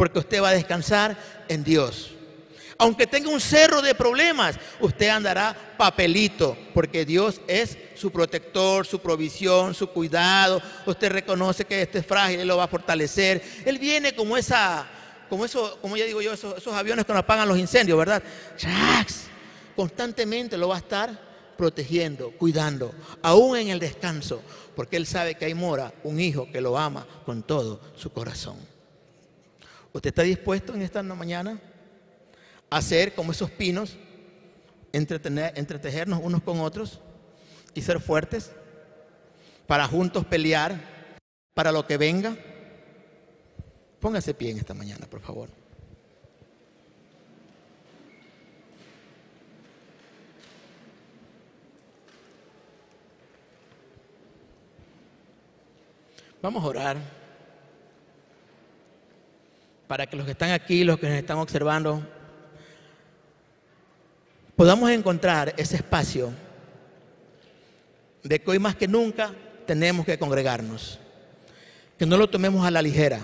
porque 0.00 0.18
usted 0.18 0.42
va 0.42 0.48
a 0.48 0.52
descansar 0.52 1.14
en 1.46 1.62
Dios. 1.62 2.12
Aunque 2.80 3.06
tenga 3.06 3.28
un 3.28 3.42
cerro 3.42 3.82
de 3.82 3.94
problemas, 3.94 4.56
usted 4.80 5.10
andará 5.10 5.54
papelito, 5.76 6.56
porque 6.72 7.04
Dios 7.04 7.38
es 7.46 7.76
su 7.94 8.10
protector, 8.10 8.86
su 8.86 9.00
provisión, 9.00 9.74
su 9.74 9.88
cuidado. 9.88 10.62
Usted 10.86 11.12
reconoce 11.12 11.66
que 11.66 11.82
este 11.82 11.98
es 11.98 12.06
frágil, 12.06 12.40
Él 12.40 12.48
lo 12.48 12.56
va 12.56 12.64
a 12.64 12.68
fortalecer. 12.68 13.42
Él 13.66 13.78
viene 13.78 14.14
como 14.14 14.34
esa, 14.34 14.88
como 15.28 15.44
eso, 15.44 15.76
como 15.82 15.98
ya 15.98 16.06
digo 16.06 16.22
yo, 16.22 16.32
esos, 16.32 16.66
aviones 16.68 17.04
que 17.04 17.12
nos 17.12 17.20
apagan 17.20 17.46
los 17.46 17.58
incendios, 17.58 17.98
¿verdad? 17.98 18.22
Constantemente 19.76 20.56
lo 20.56 20.68
va 20.68 20.76
a 20.76 20.78
estar 20.78 21.10
protegiendo, 21.58 22.30
cuidando, 22.30 22.94
aún 23.20 23.58
en 23.58 23.68
el 23.68 23.78
descanso, 23.78 24.40
porque 24.74 24.96
Él 24.96 25.04
sabe 25.04 25.34
que 25.34 25.44
hay 25.44 25.52
mora 25.52 25.92
un 26.02 26.18
hijo 26.18 26.50
que 26.50 26.62
lo 26.62 26.78
ama 26.78 27.06
con 27.26 27.42
todo 27.42 27.78
su 27.94 28.10
corazón. 28.10 28.56
¿Usted 29.92 30.08
está 30.08 30.22
dispuesto 30.22 30.72
en 30.72 30.80
esta 30.80 31.02
mañana 31.02 31.60
hacer 32.70 33.14
como 33.14 33.32
esos 33.32 33.50
pinos, 33.50 33.96
entretener, 34.92 35.52
entretejernos 35.56 36.20
unos 36.22 36.42
con 36.42 36.60
otros 36.60 37.00
y 37.74 37.82
ser 37.82 38.00
fuertes 38.00 38.52
para 39.66 39.86
juntos 39.86 40.24
pelear 40.24 40.80
para 41.54 41.72
lo 41.72 41.86
que 41.86 41.96
venga? 41.96 42.36
Póngase 44.00 44.32
pie 44.32 44.52
en 44.52 44.58
esta 44.58 44.72
mañana, 44.72 45.06
por 45.06 45.20
favor. 45.20 45.48
Vamos 56.42 56.64
a 56.64 56.66
orar 56.66 56.96
para 59.86 60.06
que 60.06 60.16
los 60.16 60.24
que 60.24 60.32
están 60.32 60.52
aquí, 60.52 60.84
los 60.84 60.98
que 60.98 61.06
nos 61.06 61.18
están 61.18 61.36
observando, 61.36 62.02
podamos 64.60 64.90
encontrar 64.90 65.54
ese 65.56 65.76
espacio 65.76 66.34
de 68.22 68.38
que 68.42 68.50
hoy 68.50 68.58
más 68.58 68.76
que 68.76 68.86
nunca 68.86 69.34
tenemos 69.66 70.04
que 70.04 70.18
congregarnos, 70.18 70.98
que 71.98 72.04
no 72.04 72.18
lo 72.18 72.28
tomemos 72.28 72.66
a 72.66 72.70
la 72.70 72.82
ligera, 72.82 73.20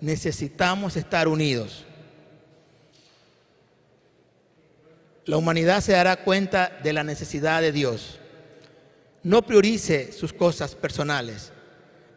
necesitamos 0.00 0.96
estar 0.96 1.28
unidos. 1.28 1.84
La 5.26 5.36
humanidad 5.36 5.80
se 5.80 5.92
dará 5.92 6.24
cuenta 6.24 6.76
de 6.82 6.92
la 6.92 7.04
necesidad 7.04 7.60
de 7.60 7.70
Dios. 7.70 8.18
No 9.22 9.42
priorice 9.42 10.10
sus 10.10 10.32
cosas 10.32 10.74
personales 10.74 11.52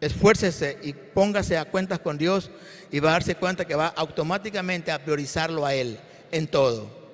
esfuércese 0.02 0.80
y 0.82 0.94
póngase 0.94 1.60
a 1.60 1.66
cuentas 1.66 2.00
con 2.00 2.18
Dios 2.18 2.50
y 2.92 3.00
va 3.00 3.10
a 3.10 3.14
darse 3.14 3.36
cuenta 3.36 3.66
que 3.66 3.76
va 3.76 3.90
automáticamente 3.90 4.92
a 4.92 5.04
priorizarlo 5.04 5.64
a 5.64 5.76
Él 5.76 6.00
en 6.32 6.48
todo. 6.48 7.05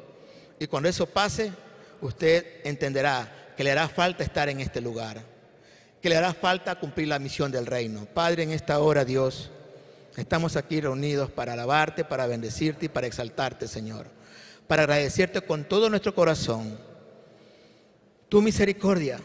Y 0.62 0.68
cuando 0.68 0.88
eso 0.88 1.08
pase, 1.08 1.52
usted 2.02 2.46
entenderá 2.64 3.54
que 3.58 3.64
le 3.64 3.72
hará 3.72 3.90
falta 3.90 4.24
estar 4.24 4.48
en 4.48 4.60
este 4.60 4.80
lugar, 4.80 5.20
que 6.00 6.08
le 6.08 6.16
hará 6.16 6.36
falta 6.36 6.76
cumplir 6.76 7.08
la 7.08 7.18
misión 7.18 7.52
del 7.52 7.66
reino. 7.66 8.06
Padre, 8.06 8.44
en 8.44 8.52
esta 8.52 8.78
hora, 8.78 9.04
Dios, 9.04 9.50
estamos 10.16 10.56
aquí 10.56 10.80
reunidos 10.80 11.32
para 11.32 11.54
alabarte, 11.54 12.06
para 12.06 12.28
bendecirte 12.28 12.86
y 12.86 12.90
para 12.90 13.08
exaltarte, 13.08 13.68
Señor, 13.68 14.06
para 14.68 14.84
agradecerte 14.84 15.42
con 15.42 15.64
todo 15.64 15.90
nuestro 15.90 16.14
corazón 16.14 16.78
tu 18.30 18.44
misericordia. 18.44 19.20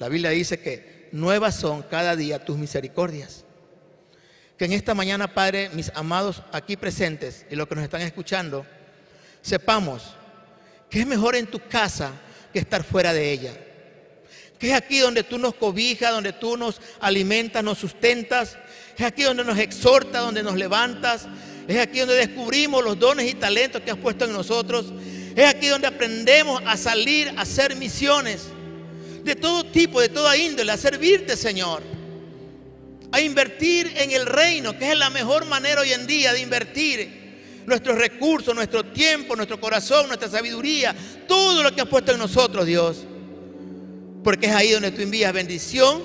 La 0.00 0.08
Biblia 0.08 0.30
dice 0.30 0.58
que 0.58 1.08
nuevas 1.12 1.54
son 1.54 1.84
cada 1.84 2.16
día 2.16 2.44
tus 2.44 2.58
misericordias. 2.58 3.44
Que 4.58 4.64
en 4.64 4.72
esta 4.72 4.92
mañana, 4.92 5.32
Padre, 5.32 5.70
mis 5.72 5.92
amados 5.94 6.42
aquí 6.50 6.76
presentes 6.76 7.46
y 7.48 7.54
los 7.54 7.68
que 7.68 7.76
nos 7.76 7.84
están 7.84 8.00
escuchando, 8.00 8.66
sepamos 9.46 10.02
que 10.90 11.00
es 11.00 11.06
mejor 11.06 11.36
en 11.36 11.46
tu 11.46 11.60
casa 11.60 12.10
que 12.52 12.58
estar 12.58 12.82
fuera 12.82 13.12
de 13.12 13.30
ella. 13.30 13.52
Que 14.58 14.70
es 14.70 14.74
aquí 14.74 14.98
donde 14.98 15.22
tú 15.22 15.38
nos 15.38 15.54
cobijas, 15.54 16.10
donde 16.10 16.32
tú 16.32 16.56
nos 16.56 16.80
alimentas, 17.00 17.62
nos 17.62 17.78
sustentas. 17.78 18.56
Es 18.98 19.04
aquí 19.04 19.22
donde 19.22 19.44
nos 19.44 19.58
exhortas, 19.58 20.22
donde 20.22 20.42
nos 20.42 20.56
levantas. 20.56 21.28
Es 21.68 21.78
aquí 21.78 22.00
donde 22.00 22.14
descubrimos 22.14 22.82
los 22.82 22.98
dones 22.98 23.30
y 23.30 23.34
talentos 23.34 23.82
que 23.82 23.90
has 23.90 23.98
puesto 23.98 24.24
en 24.24 24.32
nosotros. 24.32 24.86
Es 25.36 25.44
aquí 25.44 25.68
donde 25.68 25.86
aprendemos 25.86 26.62
a 26.66 26.76
salir 26.76 27.32
a 27.36 27.42
hacer 27.42 27.76
misiones 27.76 28.48
de 29.22 29.36
todo 29.36 29.64
tipo, 29.64 30.00
de 30.00 30.08
toda 30.08 30.36
índole, 30.36 30.72
a 30.72 30.76
servirte, 30.76 31.36
Señor. 31.36 31.82
A 33.12 33.20
invertir 33.20 33.92
en 33.96 34.10
el 34.10 34.26
reino, 34.26 34.76
que 34.76 34.90
es 34.90 34.98
la 34.98 35.10
mejor 35.10 35.44
manera 35.44 35.82
hoy 35.82 35.92
en 35.92 36.06
día 36.06 36.32
de 36.32 36.40
invertir 36.40 37.15
nuestros 37.66 37.98
recursos, 37.98 38.54
nuestro 38.54 38.84
tiempo, 38.84 39.36
nuestro 39.36 39.60
corazón, 39.60 40.06
nuestra 40.06 40.28
sabiduría, 40.28 40.94
todo 41.26 41.62
lo 41.62 41.74
que 41.74 41.80
has 41.80 41.88
puesto 41.88 42.12
en 42.12 42.18
nosotros, 42.18 42.66
Dios. 42.66 43.04
Porque 44.22 44.46
es 44.46 44.52
ahí 44.52 44.70
donde 44.70 44.90
tú 44.90 45.02
envías 45.02 45.32
bendición 45.32 46.02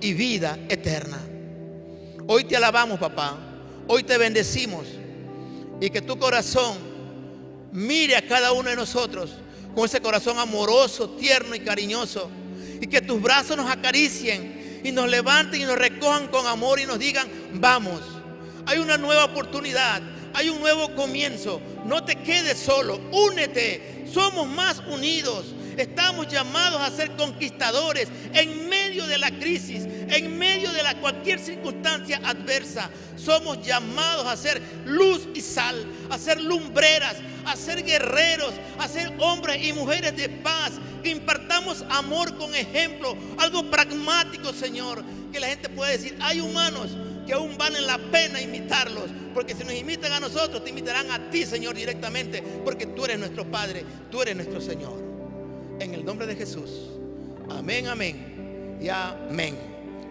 y 0.00 0.14
vida 0.14 0.58
eterna. 0.68 1.18
Hoy 2.26 2.44
te 2.44 2.56
alabamos, 2.56 2.98
papá. 2.98 3.36
Hoy 3.86 4.02
te 4.02 4.18
bendecimos. 4.18 4.86
Y 5.80 5.90
que 5.90 6.02
tu 6.02 6.18
corazón 6.18 6.76
mire 7.72 8.16
a 8.16 8.26
cada 8.26 8.52
uno 8.52 8.70
de 8.70 8.76
nosotros 8.76 9.30
con 9.74 9.84
ese 9.84 10.00
corazón 10.00 10.38
amoroso, 10.38 11.10
tierno 11.10 11.54
y 11.54 11.60
cariñoso 11.60 12.30
y 12.80 12.86
que 12.86 13.00
tus 13.00 13.20
brazos 13.20 13.56
nos 13.56 13.70
acaricien 13.70 14.80
y 14.84 14.92
nos 14.92 15.08
levanten 15.08 15.60
y 15.60 15.64
nos 15.64 15.76
recojan 15.76 16.28
con 16.28 16.46
amor 16.46 16.80
y 16.80 16.86
nos 16.86 16.98
digan, 16.98 17.28
vamos, 17.54 18.00
hay 18.66 18.78
una 18.78 18.96
nueva 18.96 19.24
oportunidad, 19.24 20.00
hay 20.34 20.48
un 20.48 20.60
nuevo 20.60 20.94
comienzo, 20.94 21.60
no 21.84 22.04
te 22.04 22.16
quedes 22.16 22.58
solo, 22.58 23.00
únete, 23.12 24.06
somos 24.12 24.46
más 24.46 24.82
unidos, 24.88 25.54
estamos 25.76 26.28
llamados 26.28 26.80
a 26.80 26.90
ser 26.90 27.12
conquistadores 27.16 28.08
en 28.34 28.68
medio 28.68 29.06
de 29.06 29.18
la 29.18 29.30
crisis, 29.30 29.84
en 29.84 30.38
medio 30.38 30.72
de 30.72 30.82
la 30.82 31.00
cualquier 31.00 31.38
circunstancia 31.38 32.20
adversa, 32.24 32.90
somos 33.16 33.64
llamados 33.64 34.26
a 34.26 34.36
ser 34.36 34.62
luz 34.84 35.28
y 35.34 35.40
sal, 35.40 35.86
a 36.10 36.18
ser 36.18 36.40
lumbreras, 36.40 37.16
a 37.44 37.56
ser 37.56 37.84
guerreros, 37.84 38.52
a 38.78 38.88
ser 38.88 39.12
hombres 39.18 39.64
y 39.64 39.72
mujeres 39.72 40.16
de 40.16 40.28
paz, 40.28 40.72
que 41.02 41.10
impartamos 41.10 41.84
amor 41.90 42.36
con 42.36 42.54
ejemplo, 42.54 43.16
algo 43.38 43.70
pragmático, 43.70 44.52
Señor, 44.52 45.04
que 45.32 45.40
la 45.40 45.48
gente 45.48 45.68
puede 45.68 45.92
decir, 45.92 46.16
hay 46.20 46.40
humanos 46.40 46.90
que 47.28 47.34
aún 47.34 47.58
valen 47.58 47.86
la 47.86 47.98
pena 48.10 48.40
imitarlos, 48.40 49.10
porque 49.34 49.54
si 49.54 49.62
nos 49.62 49.74
imitan 49.74 50.10
a 50.12 50.18
nosotros, 50.18 50.64
te 50.64 50.70
imitarán 50.70 51.10
a 51.10 51.28
ti, 51.28 51.44
Señor, 51.44 51.76
directamente, 51.76 52.42
porque 52.64 52.86
tú 52.86 53.04
eres 53.04 53.18
nuestro 53.18 53.44
Padre, 53.44 53.84
tú 54.10 54.22
eres 54.22 54.34
nuestro 54.34 54.62
Señor. 54.62 54.94
En 55.78 55.92
el 55.92 56.06
nombre 56.06 56.26
de 56.26 56.34
Jesús. 56.34 56.88
Amén, 57.50 57.86
amén 57.86 58.78
y 58.80 58.88
amén. 58.88 59.77